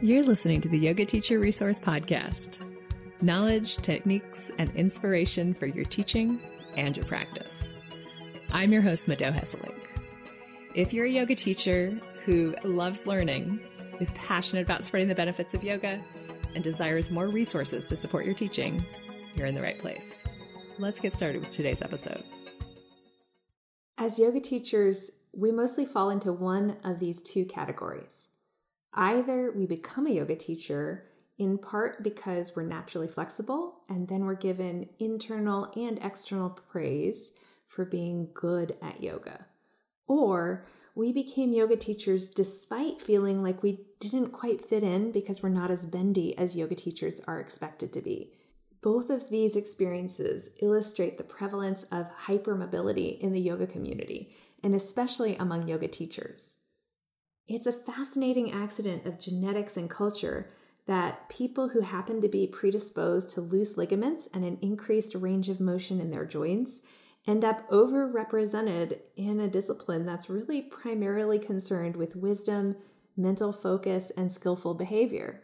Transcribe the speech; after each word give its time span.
You're 0.00 0.22
listening 0.22 0.60
to 0.60 0.68
the 0.68 0.78
Yoga 0.78 1.04
Teacher 1.04 1.40
Resource 1.40 1.80
Podcast 1.80 2.60
knowledge, 3.20 3.78
techniques, 3.78 4.48
and 4.56 4.70
inspiration 4.76 5.52
for 5.52 5.66
your 5.66 5.84
teaching 5.84 6.40
and 6.76 6.96
your 6.96 7.04
practice. 7.06 7.74
I'm 8.52 8.72
your 8.72 8.80
host, 8.80 9.08
Mado 9.08 9.32
Hesselink. 9.32 9.74
If 10.76 10.92
you're 10.92 11.06
a 11.06 11.10
yoga 11.10 11.34
teacher 11.34 11.98
who 12.24 12.54
loves 12.62 13.08
learning, 13.08 13.58
is 13.98 14.12
passionate 14.12 14.62
about 14.62 14.84
spreading 14.84 15.08
the 15.08 15.16
benefits 15.16 15.52
of 15.52 15.64
yoga, 15.64 16.00
and 16.54 16.62
desires 16.62 17.10
more 17.10 17.26
resources 17.26 17.86
to 17.86 17.96
support 17.96 18.24
your 18.24 18.34
teaching, 18.34 18.80
you're 19.34 19.48
in 19.48 19.56
the 19.56 19.62
right 19.62 19.80
place. 19.80 20.22
Let's 20.78 21.00
get 21.00 21.12
started 21.12 21.40
with 21.40 21.50
today's 21.50 21.82
episode. 21.82 22.22
As 23.98 24.16
yoga 24.16 24.38
teachers, 24.38 25.24
we 25.32 25.50
mostly 25.50 25.86
fall 25.86 26.10
into 26.10 26.32
one 26.32 26.76
of 26.84 27.00
these 27.00 27.20
two 27.20 27.44
categories. 27.44 28.28
Either 28.94 29.52
we 29.52 29.66
become 29.66 30.06
a 30.06 30.10
yoga 30.10 30.34
teacher 30.36 31.04
in 31.38 31.56
part 31.56 32.02
because 32.02 32.56
we're 32.56 32.64
naturally 32.64 33.08
flexible 33.08 33.80
and 33.88 34.08
then 34.08 34.24
we're 34.24 34.34
given 34.34 34.88
internal 34.98 35.70
and 35.76 35.98
external 36.02 36.50
praise 36.50 37.34
for 37.68 37.84
being 37.84 38.28
good 38.34 38.76
at 38.82 39.02
yoga. 39.02 39.46
Or 40.06 40.64
we 40.94 41.12
became 41.12 41.52
yoga 41.52 41.76
teachers 41.76 42.28
despite 42.28 43.00
feeling 43.00 43.42
like 43.42 43.62
we 43.62 43.86
didn't 44.00 44.32
quite 44.32 44.64
fit 44.64 44.82
in 44.82 45.12
because 45.12 45.42
we're 45.42 45.48
not 45.48 45.70
as 45.70 45.86
bendy 45.86 46.36
as 46.36 46.56
yoga 46.56 46.74
teachers 46.74 47.20
are 47.28 47.38
expected 47.38 47.92
to 47.92 48.00
be. 48.00 48.32
Both 48.80 49.10
of 49.10 49.28
these 49.28 49.54
experiences 49.54 50.50
illustrate 50.60 51.18
the 51.18 51.24
prevalence 51.24 51.84
of 51.84 52.06
hypermobility 52.26 53.18
in 53.20 53.32
the 53.32 53.40
yoga 53.40 53.66
community, 53.66 54.30
and 54.62 54.74
especially 54.74 55.36
among 55.36 55.68
yoga 55.68 55.88
teachers. 55.88 56.62
It's 57.48 57.66
a 57.66 57.72
fascinating 57.72 58.52
accident 58.52 59.06
of 59.06 59.18
genetics 59.18 59.78
and 59.78 59.88
culture 59.88 60.48
that 60.84 61.30
people 61.30 61.70
who 61.70 61.80
happen 61.80 62.20
to 62.20 62.28
be 62.28 62.46
predisposed 62.46 63.30
to 63.30 63.40
loose 63.40 63.78
ligaments 63.78 64.28
and 64.34 64.44
an 64.44 64.58
increased 64.60 65.14
range 65.14 65.48
of 65.48 65.58
motion 65.58 65.98
in 65.98 66.10
their 66.10 66.26
joints 66.26 66.82
end 67.26 67.46
up 67.46 67.66
overrepresented 67.70 68.98
in 69.16 69.40
a 69.40 69.48
discipline 69.48 70.04
that's 70.04 70.28
really 70.28 70.60
primarily 70.60 71.38
concerned 71.38 71.96
with 71.96 72.14
wisdom, 72.14 72.76
mental 73.16 73.50
focus, 73.50 74.12
and 74.14 74.30
skillful 74.30 74.74
behavior. 74.74 75.42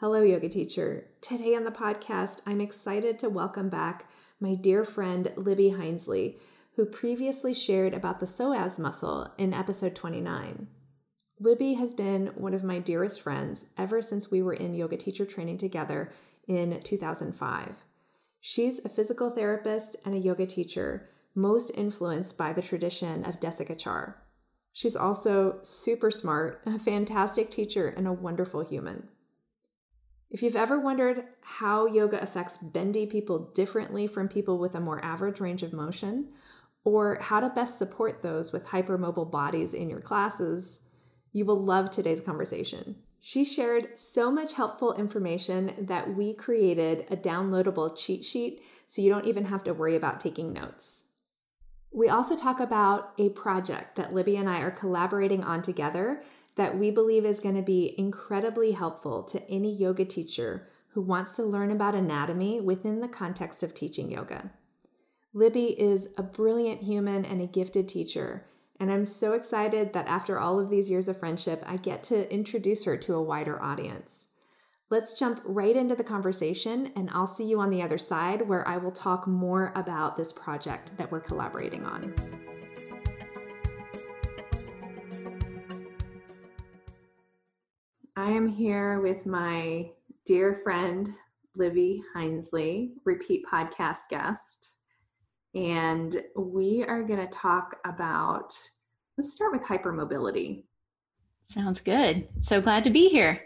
Hello, 0.00 0.20
yoga 0.20 0.50
teacher. 0.50 1.06
Today 1.22 1.54
on 1.56 1.64
the 1.64 1.70
podcast, 1.70 2.42
I'm 2.46 2.60
excited 2.60 3.18
to 3.20 3.30
welcome 3.30 3.70
back 3.70 4.04
my 4.38 4.54
dear 4.54 4.84
friend 4.84 5.32
Libby 5.36 5.70
Hinesley, 5.70 6.38
who 6.76 6.84
previously 6.84 7.54
shared 7.54 7.94
about 7.94 8.20
the 8.20 8.26
psoas 8.26 8.78
muscle 8.78 9.32
in 9.38 9.54
episode 9.54 9.94
29. 9.94 10.66
Libby 11.42 11.74
has 11.74 11.92
been 11.92 12.28
one 12.36 12.54
of 12.54 12.62
my 12.62 12.78
dearest 12.78 13.20
friends 13.20 13.66
ever 13.76 14.00
since 14.00 14.30
we 14.30 14.40
were 14.40 14.54
in 14.54 14.76
yoga 14.76 14.96
teacher 14.96 15.26
training 15.26 15.58
together 15.58 16.12
in 16.46 16.80
2005. 16.84 17.84
She's 18.40 18.84
a 18.84 18.88
physical 18.88 19.28
therapist 19.28 19.96
and 20.04 20.14
a 20.14 20.18
yoga 20.18 20.46
teacher, 20.46 21.10
most 21.34 21.70
influenced 21.76 22.38
by 22.38 22.52
the 22.52 22.62
tradition 22.62 23.24
of 23.24 23.40
Desikachar. 23.40 24.14
She's 24.72 24.94
also 24.94 25.58
super 25.62 26.12
smart, 26.12 26.62
a 26.64 26.78
fantastic 26.78 27.50
teacher, 27.50 27.88
and 27.88 28.06
a 28.06 28.12
wonderful 28.12 28.60
human. 28.60 29.08
If 30.30 30.44
you've 30.44 30.54
ever 30.54 30.78
wondered 30.78 31.24
how 31.40 31.86
yoga 31.86 32.22
affects 32.22 32.58
bendy 32.58 33.04
people 33.04 33.50
differently 33.52 34.06
from 34.06 34.28
people 34.28 34.58
with 34.58 34.76
a 34.76 34.80
more 34.80 35.04
average 35.04 35.40
range 35.40 35.64
of 35.64 35.72
motion, 35.72 36.28
or 36.84 37.18
how 37.20 37.40
to 37.40 37.48
best 37.48 37.78
support 37.78 38.22
those 38.22 38.52
with 38.52 38.66
hypermobile 38.66 39.30
bodies 39.30 39.74
in 39.74 39.90
your 39.90 40.00
classes, 40.00 40.86
you 41.32 41.44
will 41.44 41.60
love 41.60 41.90
today's 41.90 42.20
conversation. 42.20 42.96
She 43.18 43.44
shared 43.44 43.98
so 43.98 44.30
much 44.30 44.54
helpful 44.54 44.94
information 44.94 45.72
that 45.78 46.14
we 46.14 46.34
created 46.34 47.06
a 47.10 47.16
downloadable 47.16 47.96
cheat 47.96 48.24
sheet 48.24 48.62
so 48.86 49.00
you 49.00 49.08
don't 49.08 49.26
even 49.26 49.46
have 49.46 49.64
to 49.64 49.74
worry 49.74 49.96
about 49.96 50.20
taking 50.20 50.52
notes. 50.52 51.08
We 51.92 52.08
also 52.08 52.36
talk 52.36 52.58
about 52.58 53.12
a 53.18 53.28
project 53.30 53.96
that 53.96 54.14
Libby 54.14 54.36
and 54.36 54.48
I 54.48 54.60
are 54.60 54.70
collaborating 54.70 55.44
on 55.44 55.62
together 55.62 56.22
that 56.56 56.78
we 56.78 56.90
believe 56.90 57.24
is 57.24 57.40
going 57.40 57.54
to 57.54 57.62
be 57.62 57.94
incredibly 57.96 58.72
helpful 58.72 59.22
to 59.24 59.48
any 59.48 59.72
yoga 59.72 60.04
teacher 60.04 60.68
who 60.88 61.00
wants 61.00 61.36
to 61.36 61.42
learn 61.42 61.70
about 61.70 61.94
anatomy 61.94 62.60
within 62.60 63.00
the 63.00 63.08
context 63.08 63.62
of 63.62 63.74
teaching 63.74 64.10
yoga. 64.10 64.50
Libby 65.32 65.80
is 65.80 66.08
a 66.18 66.22
brilliant 66.22 66.82
human 66.82 67.24
and 67.24 67.40
a 67.40 67.46
gifted 67.46 67.88
teacher, 67.88 68.44
and 68.82 68.90
I'm 68.90 69.04
so 69.04 69.34
excited 69.34 69.92
that 69.92 70.08
after 70.08 70.40
all 70.40 70.58
of 70.58 70.68
these 70.68 70.90
years 70.90 71.06
of 71.06 71.16
friendship, 71.16 71.62
I 71.64 71.76
get 71.76 72.02
to 72.04 72.28
introduce 72.34 72.84
her 72.84 72.96
to 72.96 73.14
a 73.14 73.22
wider 73.22 73.62
audience. 73.62 74.30
Let's 74.90 75.16
jump 75.16 75.40
right 75.44 75.76
into 75.76 75.94
the 75.94 76.02
conversation, 76.02 76.90
and 76.96 77.08
I'll 77.12 77.28
see 77.28 77.44
you 77.44 77.60
on 77.60 77.70
the 77.70 77.80
other 77.80 77.96
side 77.96 78.42
where 78.42 78.66
I 78.66 78.78
will 78.78 78.90
talk 78.90 79.28
more 79.28 79.72
about 79.76 80.16
this 80.16 80.32
project 80.32 80.96
that 80.96 81.12
we're 81.12 81.20
collaborating 81.20 81.86
on. 81.86 82.12
I 88.16 88.32
am 88.32 88.48
here 88.48 89.00
with 89.00 89.24
my 89.26 89.90
dear 90.24 90.60
friend, 90.64 91.08
Libby 91.54 92.02
Hinesley, 92.16 92.94
repeat 93.04 93.46
podcast 93.46 94.08
guest 94.10 94.72
and 95.54 96.22
we 96.36 96.84
are 96.84 97.02
going 97.02 97.20
to 97.20 97.32
talk 97.32 97.76
about 97.84 98.54
let's 99.18 99.34
start 99.34 99.52
with 99.52 99.62
hypermobility. 99.62 100.64
Sounds 101.46 101.80
good. 101.80 102.28
So 102.40 102.60
glad 102.60 102.84
to 102.84 102.90
be 102.90 103.08
here. 103.08 103.42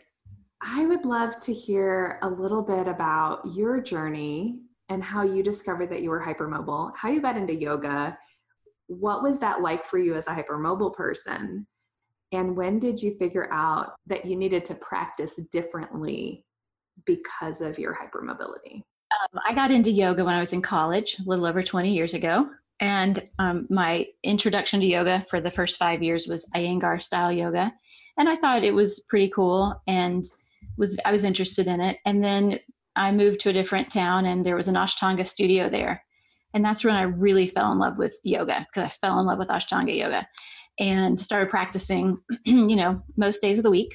I 0.60 0.86
would 0.86 1.04
love 1.04 1.40
to 1.40 1.52
hear 1.52 2.18
a 2.22 2.28
little 2.28 2.62
bit 2.62 2.86
about 2.86 3.42
your 3.52 3.80
journey 3.80 4.60
and 4.88 5.02
how 5.02 5.22
you 5.22 5.42
discovered 5.42 5.90
that 5.90 6.02
you 6.02 6.10
were 6.10 6.24
hypermobile, 6.24 6.92
how 6.96 7.08
you 7.08 7.20
got 7.20 7.36
into 7.36 7.54
yoga. 7.54 8.16
What 8.86 9.22
was 9.22 9.40
that 9.40 9.60
like 9.60 9.84
for 9.84 9.98
you 9.98 10.14
as 10.14 10.28
a 10.28 10.30
hypermobile 10.30 10.94
person? 10.94 11.66
And 12.32 12.56
when 12.56 12.78
did 12.78 13.02
you 13.02 13.16
figure 13.18 13.52
out 13.52 13.94
that 14.06 14.24
you 14.24 14.36
needed 14.36 14.64
to 14.66 14.74
practice 14.76 15.38
differently 15.50 16.44
because 17.04 17.60
of 17.60 17.78
your 17.78 17.94
hypermobility? 17.94 18.82
Um, 19.16 19.40
I 19.46 19.54
got 19.54 19.70
into 19.70 19.90
yoga 19.90 20.24
when 20.24 20.34
I 20.34 20.40
was 20.40 20.52
in 20.52 20.62
college, 20.62 21.18
a 21.18 21.28
little 21.28 21.46
over 21.46 21.62
20 21.62 21.92
years 21.92 22.14
ago. 22.14 22.48
And 22.80 23.22
um, 23.38 23.66
my 23.70 24.06
introduction 24.22 24.80
to 24.80 24.86
yoga 24.86 25.24
for 25.30 25.40
the 25.40 25.50
first 25.50 25.78
five 25.78 26.02
years 26.02 26.26
was 26.26 26.48
Iyengar 26.54 27.00
style 27.00 27.32
yoga. 27.32 27.72
And 28.18 28.28
I 28.28 28.36
thought 28.36 28.64
it 28.64 28.74
was 28.74 29.00
pretty 29.08 29.28
cool 29.28 29.80
and 29.86 30.24
was 30.76 30.98
I 31.04 31.12
was 31.12 31.24
interested 31.24 31.66
in 31.66 31.80
it. 31.80 31.98
And 32.04 32.22
then 32.22 32.58
I 32.94 33.12
moved 33.12 33.40
to 33.40 33.50
a 33.50 33.52
different 33.52 33.90
town 33.90 34.26
and 34.26 34.44
there 34.44 34.56
was 34.56 34.68
an 34.68 34.74
Ashtanga 34.74 35.24
studio 35.26 35.68
there. 35.68 36.02
And 36.54 36.64
that's 36.64 36.84
when 36.84 36.94
I 36.94 37.02
really 37.02 37.46
fell 37.46 37.72
in 37.72 37.78
love 37.78 37.98
with 37.98 38.18
yoga 38.24 38.66
because 38.70 38.86
I 38.86 38.88
fell 38.88 39.20
in 39.20 39.26
love 39.26 39.38
with 39.38 39.48
Ashtanga 39.48 39.94
yoga 39.96 40.26
and 40.78 41.18
started 41.18 41.50
practicing, 41.50 42.18
you 42.44 42.76
know, 42.76 43.02
most 43.16 43.40
days 43.40 43.58
of 43.58 43.64
the 43.64 43.70
week. 43.70 43.94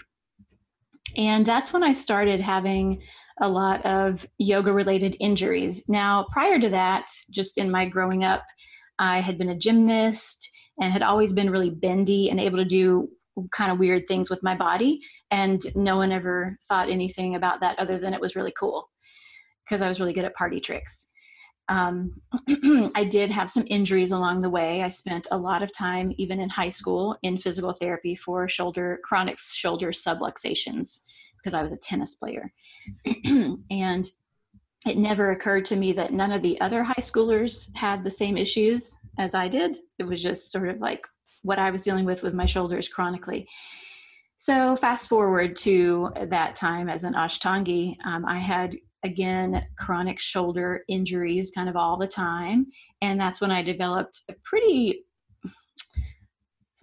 And 1.17 1.45
that's 1.45 1.73
when 1.73 1.83
I 1.83 1.93
started 1.93 2.39
having 2.39 3.01
a 3.41 3.49
lot 3.49 3.85
of 3.85 4.25
yoga 4.37 4.71
related 4.71 5.17
injuries. 5.19 5.83
Now, 5.89 6.25
prior 6.31 6.59
to 6.59 6.69
that, 6.69 7.07
just 7.31 7.57
in 7.57 7.71
my 7.71 7.85
growing 7.85 8.23
up, 8.23 8.43
I 8.99 9.19
had 9.19 9.37
been 9.37 9.49
a 9.49 9.57
gymnast 9.57 10.47
and 10.79 10.93
had 10.93 11.01
always 11.01 11.33
been 11.33 11.49
really 11.49 11.71
bendy 11.71 12.29
and 12.29 12.39
able 12.39 12.57
to 12.57 12.65
do 12.65 13.09
kind 13.51 13.71
of 13.71 13.79
weird 13.79 14.07
things 14.07 14.29
with 14.29 14.43
my 14.43 14.55
body. 14.55 15.01
And 15.31 15.61
no 15.75 15.97
one 15.97 16.11
ever 16.11 16.57
thought 16.67 16.89
anything 16.89 17.35
about 17.35 17.61
that 17.61 17.79
other 17.79 17.97
than 17.97 18.13
it 18.13 18.21
was 18.21 18.35
really 18.35 18.53
cool 18.57 18.89
because 19.65 19.81
I 19.81 19.87
was 19.87 19.99
really 19.99 20.13
good 20.13 20.25
at 20.25 20.35
party 20.35 20.59
tricks. 20.59 21.07
Um, 21.67 22.11
I 22.95 23.05
did 23.05 23.29
have 23.29 23.49
some 23.49 23.63
injuries 23.67 24.11
along 24.11 24.41
the 24.41 24.49
way. 24.49 24.83
I 24.83 24.89
spent 24.89 25.27
a 25.31 25.37
lot 25.37 25.63
of 25.63 25.73
time, 25.73 26.11
even 26.17 26.39
in 26.39 26.49
high 26.49 26.69
school, 26.69 27.17
in 27.23 27.37
physical 27.37 27.71
therapy 27.71 28.15
for 28.15 28.47
shoulder 28.47 28.99
chronic 29.03 29.39
shoulder 29.39 29.91
subluxations 29.91 30.99
because 31.41 31.53
I 31.53 31.63
was 31.63 31.71
a 31.71 31.77
tennis 31.77 32.15
player. 32.15 32.51
and 33.71 34.09
it 34.85 34.97
never 34.97 35.31
occurred 35.31 35.65
to 35.65 35.75
me 35.75 35.91
that 35.93 36.13
none 36.13 36.31
of 36.31 36.41
the 36.41 36.59
other 36.59 36.83
high 36.83 36.93
schoolers 36.95 37.75
had 37.75 38.03
the 38.03 38.11
same 38.11 38.37
issues 38.37 38.97
as 39.19 39.35
I 39.35 39.47
did. 39.47 39.77
It 39.99 40.03
was 40.03 40.21
just 40.21 40.51
sort 40.51 40.69
of 40.69 40.79
like 40.79 41.05
what 41.43 41.59
I 41.59 41.69
was 41.69 41.83
dealing 41.83 42.05
with 42.05 42.23
with 42.23 42.33
my 42.33 42.45
shoulders 42.45 42.87
chronically. 42.87 43.47
So, 44.37 44.75
fast 44.75 45.07
forward 45.07 45.55
to 45.57 46.11
that 46.29 46.55
time 46.55 46.89
as 46.89 47.03
an 47.03 47.13
Ashtangi, 47.13 47.95
um, 48.05 48.25
I 48.25 48.39
had 48.39 48.75
again 49.03 49.67
chronic 49.77 50.19
shoulder 50.19 50.83
injuries 50.87 51.51
kind 51.51 51.69
of 51.69 51.75
all 51.75 51.97
the 51.97 52.07
time. 52.07 52.67
And 53.01 53.19
that's 53.19 53.41
when 53.41 53.51
I 53.51 53.61
developed 53.61 54.21
a 54.29 54.35
pretty 54.43 55.03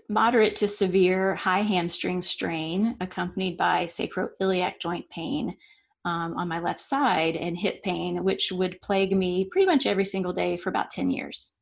moderate 0.09 0.57
to 0.57 0.69
severe 0.69 1.35
high 1.35 1.61
hamstring 1.61 2.23
strain 2.23 2.97
accompanied 3.01 3.57
by 3.57 3.85
sacroiliac 3.87 4.81
joint 4.81 5.09
pain 5.11 5.57
um, 6.05 6.37
on 6.37 6.49
my 6.49 6.61
left 6.61 6.81
side 6.81 7.37
and 7.37 7.59
hip 7.59 7.83
pain, 7.83 8.25
which 8.25 8.51
would 8.51 8.81
plague 8.81 9.17
me 9.17 9.47
pretty 9.51 9.67
much 9.67 9.87
every 9.87 10.05
single 10.05 10.33
day 10.33 10.57
for 10.57 10.71
about 10.71 10.91
10 10.91 11.11
years. 11.11 11.53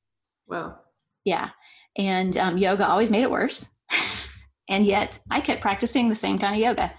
Wow. 0.46 0.78
Yeah. 1.24 1.50
And 1.96 2.36
um, 2.36 2.56
yoga 2.56 2.86
always 2.86 3.10
made 3.10 3.22
it 3.22 3.30
worse. 3.30 3.70
and 4.68 4.86
yet 4.86 5.18
I 5.30 5.40
kept 5.40 5.62
practicing 5.62 6.08
the 6.08 6.14
same 6.14 6.38
kind 6.38 6.54
of 6.54 6.60
yoga, 6.60 6.92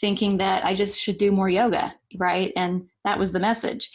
thinking 0.00 0.36
that 0.36 0.64
I 0.64 0.74
just 0.74 1.00
should 1.00 1.18
do 1.18 1.32
more 1.32 1.48
yoga, 1.48 1.94
right? 2.16 2.52
And 2.54 2.88
that 3.04 3.18
was 3.18 3.32
the 3.32 3.40
message. 3.40 3.90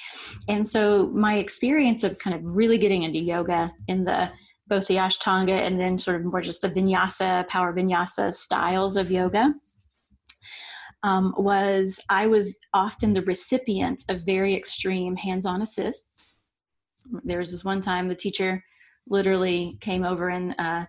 And 0.49 0.67
so 0.67 1.07
my 1.09 1.35
experience 1.35 2.03
of 2.03 2.19
kind 2.19 2.35
of 2.35 2.41
really 2.43 2.77
getting 2.77 3.03
into 3.03 3.19
yoga 3.19 3.71
in 3.87 4.03
the 4.03 4.29
both 4.69 4.87
the 4.87 4.95
Ashtanga 4.95 5.57
and 5.57 5.79
then 5.79 5.99
sort 5.99 6.17
of 6.17 6.25
more 6.25 6.41
just 6.41 6.61
the 6.61 6.69
vinyasa, 6.69 7.47
power 7.47 7.73
vinyasa 7.73 8.33
styles 8.33 8.95
of 8.95 9.11
yoga 9.11 9.53
um, 11.03 11.33
was 11.37 12.03
I 12.09 12.27
was 12.27 12.59
often 12.73 13.13
the 13.13 13.21
recipient 13.21 14.03
of 14.09 14.25
very 14.25 14.55
extreme 14.55 15.15
hands 15.15 15.45
on 15.45 15.61
assists. 15.61 16.43
There 17.23 17.39
was 17.39 17.51
this 17.51 17.63
one 17.63 17.81
time 17.81 18.07
the 18.07 18.15
teacher 18.15 18.63
literally 19.07 19.77
came 19.79 20.03
over 20.03 20.29
and, 20.29 20.53
uh, 20.57 20.85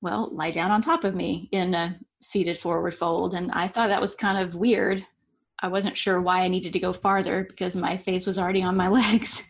well, 0.00 0.30
lie 0.32 0.52
down 0.52 0.70
on 0.70 0.80
top 0.80 1.04
of 1.04 1.14
me 1.14 1.48
in 1.52 1.74
a 1.74 1.98
seated 2.22 2.56
forward 2.56 2.94
fold. 2.94 3.34
And 3.34 3.50
I 3.52 3.66
thought 3.68 3.88
that 3.88 4.00
was 4.00 4.14
kind 4.14 4.38
of 4.38 4.54
weird. 4.54 5.04
I 5.60 5.68
wasn't 5.68 5.96
sure 5.96 6.20
why 6.20 6.42
I 6.42 6.48
needed 6.48 6.72
to 6.74 6.78
go 6.78 6.92
farther 6.92 7.44
because 7.44 7.76
my 7.76 7.96
face 7.96 8.26
was 8.26 8.38
already 8.38 8.62
on 8.62 8.76
my 8.76 8.88
legs. 9.12 9.42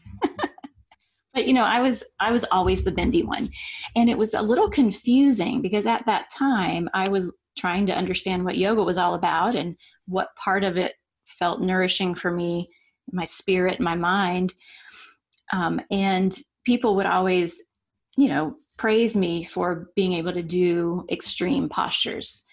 But 1.37 1.47
you 1.47 1.55
know 1.55 1.63
i 1.63 1.81
was 1.81 2.03
i 2.19 2.33
was 2.33 2.45
always 2.51 2.83
the 2.83 2.91
bendy 2.91 3.23
one 3.23 3.49
and 3.95 4.11
it 4.11 4.19
was 4.19 4.35
a 4.35 4.43
little 4.43 4.69
confusing 4.69 5.63
because 5.63 5.87
at 5.87 6.05
that 6.07 6.29
time 6.37 6.89
i 6.95 7.09
was 7.09 7.31
trying 7.57 7.87
to 7.87 7.95
understand 7.95 8.45
what 8.45 8.59
yoga 8.59 8.83
was 8.83 8.99
all 8.99 9.15
about 9.15 9.55
and 9.55 9.77
what 10.07 10.35
part 10.37 10.65
of 10.65 10.77
it 10.77 10.95
felt 11.27 11.61
nourishing 11.61 12.15
for 12.15 12.31
me, 12.31 12.69
my 13.13 13.25
spirit, 13.25 13.81
my 13.81 13.95
mind. 13.95 14.55
Um, 15.53 15.81
and 15.91 16.37
people 16.65 16.97
would 16.97 17.07
always, 17.07 17.63
you 18.17 18.29
know, 18.29 18.57
praise 18.79 19.17
me 19.17 19.45
for 19.45 19.91
being 19.97 20.13
able 20.13 20.33
to 20.33 20.43
do 20.43 21.05
extreme 21.11 21.69
postures. 21.69 22.45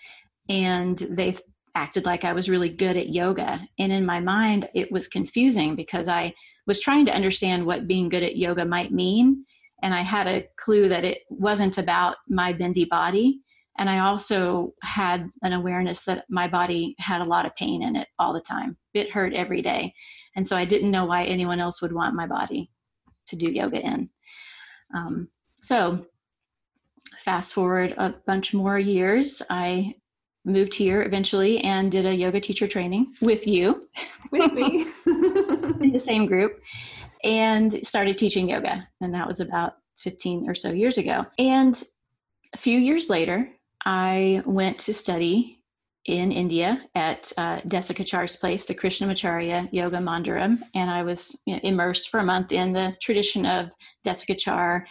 And 0.50 0.98
they 0.98 1.38
acted 1.76 2.06
like 2.06 2.24
I 2.24 2.34
was 2.34 2.50
really 2.50 2.70
good 2.70 2.98
at 2.98 3.10
yoga. 3.10 3.68
And 3.80 3.92
in 3.92 4.06
my 4.06 4.20
mind, 4.20 4.70
it 4.74 4.92
was 4.92 5.08
confusing 5.08 5.76
because 5.76 6.08
I 6.08 6.34
was 6.68 6.80
trying 6.80 7.06
to 7.06 7.16
understand 7.16 7.66
what 7.66 7.88
being 7.88 8.10
good 8.10 8.24
at 8.24 8.38
yoga 8.38 8.66
might 8.66 8.92
mean. 8.92 9.46
And 9.82 9.94
I 9.94 10.02
had 10.02 10.28
a 10.28 10.48
clue 10.58 10.88
that 10.90 11.04
it 11.04 11.20
wasn't 11.30 11.78
about 11.78 12.18
my 12.30 12.54
bendy 12.54 12.86
body, 12.86 13.42
and 13.78 13.90
I 13.90 14.00
also 14.00 14.74
had 14.84 15.30
an 15.42 15.54
awareness 15.54 16.04
that 16.04 16.26
my 16.30 16.48
body 16.48 16.96
had 17.00 17.22
a 17.22 17.28
lot 17.28 17.46
of 17.46 17.56
pain 17.56 17.82
in 17.82 17.96
it 17.96 18.08
all 18.20 18.34
the 18.34 18.42
time. 18.42 18.78
It 18.94 19.12
hurt 19.12 19.34
every 19.34 19.62
day. 19.62 19.94
And 20.36 20.48
so 20.48 20.56
I 20.56 20.66
didn't 20.66 20.92
know 20.92 21.06
why 21.06 21.24
anyone 21.24 21.60
else 21.60 21.82
would 21.82 21.94
want 21.94 22.16
my 22.16 22.28
body 22.28 22.70
to 23.28 23.36
do 23.36 23.52
yoga 23.52 23.82
in. 23.82 24.10
Um, 24.94 25.30
so, 25.62 26.06
fast 27.20 27.54
forward 27.54 27.94
a 27.98 28.14
bunch 28.28 28.54
more 28.54 28.78
years, 28.78 29.42
I 29.50 29.96
moved 30.46 30.74
here 30.74 31.02
eventually 31.04 31.60
and 31.60 31.92
did 31.92 32.06
a 32.06 32.16
yoga 32.16 32.40
teacher 32.40 32.68
training 32.68 33.14
with 33.22 33.48
you, 33.48 33.88
with 34.32 34.52
me, 34.54 34.86
in 35.06 35.92
the 35.92 36.00
same 36.00 36.26
group, 36.26 36.60
and 37.24 37.86
started 37.86 38.18
teaching 38.18 38.50
yoga. 38.50 38.84
And 39.02 39.14
that 39.14 39.28
was 39.28 39.40
about 39.40 39.78
15 39.98 40.50
or 40.50 40.54
so 40.54 40.72
years 40.72 40.98
ago. 40.98 41.26
And 41.40 41.82
a 42.54 42.58
few 42.58 42.78
years 42.78 43.10
later, 43.10 43.50
I 43.86 44.44
went 44.46 44.80
to 44.80 44.94
study 44.94 45.64
in 46.06 46.32
India 46.32 46.84
at 46.96 47.32
uh, 47.38 47.58
Desikachar's 47.60 48.36
place, 48.36 48.66
the 48.66 48.76
Krishnamacharya 48.76 49.70
Yoga 49.72 49.98
Mandiram, 49.98 50.60
and 50.76 50.90
I 50.90 51.04
was 51.04 51.42
you 51.46 51.54
know, 51.54 51.62
immersed 51.64 52.10
for 52.10 52.20
a 52.20 52.26
month 52.26 52.52
in 52.52 52.74
the 52.74 52.96
tradition 53.02 53.46
of 53.46 53.70
Desikachar, 54.06 54.84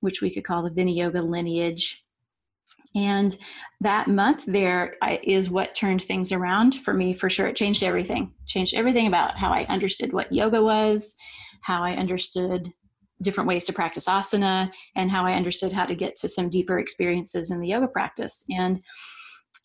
which 0.00 0.22
we 0.22 0.32
could 0.32 0.44
call 0.44 0.62
the 0.62 0.70
Viniyoga 0.70 1.28
lineage. 1.28 2.00
And 2.94 3.36
that 3.80 4.08
month 4.08 4.44
there 4.46 4.96
is 5.22 5.48
what 5.48 5.74
turned 5.74 6.02
things 6.02 6.32
around 6.32 6.74
for 6.74 6.92
me 6.92 7.12
for 7.12 7.30
sure. 7.30 7.46
It 7.46 7.56
changed 7.56 7.82
everything, 7.82 8.32
changed 8.46 8.74
everything 8.74 9.06
about 9.06 9.36
how 9.36 9.52
I 9.52 9.64
understood 9.68 10.12
what 10.12 10.32
yoga 10.32 10.60
was, 10.60 11.14
how 11.62 11.84
I 11.84 11.92
understood 11.92 12.72
different 13.22 13.48
ways 13.48 13.64
to 13.64 13.72
practice 13.72 14.06
asana 14.06 14.72
and 14.96 15.10
how 15.10 15.24
I 15.24 15.34
understood 15.34 15.72
how 15.72 15.84
to 15.84 15.94
get 15.94 16.16
to 16.16 16.28
some 16.28 16.48
deeper 16.48 16.78
experiences 16.78 17.50
in 17.50 17.60
the 17.60 17.68
yoga 17.68 17.86
practice. 17.86 18.44
And 18.50 18.80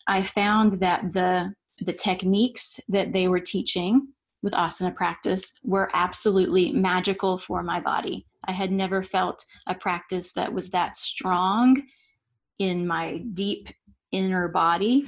I 0.06 0.22
found 0.22 0.80
that 0.80 1.12
the 1.12 1.52
the 1.80 1.92
techniques 1.92 2.80
that 2.88 3.12
they 3.12 3.28
were 3.28 3.40
teaching 3.40 4.08
with 4.42 4.54
asana 4.54 4.94
practice 4.94 5.52
were 5.62 5.90
absolutely 5.92 6.72
magical 6.72 7.36
for 7.36 7.62
my 7.62 7.80
body. 7.80 8.26
I 8.46 8.52
had 8.52 8.72
never 8.72 9.02
felt 9.02 9.44
a 9.66 9.74
practice 9.74 10.32
that 10.32 10.54
was 10.54 10.70
that 10.70 10.96
strong 10.96 11.82
in 12.58 12.86
my 12.86 13.18
deep 13.34 13.68
inner 14.12 14.48
body. 14.48 15.06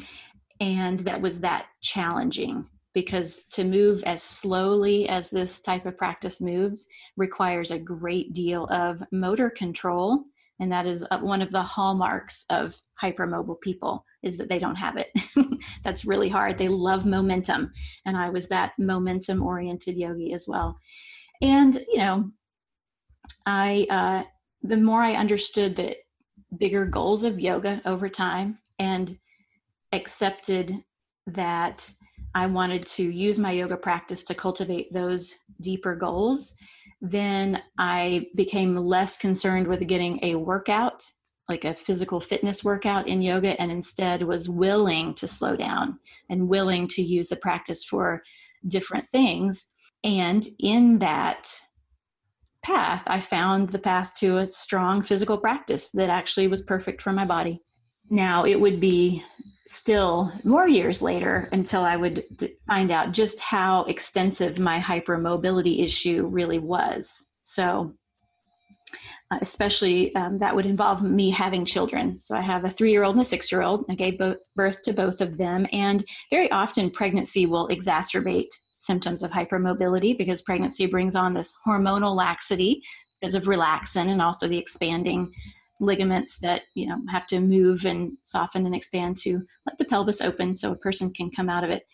And 0.60 1.00
that 1.00 1.20
was 1.20 1.40
that 1.40 1.66
challenging 1.82 2.66
because 2.94 3.46
to 3.48 3.64
move 3.64 4.02
as 4.04 4.22
slowly 4.22 5.08
as 5.08 5.30
this 5.30 5.60
type 5.60 5.86
of 5.86 5.96
practice 5.96 6.40
moves 6.40 6.86
requires 7.16 7.70
a 7.70 7.78
great 7.78 8.32
deal 8.32 8.64
of 8.66 9.02
motor 9.12 9.50
control. 9.50 10.24
And 10.60 10.72
that 10.72 10.86
is 10.86 11.06
uh, 11.10 11.18
one 11.18 11.40
of 11.40 11.52
the 11.52 11.62
hallmarks 11.62 12.44
of 12.50 12.76
hypermobile 13.00 13.60
people 13.60 14.04
is 14.24 14.36
that 14.38 14.48
they 14.48 14.58
don't 14.58 14.74
have 14.74 14.96
it. 14.96 15.12
That's 15.84 16.04
really 16.04 16.28
hard. 16.28 16.58
They 16.58 16.68
love 16.68 17.06
momentum. 17.06 17.72
And 18.04 18.16
i 18.16 18.28
was 18.28 18.48
that 18.48 18.72
momentum 18.78 19.42
oriented 19.42 19.96
yogi 19.96 20.32
as 20.32 20.46
well. 20.48 20.78
And 21.40 21.74
you 21.88 21.98
know 21.98 22.30
i 23.46 23.86
uh, 23.90 24.24
the 24.62 24.76
more 24.76 25.02
i 25.02 25.14
understood 25.14 25.76
the 25.76 25.96
bigger 26.56 26.86
goals 26.86 27.24
of 27.24 27.40
yoga 27.40 27.82
over 27.84 28.08
time 28.08 28.58
and 28.78 29.18
accepted 29.92 30.84
that 31.26 31.90
I 32.34 32.46
wanted 32.46 32.86
to 32.86 33.02
use 33.02 33.38
my 33.38 33.52
yoga 33.52 33.76
practice 33.76 34.22
to 34.24 34.34
cultivate 34.34 34.92
those 34.92 35.34
deeper 35.60 35.94
goals, 35.94 36.54
then 37.00 37.62
I 37.78 38.26
became 38.34 38.76
less 38.76 39.18
concerned 39.18 39.66
with 39.66 39.86
getting 39.86 40.20
a 40.22 40.34
workout, 40.36 41.04
like 41.48 41.64
a 41.64 41.74
physical 41.74 42.20
fitness 42.20 42.62
workout 42.62 43.08
in 43.08 43.22
yoga, 43.22 43.60
and 43.60 43.70
instead 43.70 44.22
was 44.22 44.48
willing 44.48 45.14
to 45.14 45.26
slow 45.26 45.56
down 45.56 45.98
and 46.28 46.48
willing 46.48 46.86
to 46.88 47.02
use 47.02 47.28
the 47.28 47.36
practice 47.36 47.84
for 47.84 48.22
different 48.66 49.08
things. 49.08 49.68
And 50.04 50.46
in 50.58 50.98
that 50.98 51.48
path, 52.62 53.02
I 53.06 53.20
found 53.20 53.70
the 53.70 53.78
path 53.78 54.14
to 54.16 54.38
a 54.38 54.46
strong 54.46 55.02
physical 55.02 55.38
practice 55.38 55.90
that 55.92 56.10
actually 56.10 56.48
was 56.48 56.62
perfect 56.62 57.02
for 57.02 57.12
my 57.12 57.24
body. 57.24 57.62
Now, 58.10 58.44
it 58.44 58.60
would 58.60 58.80
be 58.80 59.22
still 59.66 60.32
more 60.44 60.66
years 60.66 61.02
later 61.02 61.48
until 61.52 61.82
I 61.82 61.96
would 61.96 62.24
d- 62.36 62.56
find 62.66 62.90
out 62.90 63.12
just 63.12 63.38
how 63.38 63.84
extensive 63.84 64.58
my 64.58 64.80
hypermobility 64.80 65.82
issue 65.84 66.26
really 66.26 66.58
was. 66.58 67.26
So, 67.44 67.94
uh, 69.30 69.38
especially 69.42 70.14
um, 70.14 70.38
that 70.38 70.56
would 70.56 70.64
involve 70.64 71.02
me 71.02 71.28
having 71.28 71.66
children. 71.66 72.18
So, 72.18 72.34
I 72.34 72.40
have 72.40 72.64
a 72.64 72.70
three 72.70 72.90
year 72.90 73.04
old 73.04 73.16
and 73.16 73.22
a 73.22 73.24
six 73.24 73.52
year 73.52 73.62
old. 73.62 73.84
I 73.90 73.94
gave 73.94 74.18
both, 74.18 74.38
birth 74.56 74.82
to 74.84 74.94
both 74.94 75.20
of 75.20 75.36
them, 75.36 75.66
and 75.70 76.02
very 76.30 76.50
often 76.50 76.90
pregnancy 76.90 77.44
will 77.44 77.68
exacerbate 77.68 78.48
symptoms 78.78 79.22
of 79.22 79.30
hypermobility 79.30 80.16
because 80.16 80.42
pregnancy 80.42 80.86
brings 80.86 81.16
on 81.16 81.34
this 81.34 81.54
hormonal 81.66 82.14
laxity 82.14 82.82
because 83.20 83.34
of 83.34 83.44
relaxin 83.44 84.08
and 84.08 84.22
also 84.22 84.46
the 84.46 84.58
expanding 84.58 85.32
ligaments 85.80 86.38
that 86.38 86.62
you 86.74 86.86
know 86.86 86.96
have 87.08 87.26
to 87.26 87.40
move 87.40 87.84
and 87.84 88.12
soften 88.24 88.66
and 88.66 88.74
expand 88.74 89.16
to 89.16 89.40
let 89.66 89.78
the 89.78 89.84
pelvis 89.84 90.20
open 90.20 90.52
so 90.52 90.72
a 90.72 90.76
person 90.76 91.12
can 91.12 91.30
come 91.30 91.48
out 91.48 91.64
of 91.64 91.70
it. 91.70 91.84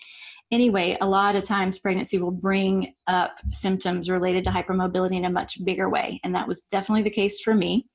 Anyway 0.50 0.96
a 1.00 1.06
lot 1.06 1.36
of 1.36 1.42
times 1.42 1.78
pregnancy 1.78 2.18
will 2.18 2.30
bring 2.30 2.94
up 3.06 3.36
symptoms 3.52 4.08
related 4.10 4.44
to 4.44 4.50
hypermobility 4.50 5.16
in 5.16 5.24
a 5.24 5.30
much 5.30 5.62
bigger 5.64 5.88
way 5.88 6.20
and 6.24 6.34
that 6.34 6.48
was 6.48 6.62
definitely 6.62 7.02
the 7.02 7.10
case 7.10 7.40
for 7.40 7.54
me 7.54 7.86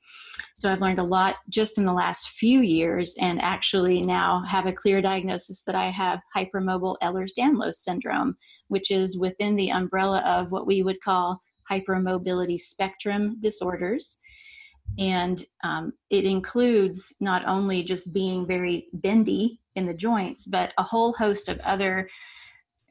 so 0.59 0.71
i've 0.71 0.81
learned 0.81 0.99
a 0.99 1.03
lot 1.03 1.35
just 1.49 1.77
in 1.77 1.83
the 1.83 1.93
last 1.93 2.29
few 2.29 2.61
years 2.61 3.15
and 3.19 3.41
actually 3.41 4.01
now 4.01 4.43
have 4.47 4.65
a 4.65 4.73
clear 4.73 5.01
diagnosis 5.01 5.63
that 5.63 5.75
i 5.75 5.89
have 5.89 6.19
hypermobile 6.35 6.97
ehlers-danlos 7.01 7.75
syndrome 7.75 8.35
which 8.67 8.91
is 8.91 9.17
within 9.17 9.55
the 9.55 9.71
umbrella 9.71 10.21
of 10.25 10.51
what 10.51 10.67
we 10.67 10.83
would 10.83 11.01
call 11.01 11.41
hypermobility 11.69 12.57
spectrum 12.57 13.37
disorders. 13.39 14.19
And 14.97 15.43
um, 15.63 15.93
it 16.09 16.25
includes 16.25 17.15
not 17.21 17.47
only 17.47 17.83
just 17.83 18.13
being 18.13 18.47
very 18.47 18.87
bendy 18.93 19.59
in 19.75 19.85
the 19.85 19.93
joints, 19.93 20.47
but 20.47 20.73
a 20.77 20.83
whole 20.83 21.13
host 21.13 21.47
of 21.47 21.59
other 21.59 22.09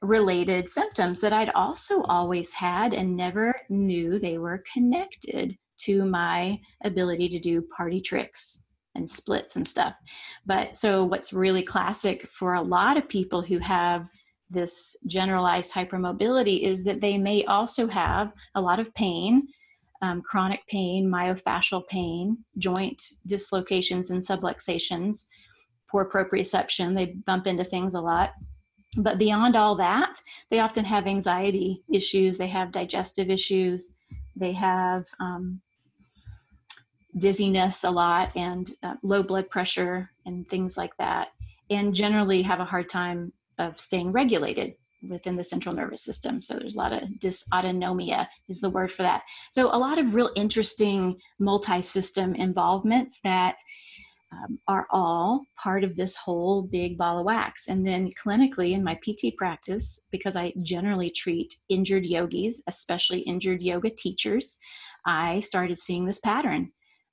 related 0.01 0.69
symptoms 0.69 1.21
that 1.21 1.33
I'd 1.33 1.51
also 1.51 2.03
always 2.03 2.53
had 2.53 2.95
and 2.95 3.17
never 3.17 3.61
knew 3.69 4.19
they 4.19 4.39
were 4.39 4.63
connected 4.73 5.59
to 5.79 6.05
my 6.05 6.59
ability 6.85 7.29
to 7.29 7.39
do 7.39 7.63
party 7.77 8.01
tricks 8.01 8.65
and 8.95 9.09
splits 9.09 9.57
and 9.57 9.67
stuff. 9.67 9.95
But 10.47 10.77
so, 10.77 11.05
what's 11.05 11.33
really 11.33 11.63
classic 11.63 12.27
for 12.27 12.55
a 12.55 12.63
lot 12.63 12.97
of 12.97 13.09
people 13.09 13.43
who 13.43 13.59
have 13.59 14.09
this 14.51 14.97
generalized 15.07 15.73
hypermobility 15.73 16.63
is 16.63 16.85
that 16.85 17.01
they 17.01 17.19
may 17.19 17.45
also 17.45 17.87
have 17.87 18.33
a 18.55 18.61
lot 18.61 18.81
of 18.81 18.95
pain 18.95 19.47
um, 20.03 20.23
chronic 20.23 20.67
pain, 20.69 21.11
myofascial 21.11 21.87
pain, 21.89 22.39
joint 22.59 23.03
dislocations 23.27 24.11
and 24.11 24.23
subluxations, 24.23 25.27
poor 25.91 26.09
proprioception. 26.09 26.95
They 26.95 27.07
bump 27.27 27.47
into 27.47 27.65
things 27.65 27.95
a 27.95 28.01
lot. 28.01 28.33
But 28.97 29.19
beyond 29.19 29.55
all 29.55 29.77
that, 29.77 30.21
they 30.51 30.61
often 30.61 30.85
have 30.85 31.07
anxiety 31.07 31.83
issues, 31.93 32.39
they 32.39 32.47
have 32.47 32.73
digestive 32.73 33.29
issues, 33.29 33.93
they 34.35 34.53
have 34.53 35.05
um, 35.21 35.61
dizziness 37.17 37.85
a 37.85 37.91
lot, 37.91 38.31
and 38.37 38.71
uh, 38.83 38.95
low 39.03 39.23
blood 39.23 39.49
pressure, 39.51 40.11
and 40.27 40.49
things 40.49 40.77
like 40.77 40.97
that, 40.99 41.29
and 41.71 41.95
generally 41.95 42.43
have 42.43 42.61
a 42.61 42.65
hard 42.65 42.89
time 42.89 43.33
of 43.59 43.81
staying 43.81 44.13
regulated 44.13 44.75
within 45.09 45.37
the 45.37 45.45
central 45.45 45.75
nervous 45.75 46.03
system. 46.03 46.43
So 46.43 46.55
there's 46.55 46.77
a 46.77 46.79
lot 46.79 46.93
of 46.93 47.09
dysautonomia 47.19 48.27
is 48.49 48.61
the 48.61 48.71
word 48.71 48.91
for 48.91 49.03
that. 49.03 49.23
So 49.51 49.75
a 49.75 49.79
lot 49.79 49.99
of 49.99 50.15
real 50.15 50.31
interesting 50.35 51.21
multi-system 51.39 52.35
involvements 52.35 53.21
that 53.23 53.59
um, 54.31 54.59
are 54.69 54.87
all 54.91 55.43
part 55.63 55.85
of 55.85 55.97
this 55.97 56.15
whole 56.17 56.63
big 56.63 56.99
ball 56.99 57.21
of 57.21 57.25
wax. 57.25 57.69
And 57.69 57.87
then 57.87 58.11
clinically 58.23 58.73
in 58.73 58.85
my 58.85 58.95
PT 58.95 59.37
practice, 59.37 60.01
because 60.11 60.37
I 60.37 60.53
generally 60.63 61.11
treat 61.11 61.57
injured 61.69 62.05
yogis, 62.05 62.63
especially 62.67 63.21
injured 63.21 63.63
yoga 63.63 63.91
teachers, 63.91 64.59
I 65.07 65.41
started 65.41 65.79
seeing 65.79 66.05
this 66.05 66.21
pattern 66.21 66.73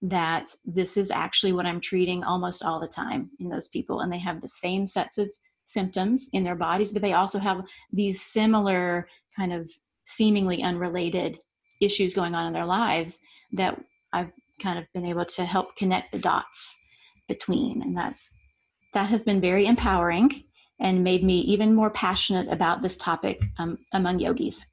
that 0.10 0.56
this 0.66 0.98
is 0.98 1.10
actually 1.10 1.52
what 1.52 1.66
I'm 1.66 1.82
treating 1.82 2.24
almost 2.24 2.64
all 2.64 2.80
the 2.80 2.88
time 2.88 3.32
in 3.40 3.50
those 3.50 3.68
people. 3.68 4.02
And 4.02 4.14
they 4.14 4.20
have 4.20 4.42
the 4.42 4.48
same 4.48 4.86
sets 4.86 5.18
of 5.18 5.32
symptoms 5.66 6.30
in 6.32 6.44
their 6.44 6.56
bodies, 6.56 6.94
but 6.94 7.02
they 7.02 7.14
also 7.14 7.40
have 7.40 7.64
these 7.92 8.22
similar 8.22 9.08
kind 9.36 9.52
of 9.52 9.72
seemingly 10.06 10.62
unrelated 10.62 11.40
issues 11.82 12.14
going 12.14 12.36
on 12.36 12.46
in 12.46 12.54
their 12.54 12.66
lives 12.66 13.20
that 13.54 13.82
I've 14.14 14.32
kind 14.62 14.78
of 14.78 14.86
been 14.94 15.06
able 15.06 15.26
to 15.26 15.44
help 15.44 15.76
connect 15.76 16.12
the 16.12 16.20
dots 16.20 16.80
between 17.28 17.82
and 17.82 17.98
that 17.98 18.16
that 18.94 19.10
has 19.10 19.24
been 19.24 19.42
very 19.42 19.66
empowering 19.66 20.44
and 20.80 21.04
made 21.04 21.24
me 21.24 21.40
even 21.40 21.74
more 21.74 21.90
passionate 21.90 22.48
about 22.50 22.82
this 22.82 22.96
topic 22.96 23.42
um, 23.58 23.80
among 23.94 24.20
yogis 24.20 24.66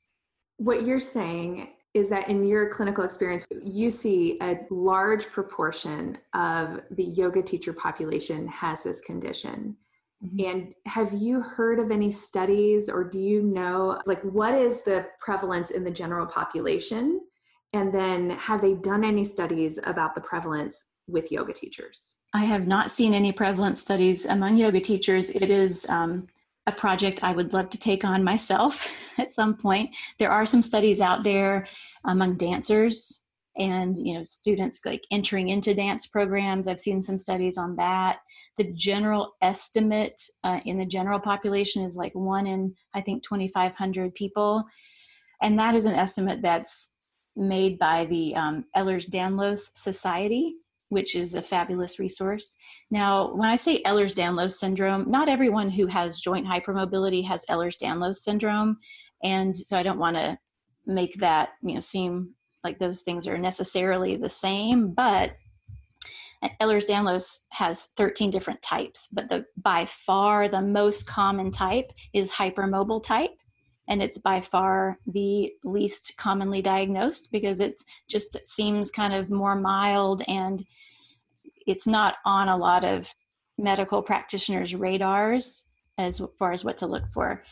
what 0.58 0.84
you're 0.84 1.00
saying 1.00 1.68
is 1.94 2.08
that 2.08 2.28
in 2.28 2.46
your 2.46 2.70
clinical 2.70 3.04
experience 3.04 3.44
you 3.62 3.90
see 3.90 4.38
a 4.40 4.60
large 4.70 5.26
proportion 5.26 6.16
of 6.34 6.80
the 6.92 7.04
yoga 7.04 7.42
teacher 7.42 7.72
population 7.72 8.46
has 8.48 8.82
this 8.82 9.00
condition 9.02 9.76
mm-hmm. 10.24 10.46
and 10.48 10.74
have 10.86 11.12
you 11.12 11.40
heard 11.40 11.78
of 11.78 11.90
any 11.90 12.10
studies 12.10 12.88
or 12.88 13.04
do 13.04 13.18
you 13.18 13.42
know 13.42 14.00
like 14.06 14.22
what 14.22 14.54
is 14.54 14.82
the 14.84 15.06
prevalence 15.20 15.70
in 15.70 15.84
the 15.84 15.90
general 15.90 16.26
population 16.26 17.20
and 17.74 17.92
then 17.92 18.30
have 18.30 18.60
they 18.60 18.74
done 18.74 19.04
any 19.04 19.24
studies 19.24 19.78
about 19.84 20.14
the 20.14 20.20
prevalence 20.20 20.88
with 21.08 21.32
yoga 21.32 21.52
teachers 21.52 22.16
I 22.34 22.44
have 22.44 22.66
not 22.66 22.90
seen 22.90 23.12
any 23.12 23.30
prevalence 23.32 23.80
studies 23.82 24.24
among 24.24 24.56
yoga 24.56 24.80
teachers. 24.80 25.30
It 25.30 25.50
is 25.50 25.86
um, 25.90 26.28
a 26.66 26.72
project 26.72 27.24
I 27.24 27.32
would 27.32 27.52
love 27.52 27.70
to 27.70 27.78
take 27.78 28.04
on 28.04 28.22
myself 28.22 28.88
at 29.18 29.32
some 29.32 29.56
point. 29.56 29.94
There 30.18 30.30
are 30.30 30.46
some 30.46 30.62
studies 30.62 31.00
out 31.00 31.24
there 31.24 31.66
among 32.04 32.36
dancers 32.36 33.22
and 33.58 33.94
you 33.98 34.14
know 34.14 34.24
students 34.24 34.80
like 34.86 35.04
entering 35.10 35.48
into 35.48 35.74
dance 35.74 36.06
programs. 36.06 36.66
I've 36.68 36.80
seen 36.80 37.02
some 37.02 37.18
studies 37.18 37.58
on 37.58 37.76
that. 37.76 38.20
The 38.56 38.72
general 38.72 39.32
estimate 39.42 40.20
uh, 40.42 40.60
in 40.64 40.78
the 40.78 40.86
general 40.86 41.20
population 41.20 41.82
is 41.82 41.96
like 41.96 42.14
one 42.14 42.46
in 42.46 42.74
i 42.94 43.00
think 43.00 43.22
2500 43.22 44.14
people. 44.14 44.64
And 45.42 45.58
that 45.58 45.74
is 45.74 45.86
an 45.86 45.94
estimate 45.94 46.40
that's 46.40 46.94
made 47.34 47.78
by 47.78 48.04
the 48.06 48.34
um, 48.36 48.64
ehlers-danlos 48.76 49.70
society 49.74 50.54
which 50.92 51.16
is 51.16 51.34
a 51.34 51.40
fabulous 51.40 51.98
resource. 51.98 52.54
Now, 52.90 53.34
when 53.34 53.48
I 53.48 53.56
say 53.56 53.82
Ehlers 53.84 54.12
Danlos 54.12 54.52
syndrome, 54.52 55.10
not 55.10 55.26
everyone 55.26 55.70
who 55.70 55.86
has 55.86 56.20
joint 56.20 56.46
hypermobility 56.46 57.24
has 57.24 57.46
Ehlers 57.46 57.78
Danlos 57.82 58.16
syndrome. 58.16 58.76
And 59.24 59.56
so 59.56 59.78
I 59.78 59.82
don't 59.82 59.98
want 59.98 60.16
to 60.16 60.38
make 60.84 61.14
that, 61.20 61.50
you 61.62 61.74
know, 61.74 61.80
seem 61.80 62.34
like 62.62 62.78
those 62.78 63.00
things 63.00 63.26
are 63.26 63.38
necessarily 63.38 64.16
the 64.16 64.28
same, 64.28 64.92
but 64.92 65.32
Ehlers 66.60 66.86
Danlos 66.86 67.38
has 67.52 67.88
13 67.96 68.30
different 68.30 68.60
types, 68.60 69.08
but 69.14 69.30
the 69.30 69.46
by 69.56 69.86
far 69.86 70.46
the 70.46 70.60
most 70.60 71.08
common 71.08 71.50
type 71.50 71.90
is 72.12 72.32
hypermobile 72.32 73.02
type 73.02 73.30
and 73.92 74.02
it's 74.02 74.16
by 74.16 74.40
far 74.40 74.98
the 75.06 75.52
least 75.64 76.16
commonly 76.16 76.62
diagnosed 76.62 77.30
because 77.30 77.60
it 77.60 77.78
just 78.08 78.38
seems 78.48 78.90
kind 78.90 79.12
of 79.12 79.28
more 79.28 79.54
mild 79.54 80.22
and 80.28 80.62
it's 81.66 81.86
not 81.86 82.16
on 82.24 82.48
a 82.48 82.56
lot 82.56 82.86
of 82.86 83.12
medical 83.58 84.00
practitioners 84.02 84.74
radars 84.74 85.66
as 85.98 86.22
far 86.38 86.52
as 86.52 86.64
what 86.64 86.78
to 86.78 86.86
look 86.86 87.04
for. 87.12 87.44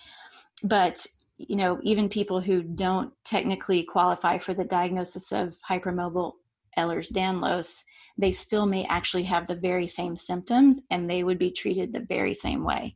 But 0.65 1.07
you 1.37 1.57
know 1.57 1.79
even 1.83 2.09
people 2.09 2.41
who 2.41 2.63
don't 2.63 3.13
technically 3.23 3.83
qualify 3.83 4.39
for 4.39 4.55
the 4.55 4.65
diagnosis 4.65 5.33
of 5.33 5.59
hypermobile 5.69 6.33
ehlers-danlos 6.79 7.85
they 8.17 8.31
still 8.31 8.67
may 8.67 8.85
actually 8.87 9.25
have 9.25 9.47
the 9.47 9.57
very 9.57 9.87
same 9.87 10.17
symptoms 10.17 10.83
and 10.91 11.09
they 11.09 11.25
would 11.25 11.39
be 11.39 11.51
treated 11.51 11.93
the 11.93 12.07
very 12.09 12.35
same 12.35 12.63
way 12.63 12.95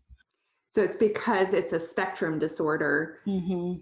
so 0.75 0.83
it's 0.83 0.97
because 0.97 1.55
it's 1.55 1.73
a 1.73 1.79
spectrum 1.79 2.41
disorder. 2.41 3.21
Mm-hmm. 3.29 3.75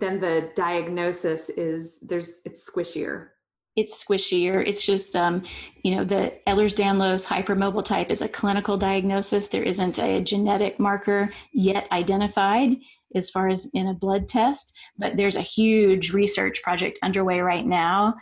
Then 0.00 0.18
the 0.18 0.50
diagnosis 0.56 1.50
is 1.50 2.00
there's 2.00 2.42
it's 2.44 2.68
squishier. 2.68 3.28
It's 3.76 4.04
squishier. 4.04 4.62
It's 4.66 4.84
just, 4.84 5.14
um, 5.14 5.44
you 5.82 5.94
know, 5.94 6.04
the 6.04 6.36
Ehlers-Danlos 6.48 7.26
hypermobile 7.26 7.84
type 7.84 8.10
is 8.10 8.20
a 8.22 8.28
clinical 8.28 8.76
diagnosis. 8.76 9.48
There 9.48 9.62
isn't 9.62 10.00
a 10.00 10.20
genetic 10.20 10.80
marker 10.80 11.30
yet 11.52 11.86
identified 11.92 12.76
as 13.14 13.30
far 13.30 13.48
as 13.48 13.70
in 13.72 13.86
a 13.86 13.94
blood 13.94 14.26
test, 14.28 14.76
but 14.98 15.16
there's 15.16 15.36
a 15.36 15.40
huge 15.40 16.12
research 16.12 16.60
project 16.62 16.98
underway 17.04 17.38
right 17.38 17.64
now 17.64 18.14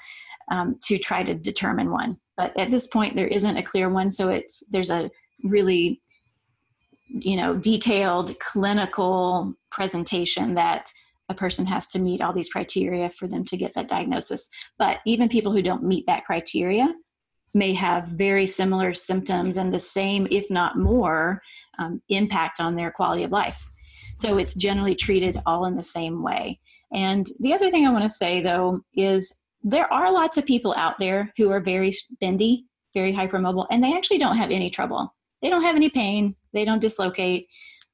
um, 0.52 0.76
to 0.84 0.98
try 0.98 1.22
to 1.22 1.34
determine 1.34 1.90
one. 1.90 2.18
But 2.36 2.56
at 2.56 2.70
this 2.70 2.86
point, 2.86 3.16
there 3.16 3.28
isn't 3.28 3.56
a 3.56 3.62
clear 3.62 3.88
one. 3.88 4.10
So 4.10 4.28
it's 4.28 4.62
there's 4.70 4.90
a 4.90 5.10
really 5.42 6.02
you 7.12 7.36
know 7.36 7.56
detailed 7.56 8.38
clinical 8.40 9.54
presentation 9.70 10.54
that 10.54 10.92
a 11.28 11.34
person 11.34 11.64
has 11.66 11.86
to 11.88 11.98
meet 11.98 12.20
all 12.20 12.32
these 12.32 12.50
criteria 12.50 13.08
for 13.08 13.28
them 13.28 13.44
to 13.44 13.56
get 13.56 13.72
that 13.74 13.88
diagnosis. 13.88 14.48
But 14.78 14.98
even 15.06 15.28
people 15.28 15.52
who 15.52 15.62
don't 15.62 15.84
meet 15.84 16.06
that 16.06 16.24
criteria 16.24 16.92
may 17.54 17.72
have 17.74 18.08
very 18.08 18.46
similar 18.46 18.94
symptoms 18.94 19.56
and 19.56 19.72
the 19.72 19.80
same 19.80 20.26
if 20.30 20.50
not 20.50 20.78
more 20.78 21.40
um, 21.78 22.02
impact 22.08 22.60
on 22.60 22.74
their 22.74 22.90
quality 22.90 23.24
of 23.24 23.30
life. 23.30 23.64
So 24.16 24.38
it's 24.38 24.54
generally 24.54 24.94
treated 24.94 25.40
all 25.46 25.64
in 25.66 25.76
the 25.76 25.82
same 25.82 26.22
way. 26.22 26.60
And 26.92 27.26
the 27.38 27.54
other 27.54 27.70
thing 27.70 27.86
i 27.86 27.92
want 27.92 28.04
to 28.04 28.08
say 28.08 28.40
though 28.40 28.80
is 28.94 29.40
there 29.62 29.92
are 29.92 30.12
lots 30.12 30.36
of 30.36 30.46
people 30.46 30.74
out 30.76 30.98
there 30.98 31.32
who 31.36 31.50
are 31.50 31.60
very 31.60 31.92
bendy 32.20 32.66
very 32.94 33.12
hypermobile 33.12 33.66
and 33.70 33.82
they 33.82 33.94
actually 33.94 34.18
don't 34.18 34.36
have 34.36 34.50
any 34.50 34.70
trouble. 34.70 35.14
They 35.42 35.48
don't 35.48 35.62
have 35.62 35.76
any 35.76 35.90
pain 35.90 36.34
they 36.52 36.64
don't 36.64 36.83
dislocate. 36.83 37.47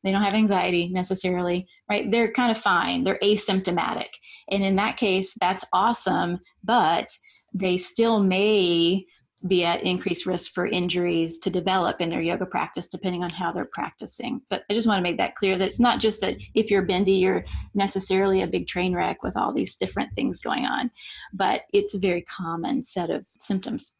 They 0.04 0.12
don't 0.12 0.22
have 0.22 0.34
anxiety 0.34 0.88
necessarily 0.88 1.66
right? 1.90 2.10
They're 2.10 2.32
kind 2.32 2.50
of 2.50 2.58
fine. 2.58 3.04
They're 3.04 3.18
asymptomatic. 3.22 4.08
And 4.50 4.64
in 4.64 4.76
that 4.76 4.96
case 4.96 5.34
that's 5.40 5.64
awesome 5.72 6.40
but 6.62 7.10
they 7.54 7.76
still 7.76 8.20
may 8.20 9.06
be 9.46 9.64
at 9.64 9.82
increased 9.84 10.26
risk 10.26 10.52
for 10.52 10.66
injuries 10.66 11.38
to 11.38 11.50
develop 11.50 12.00
in 12.00 12.10
their 12.10 12.20
yoga 12.22 12.46
practice 12.46 12.88
depending 12.88 13.22
on 13.22 13.30
how 13.30 13.52
they're 13.52 13.68
practicing. 13.72 14.40
But 14.50 14.64
i 14.70 14.74
just 14.74 14.88
want 14.88 14.98
to 14.98 15.02
make 15.02 15.18
that 15.18 15.34
clear 15.34 15.56
that 15.58 15.66
it's 15.66 15.80
not 15.80 16.00
just 16.00 16.20
that 16.20 16.36
if 16.54 16.70
you're 16.70 16.82
bendy 16.82 17.12
you're 17.12 17.44
necessarily 17.74 18.42
a 18.42 18.46
big 18.46 18.66
train 18.66 18.94
wreck 18.94 19.22
with 19.22 19.36
all 19.36 19.52
these 19.52 19.76
different 19.76 20.14
things 20.14 20.40
going 20.40 20.64
on 20.64 20.90
but 21.32 21.62
it's 21.72 21.94
a 21.94 21.98
very 21.98 22.22
common 22.22 22.82
set 22.82 23.10
of 23.10 23.26
symptoms 23.40 23.92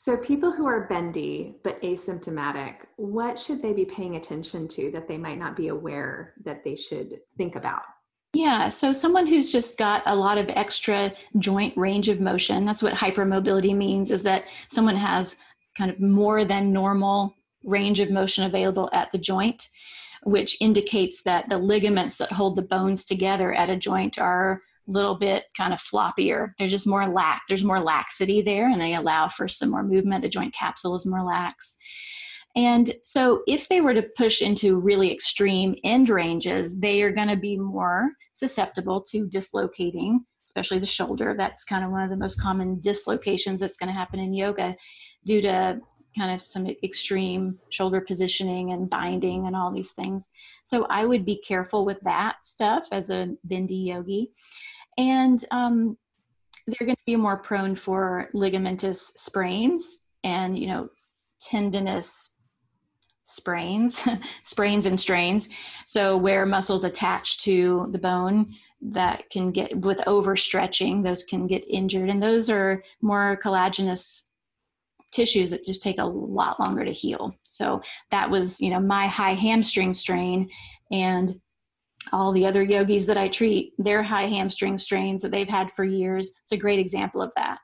so, 0.00 0.16
people 0.16 0.50
who 0.50 0.64
are 0.64 0.86
bendy 0.86 1.56
but 1.62 1.78
asymptomatic, 1.82 2.86
what 2.96 3.38
should 3.38 3.60
they 3.60 3.74
be 3.74 3.84
paying 3.84 4.16
attention 4.16 4.66
to 4.68 4.90
that 4.92 5.06
they 5.06 5.18
might 5.18 5.38
not 5.38 5.54
be 5.54 5.68
aware 5.68 6.32
that 6.42 6.64
they 6.64 6.74
should 6.74 7.20
think 7.36 7.54
about? 7.54 7.82
Yeah, 8.32 8.70
so 8.70 8.94
someone 8.94 9.26
who's 9.26 9.52
just 9.52 9.76
got 9.76 10.02
a 10.06 10.16
lot 10.16 10.38
of 10.38 10.48
extra 10.48 11.12
joint 11.38 11.76
range 11.76 12.08
of 12.08 12.18
motion, 12.18 12.64
that's 12.64 12.82
what 12.82 12.94
hypermobility 12.94 13.76
means, 13.76 14.10
is 14.10 14.22
that 14.22 14.44
someone 14.70 14.96
has 14.96 15.36
kind 15.76 15.90
of 15.90 16.00
more 16.00 16.46
than 16.46 16.72
normal 16.72 17.34
range 17.62 18.00
of 18.00 18.10
motion 18.10 18.44
available 18.44 18.88
at 18.94 19.12
the 19.12 19.18
joint, 19.18 19.68
which 20.22 20.56
indicates 20.62 21.20
that 21.24 21.50
the 21.50 21.58
ligaments 21.58 22.16
that 22.16 22.32
hold 22.32 22.56
the 22.56 22.62
bones 22.62 23.04
together 23.04 23.52
at 23.52 23.68
a 23.68 23.76
joint 23.76 24.18
are 24.18 24.62
little 24.90 25.16
bit 25.16 25.44
kind 25.56 25.72
of 25.72 25.80
floppier. 25.80 26.52
They're 26.58 26.68
just 26.68 26.86
more 26.86 27.06
lax. 27.06 27.46
There's 27.48 27.64
more 27.64 27.80
laxity 27.80 28.42
there, 28.42 28.68
and 28.68 28.80
they 28.80 28.94
allow 28.94 29.28
for 29.28 29.48
some 29.48 29.70
more 29.70 29.82
movement. 29.82 30.22
The 30.22 30.28
joint 30.28 30.54
capsule 30.54 30.94
is 30.94 31.06
more 31.06 31.22
lax. 31.22 31.76
And 32.56 32.90
so, 33.04 33.42
if 33.46 33.68
they 33.68 33.80
were 33.80 33.94
to 33.94 34.08
push 34.16 34.42
into 34.42 34.78
really 34.78 35.12
extreme 35.12 35.76
end 35.84 36.08
ranges, 36.08 36.78
they 36.80 37.02
are 37.02 37.12
going 37.12 37.28
to 37.28 37.36
be 37.36 37.56
more 37.56 38.10
susceptible 38.34 39.02
to 39.10 39.26
dislocating, 39.28 40.24
especially 40.46 40.80
the 40.80 40.86
shoulder. 40.86 41.34
That's 41.36 41.64
kind 41.64 41.84
of 41.84 41.92
one 41.92 42.02
of 42.02 42.10
the 42.10 42.16
most 42.16 42.40
common 42.40 42.80
dislocations 42.80 43.60
that's 43.60 43.76
going 43.76 43.88
to 43.88 43.98
happen 43.98 44.18
in 44.18 44.34
yoga 44.34 44.74
due 45.24 45.40
to 45.42 45.80
kind 46.18 46.32
of 46.32 46.40
some 46.40 46.66
extreme 46.82 47.58
shoulder 47.70 48.00
positioning 48.00 48.72
and 48.72 48.90
binding 48.90 49.46
and 49.46 49.54
all 49.54 49.70
these 49.70 49.92
things. 49.92 50.30
So 50.64 50.86
I 50.90 51.04
would 51.04 51.24
be 51.24 51.36
careful 51.36 51.84
with 51.84 52.00
that 52.02 52.44
stuff 52.44 52.88
as 52.92 53.10
a 53.10 53.34
bendy 53.44 53.76
yogi. 53.76 54.32
And 55.00 55.42
um, 55.50 55.96
they're 56.66 56.86
going 56.86 56.94
to 56.94 57.06
be 57.06 57.16
more 57.16 57.38
prone 57.38 57.74
for 57.74 58.28
ligamentous 58.34 59.12
sprains 59.16 60.06
and, 60.22 60.58
you 60.58 60.66
know, 60.66 60.90
tendinous 61.40 62.36
sprains, 63.22 64.06
sprains 64.42 64.84
and 64.84 65.00
strains. 65.00 65.48
So 65.86 66.18
where 66.18 66.44
muscles 66.44 66.84
attach 66.84 67.42
to 67.44 67.88
the 67.92 67.98
bone 67.98 68.52
that 68.82 69.30
can 69.30 69.52
get 69.52 69.74
with 69.80 70.00
overstretching, 70.00 71.02
those 71.02 71.24
can 71.24 71.46
get 71.46 71.64
injured. 71.66 72.10
And 72.10 72.22
those 72.22 72.50
are 72.50 72.82
more 73.00 73.38
collagenous 73.42 74.24
tissues 75.12 75.48
that 75.48 75.64
just 75.64 75.82
take 75.82 75.98
a 75.98 76.04
lot 76.04 76.60
longer 76.60 76.84
to 76.84 76.92
heal. 76.92 77.34
So 77.48 77.80
that 78.10 78.30
was, 78.30 78.60
you 78.60 78.68
know, 78.68 78.80
my 78.80 79.06
high 79.06 79.32
hamstring 79.32 79.94
strain 79.94 80.50
and 80.90 81.40
all 82.12 82.32
the 82.32 82.46
other 82.46 82.62
yogis 82.62 83.06
that 83.06 83.16
I 83.16 83.28
treat, 83.28 83.72
their 83.78 84.02
high 84.02 84.26
hamstring 84.26 84.78
strains 84.78 85.22
that 85.22 85.30
they've 85.30 85.48
had 85.48 85.70
for 85.72 85.84
years. 85.84 86.30
It's 86.42 86.52
a 86.52 86.56
great 86.56 86.78
example 86.78 87.22
of 87.22 87.32
that. 87.36 87.58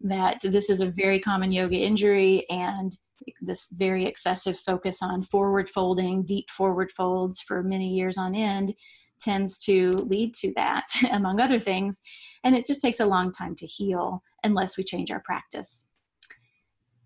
That 0.00 0.40
this 0.42 0.70
is 0.70 0.80
a 0.80 0.86
very 0.86 1.18
common 1.18 1.52
yoga 1.52 1.76
injury 1.76 2.48
and 2.50 2.92
this 3.40 3.68
very 3.72 4.06
excessive 4.06 4.58
focus 4.58 5.02
on 5.02 5.22
forward 5.22 5.68
folding, 5.68 6.22
deep 6.24 6.48
forward 6.50 6.90
folds 6.90 7.40
for 7.40 7.62
many 7.62 7.88
years 7.88 8.16
on 8.16 8.34
end 8.34 8.74
tends 9.20 9.58
to 9.58 9.90
lead 9.90 10.34
to 10.34 10.52
that, 10.54 10.86
among 11.12 11.40
other 11.40 11.60
things. 11.60 12.00
And 12.44 12.54
it 12.54 12.66
just 12.66 12.82
takes 12.82 13.00
a 13.00 13.06
long 13.06 13.32
time 13.32 13.54
to 13.56 13.66
heal 13.66 14.22
unless 14.44 14.76
we 14.76 14.84
change 14.84 15.10
our 15.10 15.22
practice. 15.24 15.88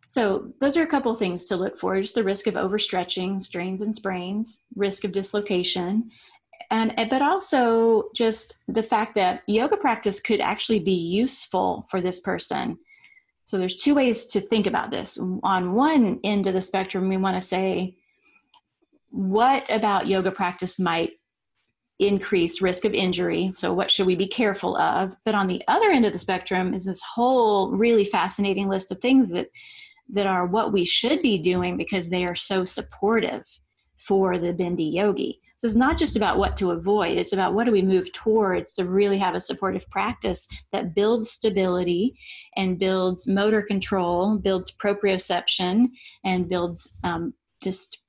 So, 0.09 0.52
those 0.61 0.76
are 0.76 0.83
a 0.83 0.87
couple 0.87 1.14
things 1.14 1.47
to 1.47 1.57
look 1.57 1.79
for 1.79 1.99
just 1.99 2.14
the 2.14 2.23
risk 2.23 2.47
of 2.47 2.52
overstretching, 2.52 3.41
strains 3.41 3.81
and 3.81 3.95
sprains, 3.95 4.67
risk 4.76 5.05
of 5.05 5.12
dislocation, 5.12 6.11
and 6.71 6.95
eh, 6.97 7.07
but 7.09 7.23
also 7.23 8.11
just 8.14 8.57
the 8.69 8.83
fact 8.83 9.14
that 9.14 9.42
yoga 9.47 9.76
practice 9.76 10.21
could 10.21 10.40
actually 10.40 10.81
be 10.81 10.92
useful 10.92 11.87
for 11.90 12.00
this 12.00 12.21
person. 12.21 12.78
So 13.45 13.59
there's 13.59 13.76
two 13.76 13.95
ways 13.95 14.26
to 14.28 14.40
think 14.40 14.66
about 14.66 14.90
this. 14.90 15.19
On 15.42 15.75
one 15.75 16.21
end 16.25 16.47
of 16.47 16.54
the 16.54 16.61
spectrum 16.61 17.09
we 17.09 17.16
want 17.16 17.37
to 17.37 17.47
say 17.47 17.97
what 19.11 19.69
about 19.71 20.07
yoga 20.07 20.33
practice 20.33 20.81
might 20.81 21.12
increase 21.99 22.62
risk 22.62 22.85
of 22.85 22.95
injury? 22.95 23.50
So 23.52 23.73
what 23.73 23.90
should 23.90 24.07
we 24.07 24.16
be 24.16 24.26
careful 24.26 24.76
of? 24.76 25.14
But 25.25 25.35
on 25.35 25.47
the 25.47 25.62
other 25.69 25.90
end 25.90 26.07
of 26.07 26.12
the 26.12 26.19
spectrum 26.19 26.73
is 26.73 26.87
this 26.87 27.02
whole 27.02 27.71
really 27.73 28.04
fascinating 28.07 28.69
list 28.69 28.90
of 28.90 29.00
things 29.00 29.31
that 29.33 29.49
that 30.09 30.26
are 30.26 30.47
what 30.47 30.73
we 30.73 30.85
should 30.85 31.21
be 31.21 31.38
doing 31.38 31.76
because 31.76 32.09
they 32.09 32.25
are 32.25 32.35
so 32.35 32.64
supportive 32.64 33.45
for 33.97 34.37
the 34.37 34.52
bendy 34.52 34.85
yogi 34.85 35.40
so 35.62 35.69
it's 35.69 35.76
not 35.76 35.97
just 35.97 36.16
about 36.16 36.38
what 36.38 36.57
to 36.57 36.73
avoid, 36.73 37.16
it's 37.16 37.33
about 37.33 37.54
what 37.54 37.66
do 37.66 37.71
we 37.71 37.83
move 37.83 38.12
towards 38.12 38.73
to 38.73 38.85
really 38.85 39.16
have 39.16 39.37
a 39.37 39.40
supportive 39.40 39.88
practice 39.90 40.49
that 40.73 40.92
builds 40.92 41.31
stability 41.31 42.19
and 42.57 42.81
builds 42.81 43.28
motor 43.28 43.62
control, 43.62 44.38
builds 44.38 44.73
proprioception, 44.76 45.90
and 46.25 46.49
builds 46.49 46.99
um, 47.04 47.33
just 47.62 48.02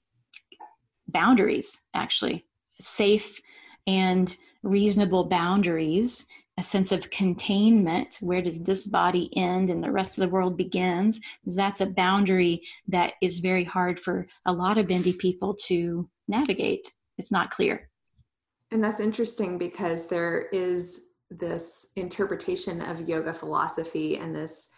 boundaries, 1.07 1.83
actually, 1.93 2.43
safe 2.79 3.39
and 3.85 4.35
reasonable 4.63 5.25
boundaries 5.25 6.25
a 6.57 6.63
sense 6.63 6.91
of 6.91 7.11
containment. 7.11 8.17
Where 8.19 8.41
does 8.41 8.61
this 8.61 8.87
body 8.87 9.29
end 9.37 9.69
and 9.69 9.83
the 9.83 9.91
rest 9.91 10.17
of 10.17 10.23
the 10.23 10.33
world 10.33 10.57
begins? 10.57 11.19
That's 11.45 11.81
a 11.81 11.85
boundary 11.85 12.63
that 12.87 13.13
is 13.21 13.37
very 13.37 13.63
hard 13.63 13.99
for 13.99 14.25
a 14.47 14.53
lot 14.53 14.79
of 14.79 14.87
bendy 14.87 15.13
people 15.13 15.55
to 15.67 16.09
navigate 16.27 16.91
it's 17.17 17.31
not 17.31 17.51
clear. 17.51 17.89
And 18.71 18.83
that's 18.83 18.99
interesting 18.99 19.57
because 19.57 20.07
there 20.07 20.47
is 20.51 21.01
this 21.29 21.91
interpretation 21.95 22.81
of 22.81 23.07
yoga 23.07 23.33
philosophy 23.33 24.17
and 24.17 24.35
this 24.35 24.71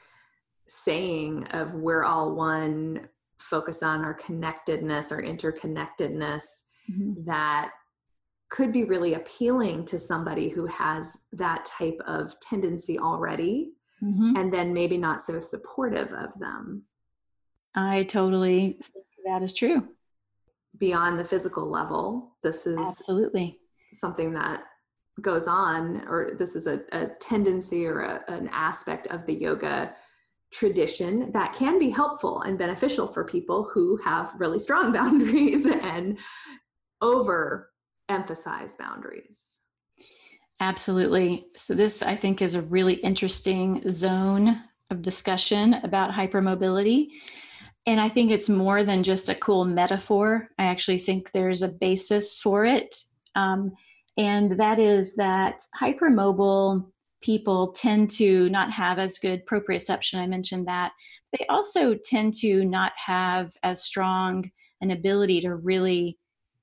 saying 0.68 1.46
of 1.48 1.74
we're 1.74 2.04
all 2.04 2.36
one, 2.36 3.08
focus 3.38 3.84
on 3.84 4.04
our 4.04 4.14
connectedness, 4.14 5.12
our 5.12 5.22
interconnectedness, 5.22 6.44
mm-hmm. 6.90 7.24
that 7.26 7.72
could 8.50 8.72
be 8.72 8.84
really 8.84 9.14
appealing 9.14 9.86
to 9.86 10.00
somebody 10.00 10.50
who 10.50 10.66
has 10.66 11.22
that 11.34 11.66
type 11.66 12.00
of 12.06 12.40
tendency 12.40 12.98
already 13.00 13.72
mm-hmm. 14.04 14.36
and 14.36 14.54
then 14.54 14.74
maybe 14.74 14.98
not 14.98 15.22
so 15.22 15.40
supportive 15.40 16.12
of 16.14 16.38
them. 16.40 16.84
I 17.76 18.04
totally 18.04 18.80
think 18.82 19.06
that 19.26 19.44
is 19.44 19.54
true 19.54 19.88
beyond 20.78 21.20
the 21.20 21.24
physical 21.24 21.70
level. 21.70 22.36
This 22.44 22.68
is 22.68 22.78
absolutely 22.78 23.60
something 23.94 24.34
that 24.34 24.64
goes 25.22 25.48
on, 25.48 26.06
or 26.08 26.32
this 26.38 26.56
is 26.56 26.68
a, 26.68 26.82
a 26.92 27.08
tendency 27.20 27.86
or 27.86 28.02
a, 28.02 28.24
an 28.28 28.50
aspect 28.52 29.08
of 29.08 29.26
the 29.26 29.34
yoga 29.34 29.94
tradition 30.52 31.32
that 31.32 31.54
can 31.54 31.80
be 31.80 31.90
helpful 31.90 32.42
and 32.42 32.58
beneficial 32.58 33.08
for 33.08 33.24
people 33.24 33.64
who 33.74 33.98
have 33.98 34.34
really 34.38 34.60
strong 34.60 34.92
boundaries 34.94 35.66
and 35.66 36.18
over 37.02 37.72
emphasize 38.10 38.76
boundaries. 38.78 39.60
Absolutely. 40.60 41.48
So, 41.56 41.74
this 41.74 42.02
I 42.02 42.16
think 42.16 42.42
is 42.42 42.56
a 42.56 42.62
really 42.62 42.94
interesting 42.96 43.84
zone 43.90 44.62
of 44.90 45.02
discussion 45.02 45.76
about 45.76 46.12
hypermobility 46.12 47.10
and 47.86 48.02
I 48.02 48.10
think 48.10 48.32
it's 48.32 48.50
more 48.50 48.84
than 48.84 49.04
just 49.04 49.30
a 49.30 49.36
cool 49.36 49.66
metaphor. 49.66 50.50
I 50.58 50.66
actually 50.66 50.98
think 50.98 51.32
there's 51.32 51.62
a 51.62 51.68
basis 51.68 52.40
for 52.40 52.66
it. 52.66 52.96
Um, 53.36 53.74
and 54.18 54.54
that 54.60 54.80
is 54.80 55.16
that 55.16 55.62
hypermobile 55.80 56.88
people 57.22 57.72
tend 57.74 58.10
to 58.12 58.50
not 58.50 58.72
have 58.72 58.98
as 58.98 59.20
good 59.20 59.46
proprioception. 59.46 60.20
I 60.20 60.28
mentioned 60.28 60.68
that. 60.68 60.94
They 61.38 61.46
also 61.48 61.96
tend 61.96 62.34
to 62.36 62.66
not 62.66 62.94
have 63.04 63.52
as 63.64 63.84
strong 63.84 64.52
an 64.82 64.92
ability 64.92 65.42
to 65.42 65.56
really 65.56 66.18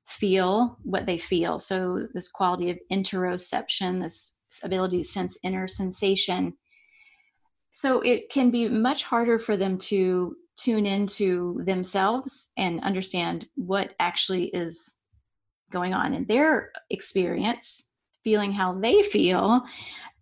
feel 0.07 0.79
what 0.83 1.07
they 1.07 1.19
feel. 1.19 1.59
So, 1.59 2.07
this 2.15 2.29
quality 2.29 2.71
of 2.71 2.79
interoception, 2.91 4.01
this 4.01 4.37
ability 4.63 4.99
to 4.99 5.05
sense 5.05 5.39
inner 5.43 5.67
sensation. 5.67 6.55
So, 7.73 8.01
it 8.01 8.31
can 8.31 8.51
be 8.51 8.69
much 8.69 9.05
harder 9.05 9.39
for 9.39 9.57
them 9.57 9.79
to 9.79 10.37
tune 10.57 10.87
into 10.87 11.61
themselves 11.65 12.51
and 12.57 12.81
understand 12.83 13.49
what 13.55 13.95
actually 13.99 14.47
is 14.47 14.97
going 15.71 15.95
on 15.95 16.13
in 16.13 16.25
their 16.27 16.71
experience, 16.91 17.85
feeling 18.23 18.53
how 18.53 18.75
they 18.75 19.03
feel 19.03 19.63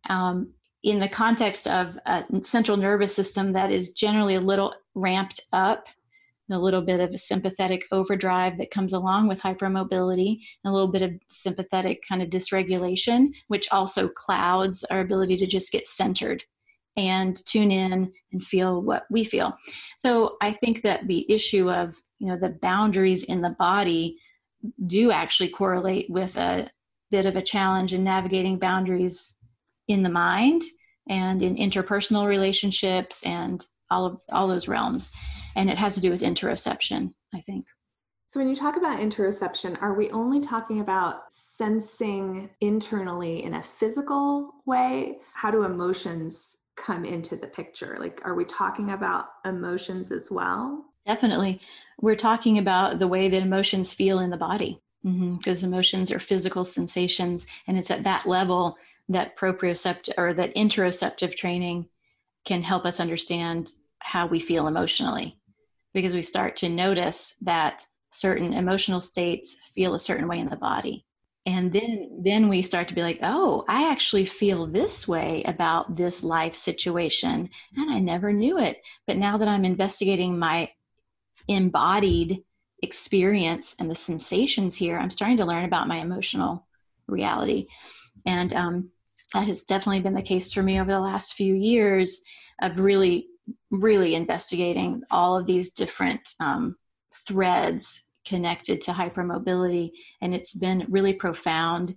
um, 0.08 0.48
in 0.82 1.00
the 1.00 1.08
context 1.08 1.66
of 1.66 1.98
a 2.06 2.24
central 2.42 2.76
nervous 2.76 3.14
system 3.14 3.52
that 3.52 3.70
is 3.70 3.92
generally 3.92 4.36
a 4.36 4.40
little 4.40 4.74
ramped 4.94 5.40
up. 5.52 5.88
A 6.52 6.58
little 6.58 6.82
bit 6.82 6.98
of 6.98 7.10
a 7.14 7.18
sympathetic 7.18 7.84
overdrive 7.92 8.58
that 8.58 8.72
comes 8.72 8.92
along 8.92 9.28
with 9.28 9.40
hypermobility, 9.40 10.40
a 10.64 10.72
little 10.72 10.88
bit 10.88 11.02
of 11.02 11.12
sympathetic 11.28 12.02
kind 12.08 12.22
of 12.22 12.28
dysregulation, 12.28 13.28
which 13.46 13.70
also 13.70 14.08
clouds 14.08 14.82
our 14.90 14.98
ability 14.98 15.36
to 15.36 15.46
just 15.46 15.70
get 15.70 15.86
centered 15.86 16.42
and 16.96 17.44
tune 17.46 17.70
in 17.70 18.12
and 18.32 18.44
feel 18.44 18.82
what 18.82 19.04
we 19.10 19.24
feel. 19.24 19.56
So 19.96 20.36
I 20.40 20.52
think 20.52 20.82
that 20.82 21.06
the 21.06 21.30
issue 21.30 21.70
of, 21.70 21.96
you 22.18 22.28
know, 22.28 22.36
the 22.36 22.50
boundaries 22.50 23.24
in 23.24 23.40
the 23.40 23.50
body 23.58 24.18
do 24.86 25.10
actually 25.10 25.48
correlate 25.48 26.10
with 26.10 26.36
a 26.36 26.68
bit 27.10 27.26
of 27.26 27.36
a 27.36 27.42
challenge 27.42 27.94
in 27.94 28.04
navigating 28.04 28.58
boundaries 28.58 29.36
in 29.88 30.02
the 30.02 30.10
mind 30.10 30.62
and 31.08 31.42
in 31.42 31.56
interpersonal 31.56 32.26
relationships 32.26 33.24
and 33.24 33.64
all 33.90 34.06
of 34.06 34.20
all 34.30 34.46
those 34.46 34.68
realms. 34.68 35.10
And 35.56 35.68
it 35.68 35.78
has 35.78 35.94
to 35.94 36.00
do 36.00 36.10
with 36.10 36.22
interoception, 36.22 37.12
I 37.34 37.40
think. 37.40 37.66
So, 38.28 38.38
when 38.38 38.48
you 38.48 38.54
talk 38.54 38.76
about 38.76 39.00
interoception, 39.00 39.82
are 39.82 39.94
we 39.94 40.08
only 40.10 40.38
talking 40.38 40.78
about 40.78 41.22
sensing 41.30 42.48
internally 42.60 43.42
in 43.42 43.54
a 43.54 43.62
physical 43.62 44.52
way? 44.66 45.18
How 45.34 45.50
do 45.50 45.64
emotions 45.64 46.58
come 46.80 47.04
into 47.04 47.36
the 47.36 47.46
picture? 47.46 47.96
Like, 48.00 48.20
are 48.24 48.34
we 48.34 48.44
talking 48.44 48.90
about 48.90 49.26
emotions 49.44 50.10
as 50.10 50.30
well? 50.30 50.84
Definitely. 51.06 51.60
We're 52.00 52.16
talking 52.16 52.58
about 52.58 52.98
the 52.98 53.08
way 53.08 53.28
that 53.28 53.42
emotions 53.42 53.94
feel 53.94 54.18
in 54.18 54.30
the 54.30 54.36
body 54.36 54.80
because 55.02 55.62
mm-hmm. 55.62 55.72
emotions 55.72 56.12
are 56.12 56.18
physical 56.18 56.64
sensations. 56.64 57.46
And 57.66 57.78
it's 57.78 57.90
at 57.90 58.04
that 58.04 58.26
level 58.26 58.76
that 59.08 59.36
proprioceptive 59.36 60.14
or 60.16 60.32
that 60.34 60.54
interoceptive 60.54 61.34
training 61.34 61.88
can 62.44 62.62
help 62.62 62.84
us 62.84 63.00
understand 63.00 63.72
how 64.00 64.26
we 64.26 64.40
feel 64.40 64.66
emotionally 64.66 65.38
because 65.92 66.14
we 66.14 66.22
start 66.22 66.56
to 66.56 66.68
notice 66.68 67.34
that 67.42 67.86
certain 68.12 68.52
emotional 68.52 69.00
states 69.00 69.56
feel 69.74 69.94
a 69.94 70.00
certain 70.00 70.28
way 70.28 70.38
in 70.38 70.48
the 70.48 70.56
body 70.56 71.04
and 71.46 71.72
then 71.72 72.10
then 72.22 72.48
we 72.48 72.60
start 72.60 72.86
to 72.88 72.94
be 72.94 73.02
like 73.02 73.18
oh 73.22 73.64
i 73.68 73.90
actually 73.90 74.26
feel 74.26 74.66
this 74.66 75.08
way 75.08 75.42
about 75.44 75.96
this 75.96 76.22
life 76.22 76.54
situation 76.54 77.48
and 77.76 77.90
i 77.90 77.98
never 77.98 78.32
knew 78.32 78.58
it 78.58 78.82
but 79.06 79.16
now 79.16 79.38
that 79.38 79.48
i'm 79.48 79.64
investigating 79.64 80.38
my 80.38 80.70
embodied 81.48 82.42
experience 82.82 83.76
and 83.78 83.90
the 83.90 83.96
sensations 83.96 84.76
here, 84.76 84.98
I'm 84.98 85.10
starting 85.10 85.36
to 85.38 85.44
learn 85.44 85.64
about 85.64 85.88
my 85.88 85.96
emotional 85.96 86.66
reality. 87.06 87.66
And 88.26 88.52
um, 88.52 88.90
that 89.34 89.46
has 89.46 89.64
definitely 89.64 90.00
been 90.00 90.14
the 90.14 90.22
case 90.22 90.52
for 90.52 90.62
me 90.62 90.80
over 90.80 90.90
the 90.90 91.00
last 91.00 91.34
few 91.34 91.54
years 91.54 92.22
of 92.62 92.78
really, 92.78 93.28
really 93.70 94.14
investigating 94.14 95.02
all 95.10 95.36
of 95.36 95.46
these 95.46 95.70
different 95.70 96.34
um, 96.40 96.76
threads 97.14 98.04
connected 98.24 98.80
to 98.82 98.92
hypermobility. 98.92 99.90
And 100.20 100.34
it's 100.34 100.54
been 100.54 100.86
really 100.88 101.14
profound 101.14 101.96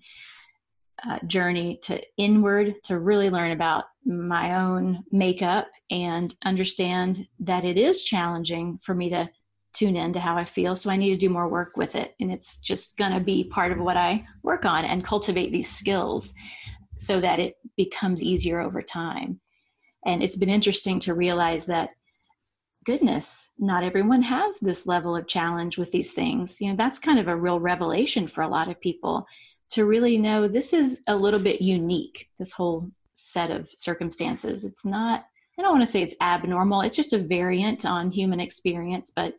uh, 1.07 1.19
journey 1.27 1.79
to 1.83 2.01
inward 2.17 2.75
to 2.83 2.99
really 2.99 3.29
learn 3.29 3.51
about 3.51 3.85
my 4.05 4.55
own 4.55 5.03
makeup 5.11 5.67
and 5.89 6.33
understand 6.45 7.27
that 7.39 7.65
it 7.65 7.77
is 7.77 8.03
challenging 8.03 8.77
for 8.81 8.93
me 8.95 9.09
to 9.09 9.29
tune 9.73 9.95
in 9.95 10.13
to 10.13 10.19
how 10.19 10.37
I 10.37 10.45
feel. 10.45 10.75
So 10.75 10.89
I 10.89 10.97
need 10.97 11.09
to 11.09 11.17
do 11.17 11.29
more 11.29 11.49
work 11.49 11.75
with 11.75 11.95
it. 11.95 12.13
And 12.19 12.31
it's 12.31 12.59
just 12.59 12.95
going 12.97 13.11
to 13.11 13.19
be 13.19 13.43
part 13.43 13.71
of 13.71 13.79
what 13.79 13.97
I 13.97 14.25
work 14.43 14.65
on 14.65 14.85
and 14.85 15.03
cultivate 15.03 15.51
these 15.51 15.69
skills 15.69 16.33
so 16.97 17.19
that 17.19 17.39
it 17.39 17.55
becomes 17.75 18.23
easier 18.23 18.61
over 18.61 18.81
time. 18.81 19.39
And 20.05 20.21
it's 20.21 20.35
been 20.35 20.49
interesting 20.49 20.99
to 21.01 21.15
realize 21.15 21.65
that 21.65 21.89
goodness, 22.83 23.51
not 23.57 23.83
everyone 23.83 24.21
has 24.23 24.59
this 24.59 24.85
level 24.85 25.15
of 25.15 25.27
challenge 25.27 25.77
with 25.77 25.91
these 25.91 26.13
things. 26.13 26.59
You 26.59 26.69
know, 26.69 26.75
that's 26.75 26.99
kind 26.99 27.19
of 27.19 27.27
a 27.27 27.35
real 27.35 27.59
revelation 27.59 28.27
for 28.27 28.41
a 28.41 28.47
lot 28.47 28.69
of 28.69 28.79
people 28.79 29.27
to 29.71 29.85
really 29.85 30.17
know 30.17 30.47
this 30.47 30.73
is 30.73 31.01
a 31.07 31.15
little 31.15 31.39
bit 31.39 31.61
unique, 31.61 32.29
this 32.37 32.51
whole 32.51 32.91
set 33.13 33.51
of 33.51 33.69
circumstances. 33.75 34.65
It's 34.65 34.85
not, 34.85 35.25
I 35.57 35.61
don't 35.61 35.71
want 35.71 35.81
to 35.81 35.91
say 35.91 36.01
it's 36.01 36.15
abnormal, 36.21 36.81
it's 36.81 36.95
just 36.95 37.13
a 37.13 37.17
variant 37.17 37.85
on 37.85 38.11
human 38.11 38.39
experience, 38.39 39.11
but 39.15 39.35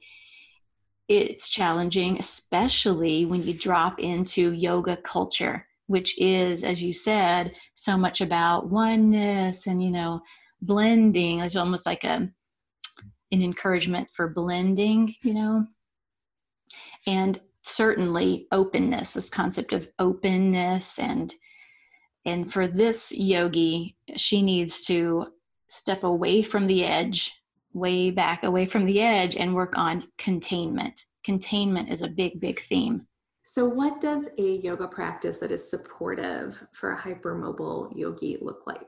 it's 1.06 1.48
challenging, 1.48 2.18
especially 2.18 3.26
when 3.26 3.44
you 3.44 3.52
drop 3.52 4.00
into 4.00 4.52
yoga 4.52 4.96
culture, 4.96 5.66
which 5.86 6.18
is, 6.18 6.64
as 6.64 6.82
you 6.82 6.92
said, 6.92 7.54
so 7.74 7.96
much 7.96 8.20
about 8.20 8.70
oneness 8.70 9.66
and, 9.66 9.82
you 9.84 9.90
know, 9.90 10.22
blending. 10.62 11.40
It's 11.40 11.56
almost 11.56 11.84
like 11.84 12.04
a, 12.04 12.30
an 13.34 13.42
encouragement 13.42 14.10
for 14.10 14.28
blending, 14.28 15.14
you 15.22 15.34
know. 15.34 15.66
And 17.06 17.40
certainly 17.62 18.46
openness, 18.52 19.12
this 19.12 19.28
concept 19.28 19.72
of 19.72 19.88
openness 19.98 20.98
and 20.98 21.34
and 22.26 22.50
for 22.50 22.66
this 22.66 23.12
yogi, 23.12 23.96
she 24.16 24.40
needs 24.40 24.82
to 24.86 25.26
step 25.68 26.04
away 26.04 26.42
from 26.42 26.66
the 26.66 26.84
edge, 26.84 27.32
way 27.72 28.10
back 28.10 28.44
away 28.44 28.64
from 28.64 28.86
the 28.86 29.00
edge 29.00 29.36
and 29.36 29.54
work 29.54 29.76
on 29.76 30.08
containment. 30.16 31.00
Containment 31.22 31.90
is 31.90 32.02
a 32.02 32.08
big, 32.08 32.40
big 32.40 32.60
theme. 32.60 33.06
So, 33.42 33.66
what 33.66 34.00
does 34.00 34.28
a 34.38 34.56
yoga 34.56 34.88
practice 34.88 35.38
that 35.38 35.52
is 35.52 35.68
supportive 35.68 36.66
for 36.72 36.92
a 36.92 36.98
hypermobile 36.98 37.94
yogi 37.94 38.38
look 38.40 38.66
like? 38.66 38.80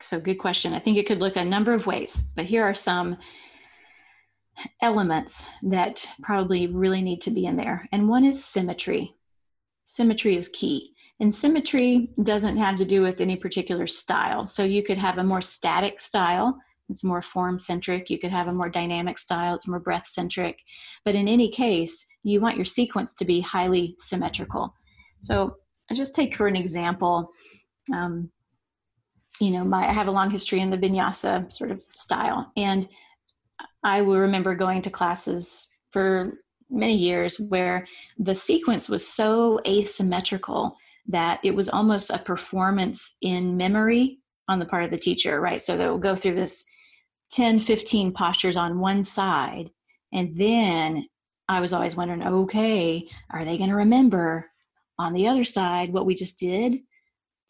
So, 0.00 0.20
good 0.20 0.38
question. 0.38 0.72
I 0.72 0.78
think 0.78 0.98
it 0.98 1.06
could 1.06 1.18
look 1.18 1.36
a 1.36 1.44
number 1.44 1.72
of 1.72 1.86
ways, 1.86 2.22
but 2.36 2.44
here 2.44 2.62
are 2.62 2.74
some 2.74 3.16
elements 4.82 5.48
that 5.62 6.06
probably 6.22 6.66
really 6.66 7.02
need 7.02 7.20
to 7.22 7.30
be 7.30 7.46
in 7.46 7.56
there. 7.56 7.88
And 7.92 8.08
one 8.08 8.24
is 8.24 8.44
symmetry. 8.44 9.14
Symmetry 9.84 10.36
is 10.36 10.48
key. 10.48 10.94
And 11.20 11.34
symmetry 11.34 12.10
doesn't 12.22 12.56
have 12.58 12.76
to 12.78 12.84
do 12.84 13.02
with 13.02 13.20
any 13.20 13.36
particular 13.36 13.86
style. 13.86 14.46
So 14.46 14.64
you 14.64 14.82
could 14.82 14.98
have 14.98 15.18
a 15.18 15.24
more 15.24 15.40
static 15.40 16.00
style, 16.00 16.58
it's 16.88 17.04
more 17.04 17.22
form 17.22 17.58
centric. 17.58 18.08
You 18.08 18.18
could 18.18 18.30
have 18.30 18.48
a 18.48 18.52
more 18.52 18.70
dynamic 18.70 19.18
style, 19.18 19.54
it's 19.54 19.68
more 19.68 19.80
breath 19.80 20.06
centric. 20.06 20.60
But 21.04 21.14
in 21.14 21.28
any 21.28 21.50
case, 21.50 22.06
you 22.22 22.40
want 22.40 22.56
your 22.56 22.64
sequence 22.64 23.12
to 23.14 23.24
be 23.24 23.40
highly 23.40 23.94
symmetrical. 23.98 24.74
So 25.20 25.56
I 25.90 25.94
just 25.94 26.14
take 26.14 26.36
for 26.36 26.46
an 26.46 26.56
example, 26.56 27.30
um, 27.92 28.30
you 29.40 29.50
know, 29.50 29.64
my 29.64 29.88
I 29.88 29.92
have 29.92 30.08
a 30.08 30.12
long 30.12 30.30
history 30.30 30.60
in 30.60 30.70
the 30.70 30.78
vinyasa 30.78 31.52
sort 31.52 31.70
of 31.70 31.82
style, 31.94 32.50
and 32.56 32.88
I 33.84 34.02
will 34.02 34.18
remember 34.18 34.54
going 34.54 34.82
to 34.82 34.90
classes 34.90 35.68
for 35.90 36.38
many 36.70 36.96
years 36.96 37.38
where 37.38 37.86
the 38.18 38.34
sequence 38.34 38.88
was 38.88 39.06
so 39.06 39.60
asymmetrical 39.66 40.76
that 41.06 41.40
it 41.42 41.54
was 41.54 41.68
almost 41.68 42.10
a 42.10 42.18
performance 42.18 43.16
in 43.22 43.56
memory 43.56 44.18
on 44.48 44.58
the 44.58 44.66
part 44.66 44.84
of 44.84 44.90
the 44.90 44.98
teacher, 44.98 45.40
right? 45.40 45.60
So 45.60 45.76
they'll 45.76 45.98
go 45.98 46.14
through 46.14 46.34
this 46.34 46.66
10, 47.32 47.60
15 47.60 48.12
postures 48.12 48.56
on 48.56 48.80
one 48.80 49.02
side. 49.02 49.70
And 50.12 50.36
then 50.36 51.06
I 51.48 51.60
was 51.60 51.72
always 51.72 51.96
wondering, 51.96 52.22
okay, 52.22 53.08
are 53.30 53.44
they 53.44 53.56
going 53.56 53.70
to 53.70 53.76
remember 53.76 54.46
on 54.98 55.12
the 55.12 55.28
other 55.28 55.44
side 55.44 55.92
what 55.92 56.06
we 56.06 56.14
just 56.14 56.38
did? 56.38 56.80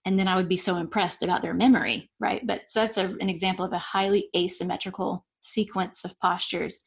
And 0.04 0.18
then 0.18 0.28
I 0.28 0.36
would 0.36 0.48
be 0.48 0.56
so 0.56 0.76
impressed 0.76 1.22
about 1.22 1.42
their 1.42 1.54
memory, 1.54 2.10
right? 2.20 2.46
But 2.46 2.62
so 2.68 2.80
that's 2.80 2.98
a, 2.98 3.06
an 3.20 3.28
example 3.28 3.64
of 3.64 3.72
a 3.72 3.78
highly 3.78 4.28
asymmetrical 4.36 5.26
sequence 5.52 6.04
of 6.04 6.18
postures, 6.20 6.84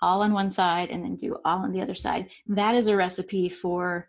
all 0.00 0.22
on 0.22 0.32
one 0.32 0.50
side 0.50 0.90
and 0.90 1.02
then 1.02 1.16
do 1.16 1.36
all 1.44 1.58
on 1.58 1.72
the 1.72 1.80
other 1.80 1.94
side. 1.94 2.28
That 2.46 2.74
is 2.74 2.88
a 2.88 2.96
recipe 2.96 3.48
for 3.48 4.08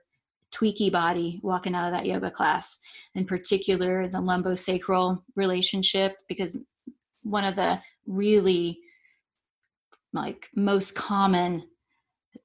tweaky 0.53 0.91
body 0.91 1.39
walking 1.43 1.75
out 1.75 1.87
of 1.87 1.93
that 1.93 2.05
yoga 2.05 2.29
class, 2.29 2.79
in 3.15 3.25
particular 3.25 4.07
the 4.07 4.19
lumbosacral 4.19 5.21
relationship, 5.35 6.15
because 6.27 6.57
one 7.23 7.43
of 7.43 7.55
the 7.55 7.79
really 8.05 8.79
like 10.13 10.47
most 10.55 10.95
common 10.95 11.63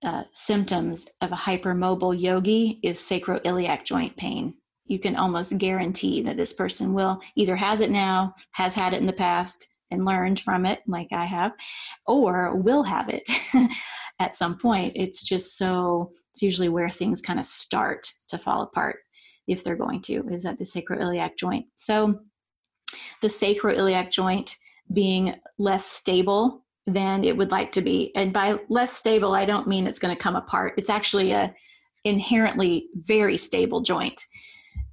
uh, 0.02 0.24
symptoms 0.32 1.08
of 1.20 1.32
a 1.32 1.36
hypermobile 1.36 2.18
yogi 2.18 2.78
is 2.82 2.98
sacroiliac 2.98 3.84
joint 3.84 4.16
pain. 4.16 4.54
You 4.86 4.98
can 4.98 5.16
almost 5.16 5.58
guarantee 5.58 6.22
that 6.22 6.36
this 6.36 6.52
person 6.52 6.94
will 6.94 7.20
either 7.36 7.56
has 7.56 7.80
it 7.80 7.90
now, 7.90 8.32
has 8.52 8.74
had 8.74 8.94
it 8.94 9.00
in 9.00 9.06
the 9.06 9.12
past, 9.12 9.68
and 9.90 10.04
learned 10.04 10.40
from 10.40 10.66
it, 10.66 10.80
like 10.86 11.08
I 11.12 11.24
have, 11.24 11.52
or 12.06 12.56
will 12.56 12.82
have 12.84 13.08
it 13.08 13.28
at 14.20 14.36
some 14.36 14.56
point. 14.56 14.92
It's 14.96 15.22
just 15.22 15.56
so, 15.56 16.12
it's 16.32 16.42
usually 16.42 16.68
where 16.68 16.90
things 16.90 17.22
kind 17.22 17.38
of 17.38 17.46
start 17.46 18.06
to 18.28 18.38
fall 18.38 18.62
apart 18.62 18.98
if 19.46 19.64
they're 19.64 19.76
going 19.76 20.02
to, 20.02 20.28
is 20.30 20.44
at 20.44 20.58
the 20.58 20.64
sacroiliac 20.64 21.36
joint. 21.38 21.66
So 21.76 22.20
the 23.22 23.28
sacroiliac 23.28 24.10
joint 24.10 24.56
being 24.92 25.34
less 25.58 25.86
stable 25.86 26.64
than 26.86 27.24
it 27.24 27.36
would 27.36 27.50
like 27.50 27.72
to 27.72 27.82
be. 27.82 28.12
And 28.14 28.32
by 28.32 28.58
less 28.68 28.92
stable, 28.92 29.34
I 29.34 29.44
don't 29.44 29.68
mean 29.68 29.86
it's 29.86 29.98
going 29.98 30.14
to 30.14 30.22
come 30.22 30.36
apart. 30.36 30.74
It's 30.76 30.90
actually 30.90 31.32
a 31.32 31.54
inherently 32.04 32.88
very 32.94 33.36
stable 33.36 33.80
joint. 33.80 34.24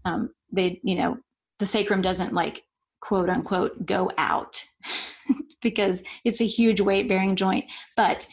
Um, 0.04 0.32
they, 0.52 0.80
you 0.84 0.96
know, 0.96 1.18
the 1.60 1.66
sacrum 1.66 2.02
doesn't 2.02 2.34
like 2.34 2.64
quote 3.02 3.30
unquote 3.30 3.86
go 3.86 4.12
out 4.18 4.64
because 5.66 6.04
it's 6.24 6.40
a 6.40 6.48
huge 6.48 6.80
weight 6.80 7.10
bearing 7.10 7.36
joint. 7.36 7.66
But 7.98 8.28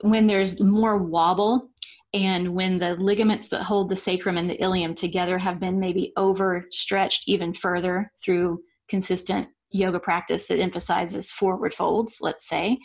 when 0.00 0.26
there's 0.26 0.62
more 0.62 0.96
wobble 0.96 1.70
and 2.14 2.54
when 2.54 2.78
the 2.78 2.96
ligaments 2.96 3.48
that 3.48 3.62
hold 3.62 3.88
the 3.90 3.96
sacrum 3.96 4.38
and 4.38 4.48
the 4.48 4.62
ilium 4.62 4.94
together 4.94 5.36
have 5.36 5.60
been 5.60 5.78
maybe 5.80 6.12
overstretched 6.16 7.28
even 7.28 7.52
further 7.52 8.10
through 8.24 8.62
consistent 8.88 9.48
yoga 9.76 10.00
practice 10.00 10.46
that 10.46 10.58
emphasizes 10.58 11.30
forward 11.30 11.74
folds, 11.74 12.18
let's 12.20 12.48
say, 12.48 12.78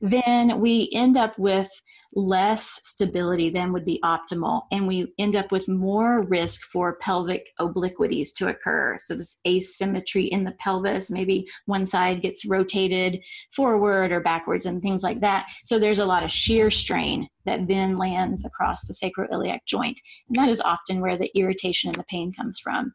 then 0.00 0.60
we 0.60 0.90
end 0.92 1.16
up 1.16 1.38
with 1.38 1.70
less 2.12 2.80
stability 2.82 3.50
than 3.50 3.72
would 3.72 3.84
be 3.84 4.00
optimal. 4.04 4.62
And 4.72 4.86
we 4.86 5.12
end 5.18 5.36
up 5.36 5.52
with 5.52 5.68
more 5.68 6.22
risk 6.22 6.62
for 6.62 6.96
pelvic 6.96 7.50
obliquities 7.58 8.32
to 8.34 8.48
occur. 8.48 8.98
So, 9.02 9.14
this 9.14 9.40
asymmetry 9.46 10.24
in 10.24 10.44
the 10.44 10.52
pelvis, 10.52 11.10
maybe 11.10 11.48
one 11.66 11.86
side 11.86 12.22
gets 12.22 12.44
rotated 12.44 13.24
forward 13.54 14.12
or 14.12 14.20
backwards 14.20 14.66
and 14.66 14.82
things 14.82 15.02
like 15.02 15.20
that. 15.20 15.48
So, 15.64 15.78
there's 15.78 15.98
a 15.98 16.06
lot 16.06 16.24
of 16.24 16.30
shear 16.30 16.70
strain 16.70 17.28
that 17.46 17.68
then 17.68 17.96
lands 17.96 18.44
across 18.44 18.86
the 18.86 18.94
sacroiliac 18.94 19.60
joint. 19.66 20.00
And 20.28 20.36
that 20.36 20.48
is 20.48 20.60
often 20.60 21.00
where 21.00 21.16
the 21.16 21.30
irritation 21.38 21.90
and 21.90 21.96
the 21.96 22.04
pain 22.04 22.32
comes 22.32 22.58
from. 22.58 22.92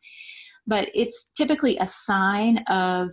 But 0.68 0.90
it's 0.94 1.30
typically 1.30 1.78
a 1.78 1.88
sign 1.88 2.60
of 2.68 3.12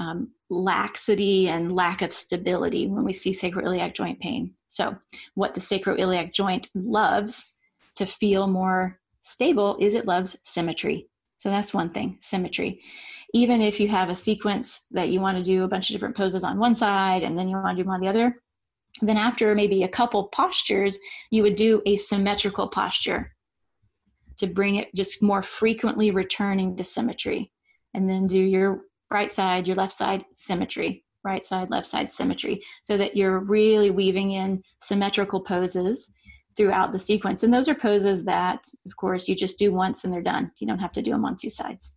um, 0.00 0.32
laxity 0.48 1.48
and 1.48 1.70
lack 1.70 2.02
of 2.02 2.12
stability 2.12 2.88
when 2.88 3.04
we 3.04 3.12
see 3.12 3.32
sacroiliac 3.32 3.94
joint 3.94 4.18
pain. 4.18 4.54
So, 4.68 4.96
what 5.34 5.54
the 5.54 5.60
sacroiliac 5.60 6.32
joint 6.32 6.68
loves 6.74 7.56
to 7.96 8.06
feel 8.06 8.46
more 8.46 8.98
stable 9.20 9.76
is 9.78 9.94
it 9.94 10.06
loves 10.06 10.38
symmetry. 10.42 11.08
So, 11.36 11.50
that's 11.50 11.74
one 11.74 11.90
thing 11.90 12.16
symmetry. 12.20 12.80
Even 13.34 13.60
if 13.60 13.78
you 13.78 13.88
have 13.88 14.08
a 14.08 14.14
sequence 14.14 14.86
that 14.90 15.10
you 15.10 15.20
want 15.20 15.36
to 15.36 15.44
do 15.44 15.64
a 15.64 15.68
bunch 15.68 15.90
of 15.90 15.94
different 15.94 16.16
poses 16.16 16.44
on 16.44 16.58
one 16.58 16.74
side 16.74 17.22
and 17.22 17.38
then 17.38 17.48
you 17.48 17.56
want 17.56 17.76
to 17.76 17.82
do 17.82 17.84
them 17.84 17.92
on 17.92 18.00
the 18.00 18.08
other, 18.08 18.40
then 19.02 19.18
after 19.18 19.54
maybe 19.54 19.82
a 19.82 19.88
couple 19.88 20.28
postures, 20.28 20.98
you 21.30 21.42
would 21.42 21.56
do 21.56 21.82
a 21.84 21.96
symmetrical 21.96 22.68
posture 22.68 23.34
to 24.38 24.46
bring 24.46 24.76
it 24.76 24.88
just 24.96 25.22
more 25.22 25.42
frequently 25.42 26.10
returning 26.10 26.74
to 26.76 26.84
symmetry. 26.84 27.52
And 27.92 28.08
then 28.08 28.26
do 28.26 28.38
your 28.38 28.84
right 29.10 29.32
side, 29.32 29.66
your 29.66 29.76
left 29.76 29.92
side, 29.92 30.24
symmetry. 30.34 31.04
right 31.24 31.44
side, 31.44 31.70
left 31.70 31.86
side 31.86 32.10
symmetry, 32.12 32.62
so 32.82 32.96
that 32.96 33.16
you're 33.16 33.40
really 33.40 33.90
weaving 33.90 34.32
in 34.32 34.62
symmetrical 34.80 35.40
poses 35.40 36.12
throughout 36.56 36.92
the 36.92 36.98
sequence. 36.98 37.42
And 37.42 37.52
those 37.52 37.68
are 37.68 37.74
poses 37.74 38.24
that, 38.24 38.66
of 38.86 38.96
course, 38.96 39.28
you 39.28 39.34
just 39.34 39.58
do 39.58 39.72
once 39.72 40.04
and 40.04 40.12
they're 40.12 40.22
done. 40.22 40.50
You 40.58 40.66
don't 40.66 40.78
have 40.78 40.92
to 40.92 41.02
do 41.02 41.10
them 41.12 41.24
on 41.24 41.36
two 41.36 41.50
sides. 41.50 41.94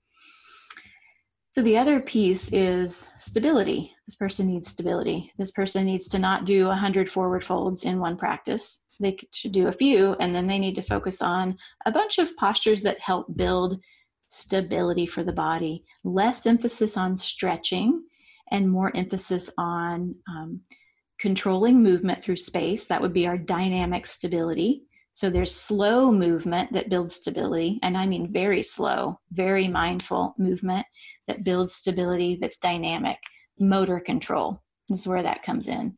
So 1.51 1.61
the 1.61 1.77
other 1.77 1.99
piece 1.99 2.51
is 2.51 3.11
stability. 3.17 3.93
This 4.07 4.15
person 4.15 4.47
needs 4.47 4.67
stability. 4.67 5.31
This 5.37 5.51
person 5.51 5.85
needs 5.85 6.07
to 6.09 6.19
not 6.19 6.45
do 6.45 6.67
100 6.67 7.09
forward 7.09 7.43
folds 7.43 7.83
in 7.83 7.99
one 7.99 8.17
practice. 8.17 8.83
They 8.99 9.17
should 9.31 9.51
do 9.51 9.67
a 9.67 9.71
few, 9.71 10.15
and 10.19 10.35
then 10.35 10.47
they 10.47 10.59
need 10.59 10.75
to 10.75 10.81
focus 10.81 11.21
on 11.21 11.57
a 11.85 11.91
bunch 11.91 12.17
of 12.17 12.35
postures 12.37 12.83
that 12.83 12.99
help 13.01 13.35
build 13.35 13.79
stability 14.33 15.05
for 15.05 15.23
the 15.23 15.31
body. 15.31 15.83
Less 16.03 16.45
emphasis 16.45 16.97
on 16.97 17.15
stretching 17.15 18.03
and 18.51 18.69
more 18.69 18.95
emphasis 18.95 19.51
on 19.57 20.15
um, 20.27 20.61
controlling 21.19 21.81
movement 21.81 22.23
through 22.23 22.37
space. 22.37 22.87
That 22.87 23.01
would 23.01 23.13
be 23.13 23.27
our 23.27 23.37
dynamic 23.37 24.07
stability. 24.07 24.83
So 25.13 25.29
there's 25.29 25.55
slow 25.55 26.11
movement 26.11 26.73
that 26.73 26.89
builds 26.89 27.15
stability, 27.15 27.79
and 27.83 27.95
I 27.95 28.07
mean 28.07 28.33
very 28.33 28.63
slow, 28.63 29.19
very 29.31 29.67
mindful 29.67 30.33
movement 30.39 30.87
that 31.27 31.43
builds 31.43 31.75
stability 31.75 32.35
that's 32.41 32.57
dynamic. 32.57 33.19
Motor 33.59 33.99
control 33.99 34.63
is 34.89 35.07
where 35.07 35.21
that 35.21 35.43
comes 35.43 35.67
in. 35.67 35.95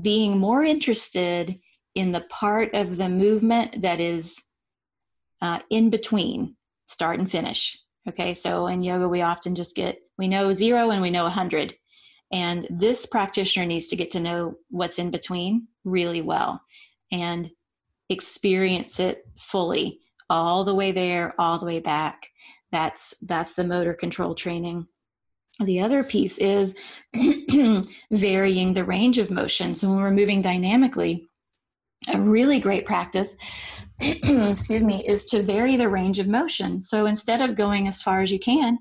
Being 0.00 0.38
more 0.38 0.64
interested 0.64 1.60
in 1.94 2.10
the 2.10 2.22
part 2.22 2.74
of 2.74 2.96
the 2.96 3.08
movement 3.08 3.82
that 3.82 4.00
is 4.00 4.42
uh, 5.40 5.60
in 5.70 5.90
between 5.90 6.56
start 6.90 7.18
and 7.18 7.30
finish. 7.30 7.78
Okay, 8.08 8.34
so 8.34 8.66
in 8.66 8.82
yoga, 8.82 9.08
we 9.08 9.22
often 9.22 9.54
just 9.54 9.76
get, 9.76 9.98
we 10.18 10.28
know 10.28 10.52
zero 10.52 10.90
and 10.90 11.02
we 11.02 11.10
know 11.10 11.24
100. 11.24 11.74
And 12.32 12.66
this 12.70 13.06
practitioner 13.06 13.66
needs 13.66 13.88
to 13.88 13.96
get 13.96 14.12
to 14.12 14.20
know 14.20 14.54
what's 14.68 14.98
in 14.98 15.10
between 15.10 15.68
really 15.84 16.22
well. 16.22 16.62
And 17.12 17.50
experience 18.10 19.00
it 19.00 19.24
fully 19.38 20.00
all 20.28 20.64
the 20.64 20.74
way 20.74 20.92
there 20.92 21.34
all 21.38 21.58
the 21.58 21.66
way 21.66 21.78
back 21.78 22.28
that's 22.72 23.14
that's 23.22 23.54
the 23.54 23.64
motor 23.64 23.94
control 23.94 24.34
training 24.34 24.86
the 25.60 25.80
other 25.80 26.02
piece 26.02 26.38
is 26.38 26.76
varying 28.10 28.72
the 28.72 28.84
range 28.84 29.18
of 29.18 29.30
motion 29.30 29.74
so 29.74 29.88
when 29.88 29.98
we're 29.98 30.10
moving 30.10 30.42
dynamically 30.42 31.28
a 32.08 32.20
really 32.20 32.58
great 32.58 32.86
practice 32.86 33.36
excuse 34.00 34.82
me 34.82 35.04
is 35.06 35.24
to 35.26 35.42
vary 35.42 35.76
the 35.76 35.88
range 35.88 36.18
of 36.18 36.26
motion 36.26 36.80
so 36.80 37.06
instead 37.06 37.42
of 37.42 37.56
going 37.56 37.86
as 37.86 38.02
far 38.02 38.22
as 38.22 38.32
you 38.32 38.38
can 38.38 38.78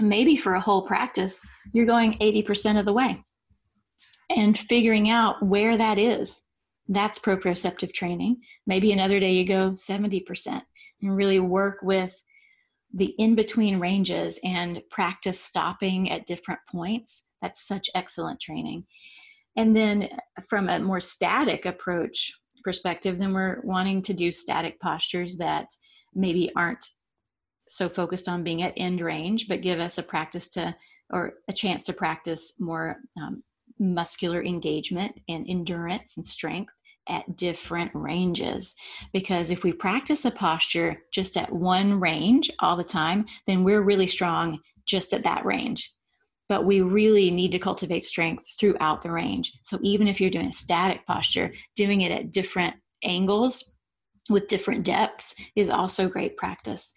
maybe 0.00 0.36
for 0.36 0.54
a 0.54 0.60
whole 0.60 0.82
practice 0.86 1.46
you're 1.72 1.86
going 1.86 2.14
80% 2.14 2.78
of 2.78 2.84
the 2.84 2.92
way 2.92 3.22
and 4.34 4.56
figuring 4.56 5.10
out 5.10 5.42
where 5.42 5.76
that 5.76 5.98
is 5.98 6.42
that's 6.90 7.20
proprioceptive 7.20 7.92
training. 7.92 8.42
Maybe 8.66 8.92
another 8.92 9.20
day 9.20 9.32
you 9.32 9.46
go 9.46 9.70
70% 9.70 10.60
and 11.00 11.16
really 11.16 11.38
work 11.38 11.78
with 11.82 12.22
the 12.92 13.14
in 13.16 13.36
between 13.36 13.78
ranges 13.78 14.40
and 14.42 14.82
practice 14.90 15.40
stopping 15.40 16.10
at 16.10 16.26
different 16.26 16.60
points. 16.68 17.26
That's 17.40 17.66
such 17.66 17.88
excellent 17.94 18.40
training. 18.40 18.86
And 19.60 19.76
then 19.76 20.08
from 20.48 20.70
a 20.70 20.78
more 20.80 21.00
static 21.00 21.66
approach 21.66 22.32
perspective, 22.64 23.18
then 23.18 23.34
we're 23.34 23.60
wanting 23.62 24.00
to 24.04 24.14
do 24.14 24.32
static 24.32 24.80
postures 24.80 25.36
that 25.36 25.66
maybe 26.14 26.50
aren't 26.56 26.82
so 27.68 27.90
focused 27.90 28.26
on 28.26 28.42
being 28.42 28.62
at 28.62 28.72
end 28.78 29.02
range, 29.02 29.48
but 29.48 29.60
give 29.60 29.78
us 29.78 29.98
a 29.98 30.02
practice 30.02 30.48
to 30.50 30.74
or 31.12 31.34
a 31.46 31.52
chance 31.52 31.84
to 31.84 31.92
practice 31.92 32.54
more 32.58 33.00
um, 33.20 33.42
muscular 33.78 34.42
engagement 34.42 35.20
and 35.28 35.44
endurance 35.46 36.16
and 36.16 36.24
strength 36.24 36.72
at 37.10 37.36
different 37.36 37.90
ranges. 37.92 38.74
Because 39.12 39.50
if 39.50 39.62
we 39.62 39.74
practice 39.74 40.24
a 40.24 40.30
posture 40.30 41.02
just 41.12 41.36
at 41.36 41.52
one 41.52 42.00
range 42.00 42.50
all 42.60 42.78
the 42.78 42.84
time, 42.84 43.26
then 43.46 43.62
we're 43.62 43.82
really 43.82 44.06
strong 44.06 44.58
just 44.86 45.12
at 45.12 45.24
that 45.24 45.44
range. 45.44 45.92
But 46.50 46.66
we 46.66 46.80
really 46.80 47.30
need 47.30 47.52
to 47.52 47.60
cultivate 47.60 48.04
strength 48.04 48.44
throughout 48.58 49.02
the 49.02 49.12
range. 49.12 49.52
So 49.62 49.78
even 49.82 50.08
if 50.08 50.20
you're 50.20 50.30
doing 50.30 50.48
a 50.48 50.52
static 50.52 51.06
posture, 51.06 51.52
doing 51.76 52.00
it 52.00 52.10
at 52.10 52.32
different 52.32 52.74
angles 53.04 53.72
with 54.28 54.48
different 54.48 54.84
depths 54.84 55.36
is 55.54 55.70
also 55.70 56.08
great 56.08 56.36
practice. 56.36 56.92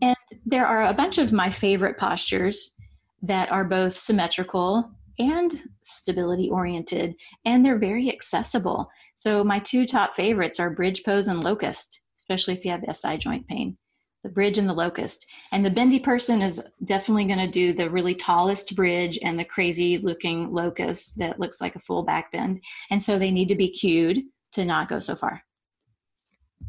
And 0.00 0.16
there 0.46 0.66
are 0.66 0.86
a 0.86 0.94
bunch 0.94 1.18
of 1.18 1.32
my 1.32 1.50
favorite 1.50 1.98
postures 1.98 2.76
that 3.22 3.50
are 3.50 3.64
both 3.64 3.98
symmetrical 3.98 4.88
and 5.18 5.64
stability 5.82 6.48
oriented, 6.48 7.16
and 7.44 7.64
they're 7.64 7.78
very 7.78 8.08
accessible. 8.12 8.88
So, 9.16 9.42
my 9.42 9.58
two 9.58 9.86
top 9.86 10.14
favorites 10.14 10.60
are 10.60 10.70
bridge 10.70 11.02
pose 11.04 11.26
and 11.26 11.42
locust, 11.42 12.00
especially 12.16 12.54
if 12.54 12.64
you 12.64 12.70
have 12.70 12.84
SI 12.96 13.16
joint 13.16 13.48
pain. 13.48 13.76
The 14.24 14.30
bridge 14.30 14.58
and 14.58 14.68
the 14.68 14.74
locust. 14.74 15.26
And 15.52 15.64
the 15.64 15.70
bendy 15.70 16.00
person 16.00 16.42
is 16.42 16.60
definitely 16.82 17.26
going 17.26 17.38
to 17.38 17.50
do 17.50 17.72
the 17.72 17.88
really 17.88 18.16
tallest 18.16 18.74
bridge 18.74 19.18
and 19.22 19.38
the 19.38 19.44
crazy 19.44 19.98
looking 19.98 20.52
locust 20.52 21.18
that 21.18 21.38
looks 21.38 21.60
like 21.60 21.76
a 21.76 21.80
full 21.80 22.02
back 22.02 22.32
bend. 22.32 22.60
And 22.90 23.00
so 23.00 23.18
they 23.18 23.30
need 23.30 23.48
to 23.48 23.54
be 23.54 23.68
cued 23.68 24.22
to 24.52 24.64
not 24.64 24.88
go 24.88 24.98
so 24.98 25.14
far 25.14 25.42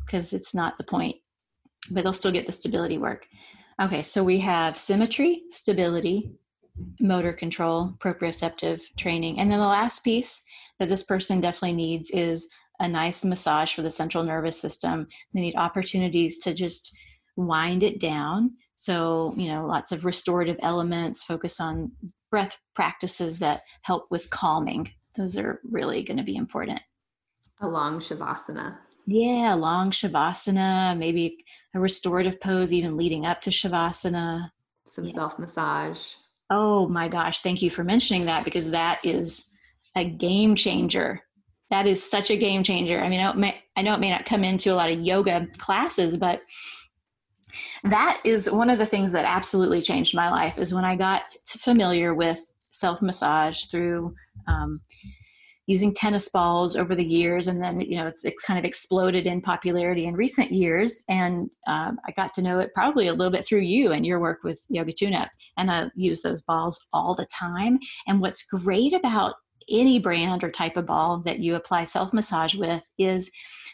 because 0.06 0.34
it's 0.34 0.54
not 0.54 0.78
the 0.78 0.84
point, 0.84 1.16
but 1.90 2.04
they'll 2.04 2.14
still 2.14 2.32
get 2.32 2.46
the 2.46 2.52
stability 2.52 2.98
work. 2.98 3.26
Okay, 3.82 4.04
so 4.04 4.24
we 4.24 4.40
have 4.40 4.78
symmetry, 4.78 5.44
stability, 5.50 6.32
motor 7.00 7.34
control, 7.34 7.96
proprioceptive 8.00 8.82
training. 8.98 9.40
And 9.40 9.52
then 9.52 9.60
the 9.60 9.66
last 9.66 10.04
piece 10.04 10.44
that 10.80 10.90
this 10.90 11.04
person 11.04 11.42
definitely 11.42 11.74
needs 11.74 12.12
is 12.12 12.50
a 12.80 12.88
nice 12.88 13.24
massage 13.24 13.74
for 13.74 13.82
the 13.82 13.92
central 13.92 14.24
nervous 14.24 14.60
system. 14.60 15.08
They 15.34 15.42
need 15.42 15.56
opportunities 15.56 16.40
to 16.40 16.54
just 16.54 16.96
wind 17.36 17.84
it 17.84 18.00
down. 18.00 18.52
So, 18.76 19.34
you 19.38 19.48
know, 19.48 19.66
lots 19.66 19.92
of 19.92 20.06
restorative 20.06 20.58
elements, 20.62 21.24
focus 21.24 21.60
on 21.60 21.92
breath 22.30 22.58
practices 22.76 23.40
that 23.40 23.62
help 23.84 24.08
with 24.10 24.30
calming. 24.30 24.92
Those 25.16 25.38
are 25.38 25.62
really 25.64 26.04
going 26.04 26.18
to 26.18 26.24
be 26.24 26.36
important. 26.36 26.82
A 27.62 27.68
long 27.68 28.00
Shavasana. 28.00 28.78
Yeah, 29.08 29.54
long 29.54 29.92
Shavasana, 29.92 30.98
maybe 30.98 31.46
a 31.74 31.80
restorative 31.80 32.42
pose 32.42 32.74
even 32.74 32.98
leading 32.98 33.26
up 33.26 33.42
to 33.42 33.52
Shavasana. 33.52 34.50
Some 34.88 35.06
yeah. 35.06 35.14
self 35.14 35.40
massage. 35.40 36.02
Oh 36.50 36.88
my 36.88 37.08
gosh, 37.08 37.40
thank 37.40 37.62
you 37.62 37.70
for 37.70 37.84
mentioning 37.84 38.26
that 38.26 38.44
because 38.44 38.72
that 38.72 39.00
is 39.04 39.46
a 39.96 40.04
game 40.04 40.56
changer. 40.56 41.22
That 41.70 41.88
is 41.88 42.08
such 42.08 42.30
a 42.30 42.38
game 42.38 42.64
changer. 42.64 43.00
I 43.00 43.10
mean, 43.10 43.20
I, 43.20 43.34
may, 43.34 43.64
I 43.76 43.82
know 43.82 43.96
it 43.96 44.00
may 44.00 44.12
not 44.12 44.26
come 44.26 44.44
into 44.44 44.72
a 44.72 44.76
lot 44.76 44.92
of 44.92 45.00
yoga 45.00 45.48
classes, 45.58 46.18
but 46.18 46.42
that 47.84 48.22
is 48.24 48.50
one 48.50 48.70
of 48.70 48.80
the 48.80 48.86
things 48.86 49.12
that 49.12 49.26
absolutely 49.26 49.82
changed 49.82 50.16
my 50.16 50.30
life 50.30 50.58
is 50.58 50.74
when 50.74 50.86
I 50.86 50.96
got 50.96 51.24
familiar 51.48 52.14
with 52.14 52.40
self 52.72 53.02
massage 53.02 53.66
through 53.66 54.14
um, 54.48 54.82
using 55.68 55.94
tennis 55.94 56.30
balls 56.30 56.76
over 56.76 56.94
the 56.94 57.06
years 57.06 57.48
and 57.48 57.62
then 57.62 57.80
you 57.80 57.98
know 57.98 58.08
it's, 58.08 58.24
it's 58.24 58.44
kind 58.44 58.60
of 58.60 58.66
exploded 58.66 59.26
in 59.26 59.42
popularity 59.42 60.06
in 60.06 60.16
recent 60.16 60.52
years 60.52 61.04
and 61.10 61.50
um, 61.68 61.98
i 62.08 62.12
got 62.12 62.34
to 62.34 62.42
know 62.42 62.60
it 62.60 62.74
probably 62.74 63.08
a 63.08 63.14
little 63.14 63.32
bit 63.32 63.46
through 63.46 63.62
you 63.62 63.92
and 63.92 64.06
your 64.06 64.20
work 64.20 64.44
with 64.44 64.64
yoga 64.70 64.92
tune 64.92 65.14
up 65.14 65.30
and 65.58 65.72
i 65.72 65.86
use 65.96 66.22
those 66.22 66.44
balls 66.44 66.80
all 66.94 67.16
the 67.16 67.26
time 67.34 67.80
and 68.08 68.22
what's 68.22 68.46
great 68.46 68.94
about 68.94 69.36
any 69.70 70.00
brand 70.00 70.44
or 70.44 70.52
type 70.52 70.78
of 70.78 70.86
ball 70.86 71.20
that 71.20 71.40
you 71.40 71.56
apply 71.56 71.84
self 71.84 72.14
massage 72.14 72.56
with 72.56 72.92
is 72.98 73.32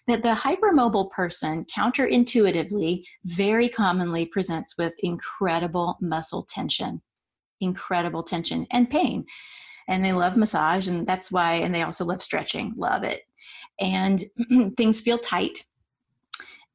that 0.07 0.23
the 0.23 0.33
hypermobile 0.33 1.11
person 1.11 1.65
counterintuitively 1.65 3.03
very 3.25 3.69
commonly 3.69 4.25
presents 4.25 4.77
with 4.77 4.93
incredible 4.99 5.97
muscle 6.01 6.43
tension 6.49 7.01
incredible 7.61 8.23
tension 8.23 8.67
and 8.71 8.89
pain. 8.89 9.25
And 9.87 10.03
they 10.03 10.11
love 10.11 10.35
massage 10.35 10.87
and 10.87 11.07
that's 11.07 11.31
why 11.31 11.55
and 11.55 11.73
they 11.73 11.83
also 11.83 12.05
love 12.05 12.21
stretching 12.21 12.73
love 12.75 13.03
it. 13.03 13.23
And 13.79 14.23
things 14.77 15.01
feel 15.01 15.17
tight 15.17 15.63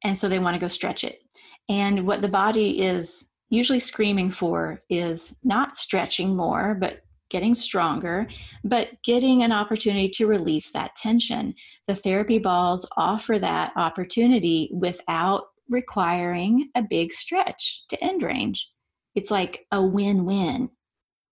and 0.05 0.17
so 0.17 0.29
they 0.29 0.39
want 0.39 0.55
to 0.55 0.61
go 0.61 0.69
stretch 0.69 1.05
it. 1.05 1.23
And 1.69 2.07
what 2.07 2.21
the 2.21 2.29
body 2.29 2.81
is 2.81 3.33
usually 3.49 3.81
screaming 3.81 4.31
for 4.31 4.81
is 4.89 5.39
not 5.45 5.77
stretching 5.77 6.37
more 6.37 6.75
but 6.75 7.03
getting 7.31 7.55
stronger 7.55 8.27
but 8.65 8.91
getting 9.05 9.43
an 9.43 9.53
opportunity 9.53 10.09
to 10.09 10.27
release 10.27 10.71
that 10.71 10.95
tension 10.97 11.55
the 11.87 11.95
therapy 11.95 12.39
balls 12.39 12.89
offer 12.97 13.39
that 13.39 13.73
opportunity 13.77 14.71
without 14.73 15.47
requiring 15.69 16.69
a 16.75 16.83
big 16.83 17.13
stretch 17.13 17.85
to 17.89 18.03
end 18.03 18.23
range 18.23 18.71
it's 19.15 19.31
like 19.31 19.67
a 19.73 19.83
win-win 19.83 20.69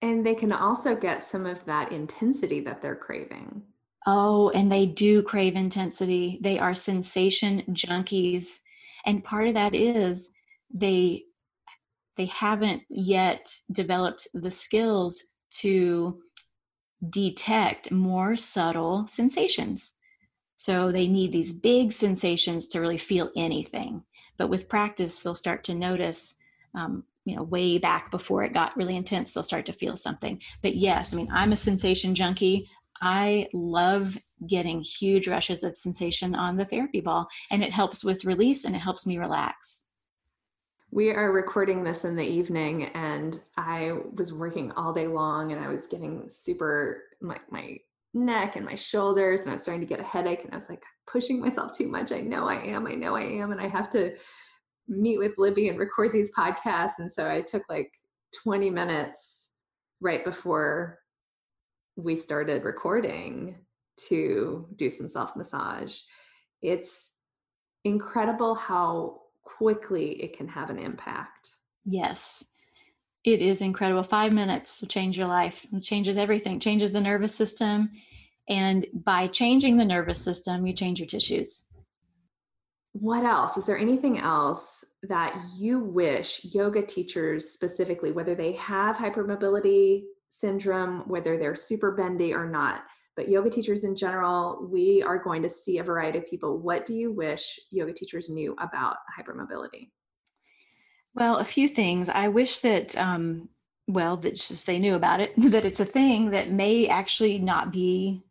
and 0.04 0.24
they 0.24 0.34
can 0.34 0.52
also 0.52 0.94
get 0.94 1.24
some 1.24 1.46
of 1.46 1.64
that 1.64 1.90
intensity 1.90 2.60
that 2.60 2.82
they're 2.82 2.94
craving. 2.94 3.62
Oh, 4.06 4.50
and 4.50 4.70
they 4.70 4.84
do 4.84 5.22
crave 5.22 5.56
intensity. 5.56 6.38
They 6.42 6.58
are 6.58 6.74
sensation 6.74 7.62
junkies. 7.70 8.58
And 9.06 9.24
part 9.24 9.48
of 9.48 9.54
that 9.54 9.74
is 9.74 10.30
they 10.72 11.24
they 12.18 12.26
haven't 12.26 12.82
yet 12.90 13.50
developed 13.72 14.28
the 14.34 14.50
skills 14.50 15.24
to 15.60 16.20
detect 17.10 17.90
more 17.90 18.36
subtle 18.36 19.06
sensations. 19.08 19.92
So 20.56 20.92
they 20.92 21.08
need 21.08 21.32
these 21.32 21.52
big 21.52 21.92
sensations 21.92 22.68
to 22.68 22.80
really 22.80 22.98
feel 22.98 23.30
anything. 23.36 24.04
But 24.38 24.48
with 24.48 24.68
practice, 24.68 25.20
they'll 25.20 25.34
start 25.34 25.64
to 25.64 25.74
notice, 25.74 26.36
um, 26.74 27.04
you 27.24 27.36
know, 27.36 27.42
way 27.42 27.78
back 27.78 28.10
before 28.10 28.42
it 28.44 28.54
got 28.54 28.76
really 28.76 28.96
intense, 28.96 29.32
they'll 29.32 29.42
start 29.42 29.66
to 29.66 29.72
feel 29.72 29.96
something. 29.96 30.40
But 30.62 30.76
yes, 30.76 31.12
I 31.12 31.16
mean, 31.16 31.28
I'm 31.32 31.52
a 31.52 31.56
sensation 31.56 32.14
junkie. 32.14 32.68
I 33.00 33.48
love 33.52 34.18
getting 34.46 34.82
huge 34.82 35.28
rushes 35.28 35.62
of 35.62 35.76
sensation 35.76 36.34
on 36.34 36.56
the 36.56 36.64
therapy 36.64 37.00
ball, 37.00 37.28
and 37.50 37.62
it 37.62 37.72
helps 37.72 38.04
with 38.04 38.24
release 38.24 38.64
and 38.64 38.74
it 38.74 38.80
helps 38.80 39.06
me 39.06 39.18
relax. 39.18 39.84
We 40.94 41.10
are 41.10 41.32
recording 41.32 41.82
this 41.82 42.04
in 42.04 42.14
the 42.14 42.22
evening, 42.22 42.84
and 42.94 43.40
I 43.56 43.98
was 44.14 44.32
working 44.32 44.70
all 44.76 44.92
day 44.92 45.08
long, 45.08 45.50
and 45.50 45.60
I 45.60 45.66
was 45.66 45.88
getting 45.88 46.28
super 46.28 47.02
like 47.20 47.50
my 47.50 47.78
neck 48.12 48.54
and 48.54 48.64
my 48.64 48.76
shoulders, 48.76 49.40
and 49.40 49.50
I 49.50 49.54
was 49.54 49.62
starting 49.62 49.80
to 49.80 49.88
get 49.88 49.98
a 49.98 50.04
headache, 50.04 50.44
and 50.44 50.54
I 50.54 50.58
was 50.58 50.68
like 50.68 50.84
pushing 51.08 51.40
myself 51.40 51.76
too 51.76 51.88
much. 51.88 52.12
I 52.12 52.20
know 52.20 52.46
I 52.48 52.62
am, 52.62 52.86
I 52.86 52.92
know 52.92 53.16
I 53.16 53.22
am, 53.22 53.50
and 53.50 53.60
I 53.60 53.66
have 53.66 53.90
to 53.90 54.14
meet 54.86 55.18
with 55.18 55.36
Libby 55.36 55.68
and 55.68 55.80
record 55.80 56.12
these 56.12 56.30
podcasts. 56.30 57.00
And 57.00 57.10
so 57.10 57.28
I 57.28 57.40
took 57.40 57.64
like 57.68 57.90
20 58.44 58.70
minutes 58.70 59.54
right 60.00 60.24
before 60.24 61.00
we 61.96 62.14
started 62.14 62.62
recording 62.62 63.56
to 64.10 64.68
do 64.76 64.90
some 64.90 65.08
self 65.08 65.34
massage. 65.34 65.98
It's 66.62 67.16
incredible 67.82 68.54
how 68.54 69.22
quickly 69.44 70.22
it 70.22 70.36
can 70.36 70.48
have 70.48 70.70
an 70.70 70.78
impact. 70.78 71.50
Yes. 71.84 72.44
It 73.24 73.40
is 73.40 73.62
incredible. 73.62 74.02
Five 74.02 74.32
minutes 74.32 74.80
will 74.80 74.88
change 74.88 75.16
your 75.16 75.28
life. 75.28 75.66
It 75.72 75.82
changes 75.82 76.18
everything, 76.18 76.60
changes 76.60 76.92
the 76.92 77.00
nervous 77.00 77.34
system. 77.34 77.90
And 78.48 78.86
by 78.92 79.28
changing 79.28 79.76
the 79.76 79.84
nervous 79.84 80.20
system, 80.20 80.66
you 80.66 80.74
change 80.74 81.00
your 81.00 81.06
tissues. 81.06 81.64
What 82.92 83.24
else? 83.24 83.56
Is 83.56 83.64
there 83.64 83.78
anything 83.78 84.18
else 84.18 84.84
that 85.02 85.36
you 85.56 85.80
wish 85.80 86.44
yoga 86.44 86.82
teachers 86.82 87.50
specifically, 87.50 88.12
whether 88.12 88.34
they 88.34 88.52
have 88.52 88.96
hypermobility 88.96 90.02
syndrome, 90.28 91.00
whether 91.08 91.36
they're 91.36 91.56
super 91.56 91.92
bendy 91.92 92.32
or 92.32 92.48
not, 92.48 92.82
but 93.16 93.28
yoga 93.28 93.50
teachers 93.50 93.84
in 93.84 93.96
general, 93.96 94.68
we 94.70 95.02
are 95.02 95.18
going 95.18 95.42
to 95.42 95.48
see 95.48 95.78
a 95.78 95.84
variety 95.84 96.18
of 96.18 96.26
people. 96.26 96.58
What 96.58 96.84
do 96.84 96.94
you 96.94 97.12
wish 97.12 97.58
yoga 97.70 97.92
teachers 97.92 98.28
knew 98.28 98.54
about 98.58 98.96
hypermobility? 99.18 99.90
Well, 101.14 101.36
a 101.36 101.44
few 101.44 101.68
things. 101.68 102.08
I 102.08 102.28
wish 102.28 102.58
that, 102.60 102.96
um, 102.98 103.48
well, 103.86 104.16
that 104.18 104.34
just 104.34 104.66
they 104.66 104.78
knew 104.78 104.94
about 104.94 105.20
it, 105.20 105.32
that 105.36 105.64
it's 105.64 105.80
a 105.80 105.84
thing 105.84 106.30
that 106.30 106.50
may 106.50 106.88
actually 106.88 107.38
not 107.38 107.72
be 107.72 108.22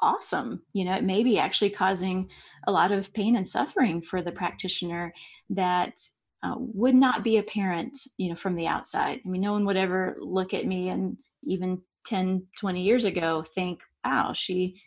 awesome. 0.00 0.62
You 0.72 0.86
know, 0.86 0.94
it 0.94 1.04
may 1.04 1.22
be 1.22 1.38
actually 1.38 1.70
causing 1.70 2.30
a 2.66 2.72
lot 2.72 2.92
of 2.92 3.12
pain 3.12 3.36
and 3.36 3.48
suffering 3.48 4.00
for 4.00 4.22
the 4.22 4.32
practitioner 4.32 5.12
that 5.50 5.98
uh, 6.42 6.54
would 6.58 6.94
not 6.94 7.24
be 7.24 7.38
apparent, 7.38 7.96
you 8.18 8.28
know, 8.28 8.36
from 8.36 8.54
the 8.54 8.66
outside. 8.66 9.20
I 9.24 9.28
mean, 9.28 9.40
no 9.40 9.52
one 9.52 9.64
would 9.66 9.76
ever 9.76 10.16
look 10.18 10.52
at 10.52 10.66
me 10.66 10.88
and 10.88 11.16
even 11.44 11.80
10, 12.06 12.46
20 12.58 12.82
years 12.82 13.04
ago 13.04 13.42
think, 13.42 13.80
wow, 14.04 14.32
she 14.32 14.80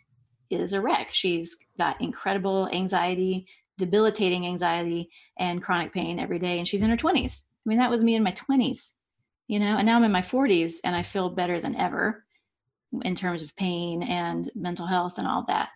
is 0.50 0.72
a 0.72 0.80
wreck. 0.80 1.10
She's 1.12 1.56
got 1.78 2.00
incredible 2.00 2.68
anxiety, 2.72 3.46
debilitating 3.76 4.46
anxiety, 4.46 5.10
and 5.38 5.62
chronic 5.62 5.92
pain 5.92 6.18
every 6.18 6.38
day. 6.38 6.58
And 6.58 6.66
she's 6.66 6.82
in 6.82 6.90
her 6.90 6.96
20s. 6.96 7.44
I 7.44 7.68
mean, 7.68 7.78
that 7.78 7.90
was 7.90 8.02
me 8.02 8.14
in 8.14 8.22
my 8.22 8.32
20s, 8.32 8.92
you 9.46 9.58
know, 9.58 9.76
and 9.76 9.86
now 9.86 9.96
I'm 9.96 10.04
in 10.04 10.12
my 10.12 10.22
40s 10.22 10.76
and 10.84 10.96
I 10.96 11.02
feel 11.02 11.28
better 11.28 11.60
than 11.60 11.76
ever 11.76 12.24
in 13.02 13.14
terms 13.14 13.42
of 13.42 13.54
pain 13.56 14.02
and 14.02 14.50
mental 14.54 14.86
health 14.86 15.18
and 15.18 15.26
all 15.26 15.44
that. 15.48 15.70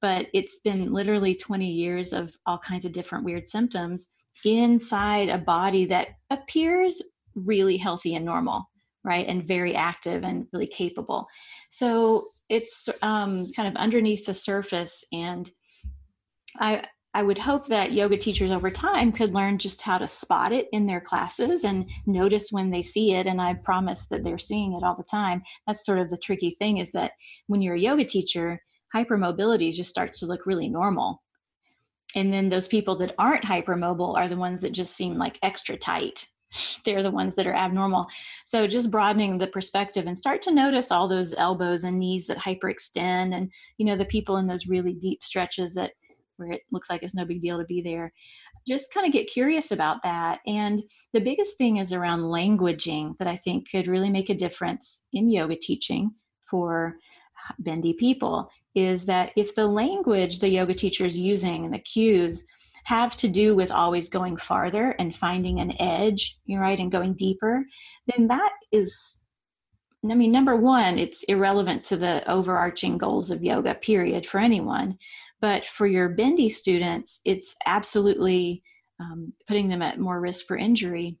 But 0.00 0.26
it's 0.34 0.58
been 0.58 0.92
literally 0.92 1.34
20 1.34 1.66
years 1.66 2.12
of 2.12 2.34
all 2.46 2.58
kinds 2.58 2.84
of 2.84 2.92
different 2.92 3.24
weird 3.24 3.46
symptoms 3.46 4.08
inside 4.44 5.28
a 5.28 5.38
body 5.38 5.84
that 5.86 6.08
appears 6.30 7.02
really 7.34 7.76
healthy 7.76 8.14
and 8.14 8.24
normal 8.24 8.68
right 9.04 9.26
and 9.28 9.44
very 9.44 9.74
active 9.74 10.24
and 10.24 10.46
really 10.52 10.66
capable 10.66 11.26
so 11.70 12.24
it's 12.50 12.88
um, 13.00 13.50
kind 13.54 13.68
of 13.68 13.76
underneath 13.76 14.26
the 14.26 14.34
surface 14.34 15.04
and 15.12 15.50
i 16.58 16.84
i 17.14 17.22
would 17.22 17.38
hope 17.38 17.66
that 17.68 17.92
yoga 17.92 18.16
teachers 18.16 18.50
over 18.50 18.70
time 18.70 19.12
could 19.12 19.32
learn 19.32 19.56
just 19.56 19.80
how 19.80 19.96
to 19.96 20.08
spot 20.08 20.52
it 20.52 20.68
in 20.72 20.86
their 20.86 21.00
classes 21.00 21.64
and 21.64 21.88
notice 22.06 22.48
when 22.50 22.70
they 22.70 22.82
see 22.82 23.14
it 23.14 23.26
and 23.26 23.40
i 23.40 23.54
promise 23.54 24.06
that 24.08 24.24
they're 24.24 24.38
seeing 24.38 24.72
it 24.74 24.82
all 24.84 24.96
the 24.96 25.04
time. 25.10 25.42
That's 25.66 25.86
sort 25.86 26.00
of 26.00 26.10
the 26.10 26.18
tricky 26.18 26.50
thing 26.50 26.78
is 26.78 26.92
that 26.92 27.12
when 27.46 27.62
you're 27.62 27.76
a 27.76 27.80
yoga 27.80 28.04
teacher 28.04 28.60
hypermobility 28.94 29.72
just 29.72 29.90
starts 29.90 30.18
to 30.20 30.26
look 30.26 30.46
really 30.46 30.68
normal. 30.68 31.22
And 32.16 32.32
then 32.32 32.48
those 32.48 32.66
people 32.66 32.96
that 32.96 33.14
aren't 33.18 33.44
hypermobile 33.44 34.16
are 34.16 34.28
the 34.28 34.36
ones 34.36 34.60
that 34.62 34.72
just 34.72 34.96
seem 34.96 35.14
like 35.14 35.38
extra 35.42 35.76
tight 35.76 36.26
they're 36.84 37.02
the 37.02 37.10
ones 37.10 37.34
that 37.34 37.46
are 37.46 37.54
abnormal. 37.54 38.06
So 38.44 38.66
just 38.66 38.90
broadening 38.90 39.38
the 39.38 39.46
perspective 39.46 40.06
and 40.06 40.18
start 40.18 40.42
to 40.42 40.54
notice 40.54 40.90
all 40.90 41.08
those 41.08 41.34
elbows 41.34 41.84
and 41.84 41.98
knees 41.98 42.26
that 42.26 42.38
hyperextend 42.38 43.34
and 43.34 43.52
you 43.78 43.86
know 43.86 43.96
the 43.96 44.04
people 44.04 44.36
in 44.36 44.46
those 44.46 44.66
really 44.66 44.94
deep 44.94 45.22
stretches 45.22 45.74
that 45.74 45.92
where 46.36 46.52
it 46.52 46.62
looks 46.72 46.88
like 46.88 47.02
it's 47.02 47.14
no 47.14 47.24
big 47.24 47.40
deal 47.40 47.58
to 47.58 47.64
be 47.64 47.82
there. 47.82 48.12
Just 48.66 48.92
kind 48.92 49.06
of 49.06 49.12
get 49.12 49.30
curious 49.30 49.70
about 49.70 50.02
that. 50.02 50.40
And 50.46 50.82
the 51.12 51.20
biggest 51.20 51.56
thing 51.56 51.76
is 51.76 51.92
around 51.92 52.20
languaging 52.20 53.16
that 53.18 53.28
I 53.28 53.36
think 53.36 53.70
could 53.70 53.86
really 53.86 54.10
make 54.10 54.30
a 54.30 54.34
difference 54.34 55.06
in 55.12 55.30
yoga 55.30 55.56
teaching 55.56 56.12
for 56.50 56.96
bendy 57.58 57.92
people 57.92 58.50
is 58.74 59.06
that 59.06 59.32
if 59.36 59.54
the 59.54 59.66
language 59.66 60.38
the 60.38 60.48
yoga 60.48 60.74
teacher 60.74 61.04
is 61.04 61.18
using 61.18 61.64
and 61.64 61.74
the 61.74 61.78
cues 61.78 62.44
have 62.84 63.16
to 63.16 63.28
do 63.28 63.54
with 63.54 63.70
always 63.70 64.08
going 64.08 64.36
farther 64.36 64.90
and 64.98 65.14
finding 65.14 65.60
an 65.60 65.80
edge, 65.80 66.38
you're 66.46 66.60
right, 66.60 66.78
and 66.78 66.90
going 66.90 67.14
deeper, 67.14 67.64
then 68.06 68.28
that 68.28 68.52
is, 68.72 69.24
I 70.08 70.14
mean, 70.14 70.32
number 70.32 70.56
one, 70.56 70.98
it's 70.98 71.22
irrelevant 71.24 71.84
to 71.84 71.96
the 71.96 72.28
overarching 72.30 72.98
goals 72.98 73.30
of 73.30 73.42
yoga, 73.42 73.74
period, 73.74 74.26
for 74.26 74.38
anyone. 74.38 74.98
But 75.40 75.66
for 75.66 75.86
your 75.86 76.08
bendy 76.08 76.48
students, 76.48 77.20
it's 77.24 77.56
absolutely 77.66 78.62
um, 78.98 79.32
putting 79.46 79.68
them 79.68 79.82
at 79.82 79.98
more 79.98 80.20
risk 80.20 80.46
for 80.46 80.56
injury. 80.56 81.18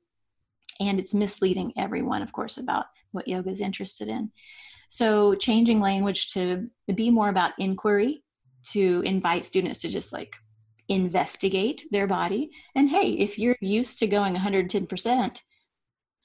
And 0.78 0.98
it's 0.98 1.14
misleading 1.14 1.72
everyone, 1.76 2.22
of 2.22 2.32
course, 2.32 2.58
about 2.58 2.86
what 3.12 3.28
yoga 3.28 3.50
is 3.50 3.60
interested 3.60 4.08
in. 4.08 4.30
So, 4.88 5.34
changing 5.34 5.80
language 5.80 6.32
to 6.32 6.66
be 6.94 7.10
more 7.10 7.28
about 7.28 7.52
inquiry, 7.58 8.24
to 8.72 9.02
invite 9.04 9.44
students 9.44 9.80
to 9.80 9.88
just 9.88 10.12
like 10.12 10.36
investigate 10.90 11.84
their 11.90 12.06
body. 12.06 12.50
And 12.74 12.90
hey, 12.90 13.12
if 13.12 13.38
you're 13.38 13.56
used 13.60 13.98
to 14.00 14.06
going 14.06 14.34
110%, 14.34 15.42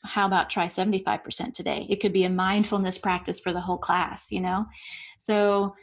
how 0.03 0.25
about 0.25 0.49
try 0.49 0.65
75% 0.65 1.53
today? 1.53 1.85
It 1.89 2.01
could 2.01 2.13
be 2.13 2.25
a 2.25 2.29
mindfulness 2.29 2.97
practice 2.97 3.39
for 3.39 3.53
the 3.53 3.61
whole 3.61 3.77
class, 3.77 4.31
you 4.31 4.41
know? 4.41 4.65
So 5.19 5.75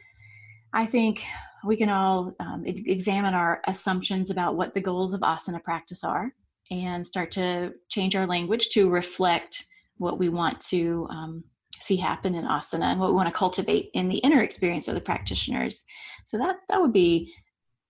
I 0.75 0.87
think 0.87 1.25
we 1.65 1.77
can 1.77 1.89
all 1.89 2.35
um, 2.41 2.65
examine 2.67 3.35
our 3.35 3.63
assumptions 3.67 4.31
about 4.31 4.57
what 4.57 4.75
the 4.75 4.81
goals 4.81 5.15
of 5.15 5.21
asana 5.21 5.63
practice 5.63 6.03
are 6.03 6.33
and 6.71 7.07
start 7.07 7.31
to 7.33 7.73
change 7.89 8.17
our 8.17 8.27
language 8.27 8.71
to 8.71 8.91
reflect 8.91 9.65
what 9.99 10.19
we 10.19 10.29
want 10.29 10.61
to 10.61 11.07
um, 11.11 11.45
see 11.79 11.97
happen 11.97 12.35
in 12.35 12.45
asana 12.45 12.85
and 12.85 13.01
what 13.01 13.11
we 13.11 13.17
want 13.17 13.29
to 13.29 13.35
cultivate 13.35 13.91
in 13.95 14.09
the 14.09 14.19
inner 14.19 14.43
experience 14.43 14.89
of 14.89 14.95
the 14.95 15.01
practitioners. 15.01 15.85
So 16.25 16.39
that 16.39 16.57
that 16.69 16.81
would 16.81 16.93
be 16.93 17.33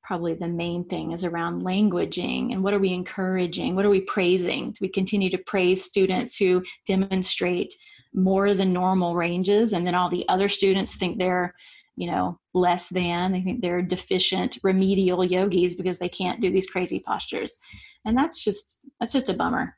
probably 0.02 0.34
the 0.34 0.48
main 0.48 0.84
thing 0.84 1.12
is 1.12 1.24
around 1.24 1.62
languaging 1.62 2.52
and 2.52 2.62
what 2.62 2.74
are 2.74 2.78
we 2.78 2.92
encouraging? 2.92 3.76
What 3.76 3.84
are 3.84 3.90
we 3.90 4.02
praising? 4.02 4.72
Do 4.72 4.78
we 4.80 4.88
continue 4.88 5.30
to 5.30 5.38
praise 5.38 5.84
students 5.84 6.36
who 6.36 6.62
demonstrate 6.86 7.74
more 8.14 8.52
than 8.54 8.72
normal 8.72 9.14
ranges 9.14 9.72
and 9.72 9.86
then 9.86 9.94
all 9.94 10.08
the 10.08 10.28
other 10.28 10.48
students 10.48 10.96
think 10.96 11.18
they're 11.18 11.54
you 11.96 12.10
know 12.10 12.38
less 12.54 12.88
than. 12.88 13.32
They 13.32 13.40
think 13.40 13.62
they're 13.62 13.82
deficient 13.82 14.58
remedial 14.62 15.24
yogis 15.24 15.74
because 15.74 15.98
they 15.98 16.08
can't 16.08 16.40
do 16.40 16.50
these 16.50 16.68
crazy 16.68 17.02
postures. 17.06 17.58
And 18.04 18.16
that's 18.16 18.42
just 18.42 18.80
that's 19.00 19.12
just 19.12 19.30
a 19.30 19.34
bummer 19.34 19.76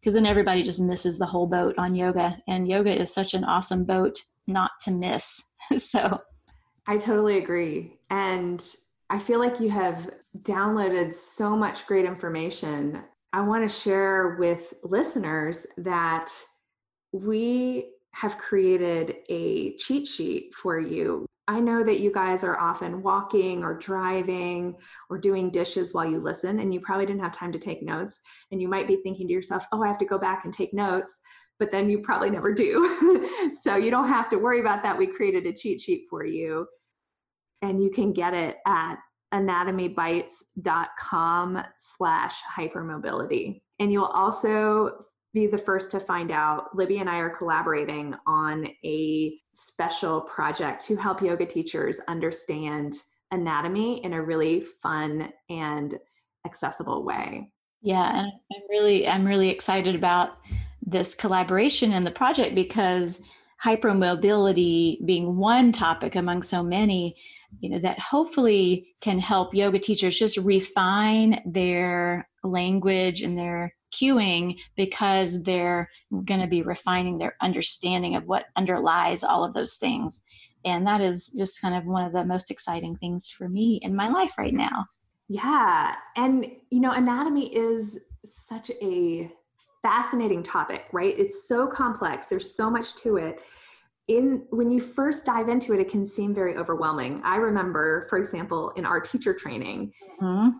because 0.00 0.14
then 0.14 0.26
everybody 0.26 0.62
just 0.62 0.80
misses 0.80 1.18
the 1.18 1.26
whole 1.26 1.46
boat 1.46 1.74
on 1.78 1.94
yoga 1.94 2.38
and 2.46 2.68
yoga 2.68 2.94
is 2.94 3.12
such 3.12 3.34
an 3.34 3.44
awesome 3.44 3.84
boat 3.84 4.18
not 4.46 4.72
to 4.82 4.90
miss. 4.90 5.42
So 5.78 6.20
i 6.86 6.96
totally 6.96 7.38
agree. 7.38 7.98
And 8.08 8.64
I 9.08 9.18
feel 9.18 9.38
like 9.38 9.60
you 9.60 9.70
have 9.70 10.10
downloaded 10.40 11.14
so 11.14 11.56
much 11.56 11.86
great 11.86 12.04
information. 12.04 13.02
I 13.32 13.40
want 13.42 13.68
to 13.68 13.74
share 13.74 14.36
with 14.38 14.74
listeners 14.82 15.66
that 15.78 16.30
we 17.12 17.92
have 18.12 18.38
created 18.38 19.16
a 19.28 19.76
cheat 19.76 20.06
sheet 20.06 20.54
for 20.54 20.80
you. 20.80 21.26
I 21.48 21.60
know 21.60 21.84
that 21.84 22.00
you 22.00 22.10
guys 22.12 22.42
are 22.42 22.58
often 22.58 23.02
walking 23.02 23.62
or 23.62 23.78
driving 23.78 24.74
or 25.08 25.18
doing 25.18 25.50
dishes 25.50 25.94
while 25.94 26.04
you 26.04 26.18
listen, 26.18 26.58
and 26.58 26.74
you 26.74 26.80
probably 26.80 27.06
didn't 27.06 27.22
have 27.22 27.32
time 27.32 27.52
to 27.52 27.58
take 27.58 27.82
notes. 27.84 28.20
And 28.50 28.60
you 28.60 28.68
might 28.68 28.88
be 28.88 28.96
thinking 28.96 29.28
to 29.28 29.32
yourself, 29.32 29.64
oh, 29.70 29.82
I 29.84 29.86
have 29.86 29.98
to 29.98 30.04
go 30.04 30.18
back 30.18 30.44
and 30.44 30.52
take 30.52 30.74
notes. 30.74 31.20
but 31.58 31.70
then 31.70 31.88
you 31.88 32.00
probably 32.02 32.30
never 32.30 32.52
do. 32.52 33.50
so 33.60 33.76
you 33.76 33.90
don't 33.90 34.08
have 34.08 34.28
to 34.30 34.36
worry 34.36 34.60
about 34.60 34.82
that. 34.82 34.98
We 34.98 35.06
created 35.06 35.46
a 35.46 35.52
cheat 35.52 35.80
sheet 35.80 36.04
for 36.10 36.24
you, 36.24 36.66
and 37.62 37.82
you 37.82 37.90
can 37.90 38.12
get 38.12 38.34
it 38.34 38.58
at 38.66 38.96
anatomybites.com 39.34 41.62
slash 41.78 42.40
hypermobility. 42.56 43.62
And 43.78 43.92
you'll 43.92 44.04
also 44.04 44.98
be 45.34 45.46
the 45.46 45.58
first 45.58 45.90
to 45.90 46.00
find 46.00 46.30
out. 46.30 46.74
Libby 46.74 46.96
and 46.98 47.10
I 47.10 47.18
are 47.18 47.28
collaborating 47.28 48.14
on 48.26 48.66
a 48.84 49.38
special 49.52 50.22
project 50.22 50.82
to 50.86 50.96
help 50.96 51.20
yoga 51.20 51.44
teachers 51.44 52.00
understand 52.08 52.94
anatomy 53.32 54.02
in 54.04 54.14
a 54.14 54.22
really 54.22 54.60
fun 54.60 55.30
and 55.50 55.98
accessible 56.46 57.04
way. 57.04 57.50
Yeah, 57.82 58.20
and 58.20 58.28
I'm 58.28 58.62
really 58.70 59.06
I'm 59.06 59.26
really 59.26 59.50
excited 59.50 59.94
about 59.94 60.38
this 60.84 61.14
collaboration 61.14 61.92
and 61.92 62.06
the 62.06 62.10
project 62.10 62.54
because 62.54 63.22
hypermobility 63.64 65.04
being 65.06 65.36
one 65.36 65.72
topic 65.72 66.14
among 66.14 66.42
so 66.42 66.62
many 66.62 67.16
you 67.60 67.70
know 67.70 67.78
that 67.78 67.98
hopefully 67.98 68.94
can 69.00 69.18
help 69.18 69.54
yoga 69.54 69.78
teachers 69.78 70.18
just 70.18 70.36
refine 70.38 71.40
their 71.46 72.28
language 72.44 73.22
and 73.22 73.38
their 73.38 73.74
cueing 73.94 74.58
because 74.76 75.42
they're 75.42 75.88
going 76.24 76.40
to 76.40 76.46
be 76.46 76.62
refining 76.62 77.18
their 77.18 77.36
understanding 77.40 78.14
of 78.16 78.26
what 78.26 78.46
underlies 78.56 79.24
all 79.24 79.44
of 79.44 79.54
those 79.54 79.76
things. 79.76 80.22
And 80.64 80.86
that 80.86 81.00
is 81.00 81.32
just 81.36 81.60
kind 81.60 81.74
of 81.74 81.84
one 81.84 82.04
of 82.04 82.12
the 82.12 82.24
most 82.24 82.50
exciting 82.50 82.96
things 82.96 83.28
for 83.28 83.48
me 83.48 83.80
in 83.82 83.94
my 83.94 84.08
life 84.08 84.32
right 84.38 84.54
now. 84.54 84.86
Yeah. 85.28 85.94
And 86.16 86.46
you 86.70 86.80
know 86.80 86.92
anatomy 86.92 87.54
is 87.54 87.98
such 88.24 88.70
a 88.82 89.30
fascinating 89.86 90.42
topic 90.42 90.86
right? 90.92 91.14
It's 91.16 91.46
so 91.46 91.66
complex. 91.66 92.26
There's 92.26 92.54
so 92.54 92.68
much 92.68 92.96
to 92.96 93.16
it. 93.16 93.40
In 94.08 94.46
when 94.50 94.70
you 94.70 94.80
first 94.80 95.26
dive 95.26 95.48
into 95.48 95.72
it 95.74 95.80
it 95.80 95.88
can 95.88 96.06
seem 96.06 96.34
very 96.34 96.56
overwhelming. 96.56 97.20
I 97.24 97.36
remember 97.36 98.06
for 98.08 98.18
example 98.18 98.70
in 98.70 98.84
our 98.84 99.00
teacher 99.00 99.34
training 99.34 99.92
mm-hmm. 100.20 100.58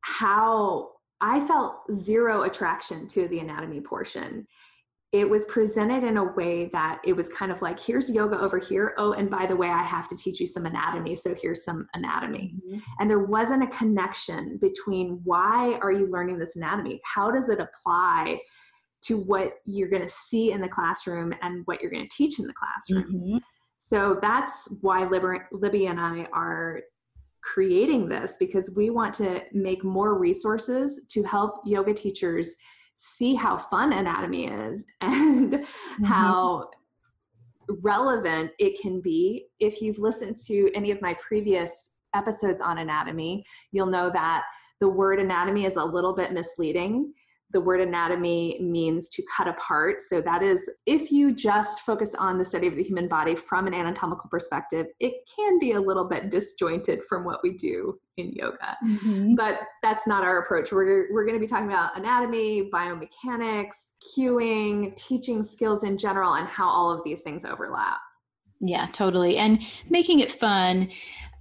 how 0.00 0.90
i 1.20 1.40
felt 1.40 1.82
zero 1.92 2.42
attraction 2.42 3.06
to 3.06 3.28
the 3.28 3.38
anatomy 3.38 3.80
portion 3.80 4.46
it 5.14 5.30
was 5.30 5.44
presented 5.44 6.02
in 6.02 6.16
a 6.16 6.32
way 6.32 6.68
that 6.72 7.00
it 7.04 7.12
was 7.12 7.28
kind 7.28 7.52
of 7.52 7.62
like 7.62 7.78
here's 7.78 8.10
yoga 8.10 8.36
over 8.40 8.58
here 8.58 8.94
oh 8.98 9.12
and 9.12 9.30
by 9.30 9.46
the 9.46 9.54
way 9.54 9.68
i 9.68 9.82
have 9.82 10.08
to 10.08 10.16
teach 10.16 10.40
you 10.40 10.46
some 10.46 10.66
anatomy 10.66 11.14
so 11.14 11.34
here's 11.40 11.64
some 11.64 11.86
anatomy 11.94 12.52
mm-hmm. 12.66 12.78
and 12.98 13.08
there 13.08 13.20
wasn't 13.20 13.62
a 13.62 13.68
connection 13.68 14.58
between 14.60 15.20
why 15.22 15.78
are 15.80 15.92
you 15.92 16.08
learning 16.10 16.36
this 16.36 16.56
anatomy 16.56 17.00
how 17.04 17.30
does 17.30 17.48
it 17.48 17.60
apply 17.60 18.36
to 19.02 19.18
what 19.20 19.58
you're 19.66 19.88
going 19.88 20.02
to 20.02 20.08
see 20.08 20.50
in 20.50 20.60
the 20.60 20.68
classroom 20.68 21.32
and 21.42 21.62
what 21.66 21.80
you're 21.80 21.92
going 21.92 22.06
to 22.08 22.16
teach 22.16 22.40
in 22.40 22.46
the 22.48 22.52
classroom 22.52 23.14
mm-hmm. 23.14 23.38
so 23.76 24.18
that's 24.20 24.68
why 24.80 25.04
libby 25.52 25.86
and 25.86 26.00
i 26.00 26.26
are 26.32 26.80
creating 27.40 28.08
this 28.08 28.36
because 28.40 28.74
we 28.74 28.90
want 28.90 29.14
to 29.14 29.42
make 29.52 29.84
more 29.84 30.18
resources 30.18 31.02
to 31.08 31.22
help 31.22 31.60
yoga 31.64 31.94
teachers 31.94 32.56
see 32.96 33.34
how 33.34 33.56
fun 33.56 33.92
anatomy 33.92 34.46
is 34.46 34.84
and 35.00 35.52
mm-hmm. 35.52 36.04
how 36.04 36.70
relevant 37.82 38.50
it 38.58 38.80
can 38.80 39.00
be. 39.00 39.46
If 39.58 39.80
you've 39.80 39.98
listened 39.98 40.36
to 40.46 40.70
any 40.74 40.90
of 40.90 41.00
my 41.00 41.14
previous 41.14 41.92
episodes 42.14 42.60
on 42.60 42.78
anatomy, 42.78 43.44
you'll 43.72 43.86
know 43.86 44.10
that 44.10 44.44
the 44.80 44.88
word 44.88 45.18
anatomy 45.18 45.64
is 45.64 45.76
a 45.76 45.84
little 45.84 46.14
bit 46.14 46.32
misleading 46.32 47.12
the 47.54 47.60
word 47.60 47.80
anatomy 47.80 48.58
means 48.60 49.08
to 49.08 49.22
cut 49.34 49.48
apart. 49.48 50.02
So, 50.02 50.20
that 50.20 50.42
is, 50.42 50.70
if 50.84 51.10
you 51.10 51.34
just 51.34 51.80
focus 51.80 52.14
on 52.18 52.36
the 52.36 52.44
study 52.44 52.66
of 52.66 52.76
the 52.76 52.82
human 52.82 53.08
body 53.08 53.34
from 53.34 53.66
an 53.66 53.72
anatomical 53.72 54.28
perspective, 54.28 54.88
it 55.00 55.14
can 55.34 55.58
be 55.58 55.72
a 55.72 55.80
little 55.80 56.04
bit 56.04 56.30
disjointed 56.30 57.00
from 57.08 57.24
what 57.24 57.40
we 57.42 57.56
do 57.56 57.98
in 58.16 58.32
yoga. 58.32 58.76
Mm-hmm. 58.84 59.34
But 59.34 59.60
that's 59.82 60.06
not 60.06 60.24
our 60.24 60.42
approach. 60.42 60.70
We're, 60.70 61.12
we're 61.12 61.24
going 61.24 61.36
to 61.36 61.40
be 61.40 61.46
talking 61.46 61.66
about 61.66 61.96
anatomy, 61.96 62.70
biomechanics, 62.72 63.92
cueing, 64.16 64.94
teaching 64.96 65.42
skills 65.42 65.84
in 65.84 65.96
general, 65.96 66.34
and 66.34 66.46
how 66.46 66.68
all 66.68 66.90
of 66.90 67.00
these 67.04 67.22
things 67.22 67.44
overlap. 67.44 67.98
Yeah, 68.60 68.86
totally. 68.92 69.36
And 69.36 69.62
making 69.88 70.20
it 70.20 70.32
fun 70.32 70.88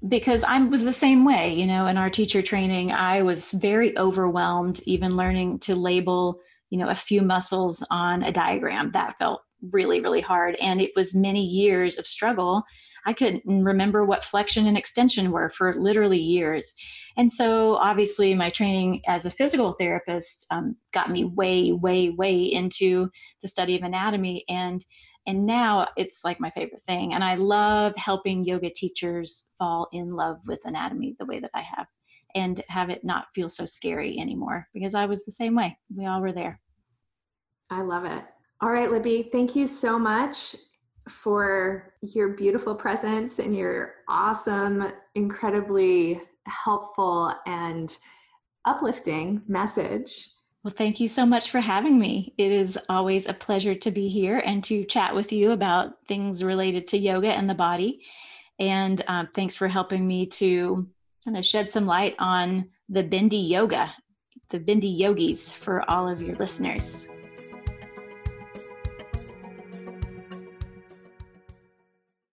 because 0.07 0.43
I 0.43 0.59
was 0.59 0.83
the 0.83 0.93
same 0.93 1.23
way, 1.23 1.53
you 1.53 1.65
know, 1.65 1.87
in 1.87 1.97
our 1.97 2.09
teacher 2.09 2.41
training, 2.41 2.91
I 2.91 3.21
was 3.21 3.51
very 3.51 3.97
overwhelmed 3.97 4.81
even 4.85 5.15
learning 5.15 5.59
to 5.59 5.75
label, 5.75 6.39
you 6.69 6.77
know, 6.77 6.89
a 6.89 6.95
few 6.95 7.21
muscles 7.21 7.85
on 7.89 8.23
a 8.23 8.31
diagram. 8.31 8.91
That 8.91 9.17
felt 9.17 9.41
really, 9.71 10.01
really 10.01 10.19
hard. 10.19 10.57
And 10.61 10.81
it 10.81 10.91
was 10.95 11.15
many 11.15 11.45
years 11.45 11.97
of 11.97 12.05
struggle. 12.05 12.63
I 13.05 13.13
couldn't 13.13 13.43
remember 13.45 14.03
what 14.05 14.23
flexion 14.23 14.65
and 14.67 14.77
extension 14.77 15.31
were 15.31 15.49
for 15.49 15.73
literally 15.75 16.19
years. 16.19 16.73
And 17.17 17.31
so, 17.31 17.75
obviously, 17.75 18.33
my 18.33 18.49
training 18.49 19.01
as 19.07 19.25
a 19.25 19.31
physical 19.31 19.73
therapist 19.73 20.45
um, 20.51 20.75
got 20.93 21.11
me 21.11 21.25
way, 21.25 21.71
way, 21.71 22.09
way 22.09 22.41
into 22.41 23.09
the 23.41 23.47
study 23.47 23.77
of 23.77 23.83
anatomy. 23.83 24.45
And 24.49 24.83
and 25.25 25.45
now 25.45 25.87
it's 25.95 26.23
like 26.23 26.39
my 26.39 26.49
favorite 26.49 26.81
thing. 26.81 27.13
And 27.13 27.23
I 27.23 27.35
love 27.35 27.93
helping 27.95 28.43
yoga 28.43 28.69
teachers 28.69 29.49
fall 29.57 29.87
in 29.93 30.09
love 30.09 30.39
with 30.47 30.61
anatomy 30.65 31.15
the 31.17 31.25
way 31.25 31.39
that 31.39 31.51
I 31.53 31.61
have 31.61 31.87
and 32.35 32.61
have 32.67 32.89
it 32.89 33.03
not 33.03 33.27
feel 33.33 33.49
so 33.49 33.65
scary 33.65 34.19
anymore 34.19 34.67
because 34.73 34.95
I 34.95 35.05
was 35.05 35.23
the 35.23 35.31
same 35.31 35.55
way. 35.55 35.77
We 35.95 36.05
all 36.05 36.21
were 36.21 36.33
there. 36.33 36.59
I 37.69 37.81
love 37.81 38.05
it. 38.05 38.23
All 38.61 38.69
right, 38.69 38.91
Libby, 38.91 39.29
thank 39.31 39.55
you 39.55 39.67
so 39.67 39.97
much 39.97 40.55
for 41.09 41.93
your 42.01 42.29
beautiful 42.29 42.75
presence 42.75 43.39
and 43.39 43.55
your 43.55 43.95
awesome, 44.07 44.91
incredibly 45.15 46.21
helpful 46.47 47.33
and 47.45 47.97
uplifting 48.65 49.41
message. 49.47 50.29
Well, 50.63 50.73
thank 50.73 51.01
you 51.01 51.09
so 51.09 51.25
much 51.25 51.51
for 51.51 51.59
having 51.59 51.99
me. 51.99 52.33
It 52.37 52.49
is 52.49 52.79
always 52.87 53.27
a 53.27 53.33
pleasure 53.33 53.75
to 53.75 53.91
be 53.91 54.07
here 54.07 54.39
and 54.39 54.63
to 54.63 54.85
chat 54.85 55.13
with 55.13 55.33
you 55.33 55.51
about 55.51 56.07
things 56.07 56.41
related 56.41 56.87
to 56.89 56.97
yoga 56.97 57.33
and 57.33 57.49
the 57.49 57.53
body. 57.53 58.05
And 58.59 59.01
um, 59.09 59.27
thanks 59.35 59.57
for 59.57 59.67
helping 59.67 60.07
me 60.07 60.25
to 60.27 60.87
kind 61.25 61.35
of 61.35 61.45
shed 61.45 61.69
some 61.69 61.85
light 61.85 62.15
on 62.17 62.69
the 62.87 63.03
bendy 63.03 63.35
yoga, 63.37 63.93
the 64.51 64.59
bendy 64.59 64.87
yogis 64.87 65.51
for 65.51 65.83
all 65.91 66.07
of 66.07 66.21
your 66.21 66.35
listeners. 66.35 67.09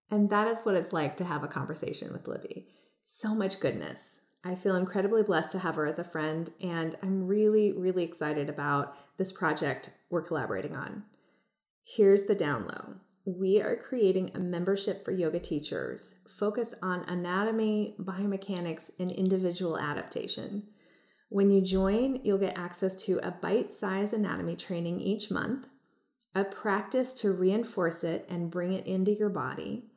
And 0.09 0.29
that 0.29 0.47
is 0.47 0.63
what 0.63 0.75
it's 0.75 0.93
like 0.93 1.17
to 1.17 1.25
have 1.25 1.43
a 1.43 1.49
conversation 1.49 2.13
with 2.13 2.29
Libby. 2.29 2.67
So 3.03 3.35
much 3.35 3.59
goodness, 3.59 4.30
I 4.43 4.55
feel 4.55 4.75
incredibly 4.75 5.21
blessed 5.21 5.51
to 5.51 5.59
have 5.59 5.75
her 5.75 5.85
as 5.85 5.99
a 5.99 6.03
friend, 6.03 6.49
and 6.61 6.95
I'm 7.03 7.27
really, 7.27 7.73
really 7.73 8.03
excited 8.03 8.49
about 8.49 8.95
this 9.17 9.31
project 9.31 9.91
we're 10.09 10.23
collaborating 10.23 10.75
on. 10.75 11.03
Here's 11.83 12.25
the 12.25 12.35
down 12.35 12.67
low 12.67 12.95
we 13.23 13.61
are 13.61 13.75
creating 13.75 14.31
a 14.33 14.39
membership 14.39 15.05
for 15.05 15.11
yoga 15.11 15.39
teachers 15.39 16.21
focused 16.27 16.73
on 16.81 17.03
anatomy, 17.03 17.95
biomechanics, 17.99 18.99
and 18.99 19.11
individual 19.11 19.77
adaptation. 19.77 20.63
When 21.29 21.51
you 21.51 21.61
join, 21.61 22.19
you'll 22.23 22.39
get 22.39 22.57
access 22.57 22.95
to 23.05 23.19
a 23.19 23.29
bite 23.29 23.71
sized 23.71 24.15
anatomy 24.15 24.55
training 24.55 25.01
each 25.01 25.29
month, 25.29 25.67
a 26.33 26.43
practice 26.43 27.13
to 27.15 27.31
reinforce 27.31 28.03
it 28.03 28.25
and 28.27 28.49
bring 28.49 28.73
it 28.73 28.87
into 28.87 29.13
your 29.13 29.29
body 29.29 29.90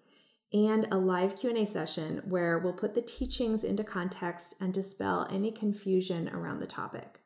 and 0.54 0.86
a 0.92 0.96
live 0.96 1.36
Q&A 1.36 1.66
session 1.66 2.22
where 2.24 2.58
we'll 2.58 2.72
put 2.72 2.94
the 2.94 3.02
teachings 3.02 3.64
into 3.64 3.82
context 3.82 4.54
and 4.60 4.72
dispel 4.72 5.26
any 5.28 5.50
confusion 5.50 6.28
around 6.28 6.60
the 6.60 6.66
topic. 6.66 7.20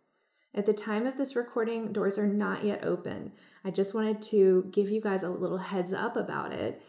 At 0.55 0.64
the 0.64 0.72
time 0.72 1.07
of 1.07 1.18
this 1.18 1.37
recording, 1.37 1.93
doors 1.93 2.18
are 2.18 2.26
not 2.26 2.64
yet 2.64 2.83
open. 2.83 3.33
I 3.64 3.70
just 3.70 3.95
wanted 3.95 4.22
to 4.22 4.66
give 4.70 4.89
you 4.89 5.03
guys 5.03 5.22
a 5.22 5.29
little 5.29 5.59
heads 5.59 5.93
up 5.93 6.16
about 6.16 6.53
it. 6.53 6.83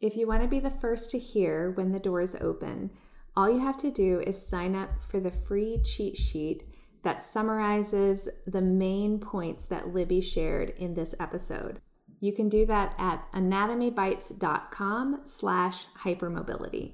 If 0.00 0.16
you 0.16 0.28
want 0.28 0.42
to 0.42 0.48
be 0.48 0.60
the 0.60 0.70
first 0.70 1.10
to 1.10 1.18
hear 1.18 1.72
when 1.72 1.90
the 1.90 1.98
doors 1.98 2.36
open, 2.36 2.90
all 3.36 3.50
you 3.50 3.58
have 3.58 3.76
to 3.78 3.90
do 3.90 4.20
is 4.20 4.46
sign 4.46 4.76
up 4.76 4.90
for 5.08 5.18
the 5.18 5.32
free 5.32 5.80
cheat 5.82 6.16
sheet 6.16 6.62
that 7.02 7.20
summarizes 7.20 8.28
the 8.46 8.62
main 8.62 9.18
points 9.18 9.66
that 9.66 9.88
Libby 9.88 10.20
shared 10.20 10.70
in 10.70 10.94
this 10.94 11.16
episode. 11.18 11.80
You 12.24 12.32
can 12.32 12.48
do 12.48 12.64
that 12.64 12.94
at 12.96 13.30
anatomybites.com 13.34 15.20
slash 15.26 15.84
hypermobility. 16.04 16.92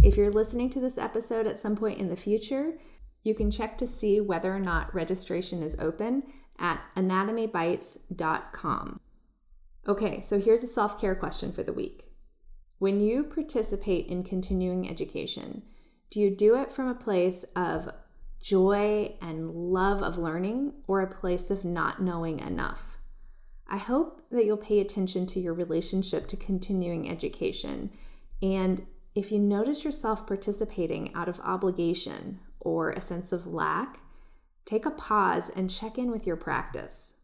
If 0.00 0.16
you're 0.16 0.30
listening 0.30 0.70
to 0.70 0.78
this 0.78 0.96
episode 0.96 1.48
at 1.48 1.58
some 1.58 1.74
point 1.74 1.98
in 1.98 2.08
the 2.08 2.14
future, 2.14 2.78
you 3.24 3.34
can 3.34 3.50
check 3.50 3.76
to 3.78 3.88
see 3.88 4.20
whether 4.20 4.54
or 4.54 4.60
not 4.60 4.94
registration 4.94 5.60
is 5.60 5.76
open 5.80 6.22
at 6.56 6.80
anatomybites.com. 6.94 9.00
Okay, 9.88 10.20
so 10.20 10.38
here's 10.38 10.62
a 10.62 10.68
self 10.68 11.00
care 11.00 11.16
question 11.16 11.50
for 11.50 11.64
the 11.64 11.72
week. 11.72 12.12
When 12.78 13.00
you 13.00 13.24
participate 13.24 14.06
in 14.06 14.22
continuing 14.22 14.88
education, 14.88 15.64
do 16.10 16.20
you 16.20 16.30
do 16.30 16.54
it 16.54 16.70
from 16.70 16.86
a 16.86 16.94
place 16.94 17.42
of 17.56 17.88
joy 18.40 19.16
and 19.20 19.50
love 19.50 20.00
of 20.00 20.16
learning 20.16 20.74
or 20.86 21.00
a 21.00 21.12
place 21.12 21.50
of 21.50 21.64
not 21.64 22.00
knowing 22.00 22.38
enough? 22.38 22.99
I 23.70 23.76
hope 23.78 24.22
that 24.30 24.44
you'll 24.44 24.56
pay 24.56 24.80
attention 24.80 25.26
to 25.26 25.40
your 25.40 25.54
relationship 25.54 26.26
to 26.28 26.36
continuing 26.36 27.08
education. 27.08 27.90
And 28.42 28.84
if 29.14 29.30
you 29.30 29.38
notice 29.38 29.84
yourself 29.84 30.26
participating 30.26 31.14
out 31.14 31.28
of 31.28 31.40
obligation 31.40 32.40
or 32.58 32.90
a 32.90 33.00
sense 33.00 33.30
of 33.30 33.46
lack, 33.46 34.00
take 34.64 34.86
a 34.86 34.90
pause 34.90 35.50
and 35.50 35.70
check 35.70 35.98
in 35.98 36.10
with 36.10 36.26
your 36.26 36.36
practice. 36.36 37.22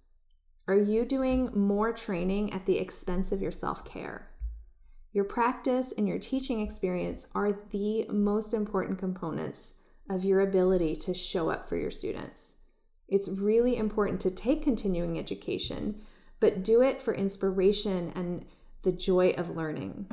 Are 0.69 0.77
you 0.77 1.05
doing 1.05 1.51
more 1.53 1.93
training 1.93 2.53
at 2.53 2.67
the 2.67 2.79
expense 2.79 3.33
of 3.33 3.43
your 3.43 3.53
self 3.53 3.85
care? 3.85 4.31
Your 5.13 5.25
practice 5.25 5.93
and 5.97 6.07
your 6.07 6.19
teaching 6.19 6.61
experience 6.61 7.29
are 7.35 7.53
the 7.53 8.07
most 8.09 8.53
important 8.53 8.99
components 8.99 9.83
of 10.09 10.25
your 10.25 10.41
ability 10.41 10.95
to 10.97 11.15
show 11.15 11.51
up 11.51 11.69
for 11.69 11.77
your 11.77 11.91
students. 11.91 12.63
It's 13.09 13.29
really 13.29 13.77
important 13.77 14.21
to 14.21 14.31
take 14.31 14.63
continuing 14.63 15.19
education 15.19 16.03
but 16.41 16.63
do 16.63 16.83
it 16.83 17.01
for 17.01 17.15
inspiration 17.15 18.13
and 18.15 18.45
the 18.83 18.93
joy 18.93 19.31
of 19.31 19.57
learning. 19.57 20.07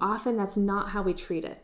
Often 0.00 0.36
that's 0.36 0.56
not 0.56 0.90
how 0.90 1.02
we 1.02 1.14
treat 1.14 1.44
it. 1.44 1.62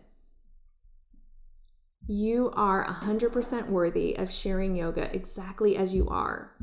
You 2.07 2.53
are 2.55 2.87
100% 2.87 3.69
worthy 3.69 4.17
of 4.17 4.31
sharing 4.31 4.77
yoga 4.77 5.15
exactly 5.15 5.77
as 5.77 5.95
you 5.95 6.07
are. 6.09 6.55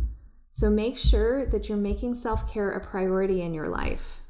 So 0.51 0.69
make 0.69 0.97
sure 0.97 1.45
that 1.47 1.67
you're 1.67 1.77
making 1.77 2.15
self 2.15 2.51
care 2.51 2.71
a 2.71 2.79
priority 2.79 3.41
in 3.41 3.53
your 3.53 3.69
life 3.69 4.21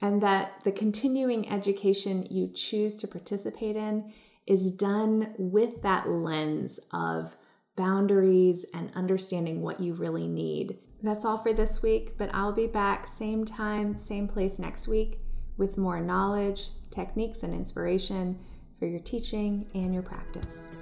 and 0.00 0.22
that 0.22 0.62
the 0.64 0.72
continuing 0.72 1.50
education 1.50 2.26
you 2.30 2.50
choose 2.54 2.96
to 2.96 3.08
participate 3.08 3.76
in 3.76 4.12
is 4.46 4.74
done 4.74 5.34
with 5.38 5.82
that 5.82 6.08
lens 6.08 6.78
of 6.92 7.36
boundaries 7.76 8.64
and 8.72 8.90
understanding 8.94 9.60
what 9.60 9.80
you 9.80 9.94
really 9.94 10.28
need 10.28 10.78
that's 11.06 11.24
all 11.24 11.38
for 11.38 11.52
this 11.52 11.82
week, 11.82 12.16
but 12.16 12.30
I'll 12.32 12.52
be 12.52 12.66
back 12.66 13.06
same 13.06 13.44
time, 13.44 13.96
same 13.96 14.26
place 14.26 14.58
next 14.58 14.88
week 14.88 15.20
with 15.56 15.78
more 15.78 16.00
knowledge, 16.00 16.68
techniques, 16.90 17.42
and 17.42 17.54
inspiration 17.54 18.38
for 18.78 18.86
your 18.86 19.00
teaching 19.00 19.66
and 19.74 19.92
your 19.92 20.02
practice. 20.02 20.76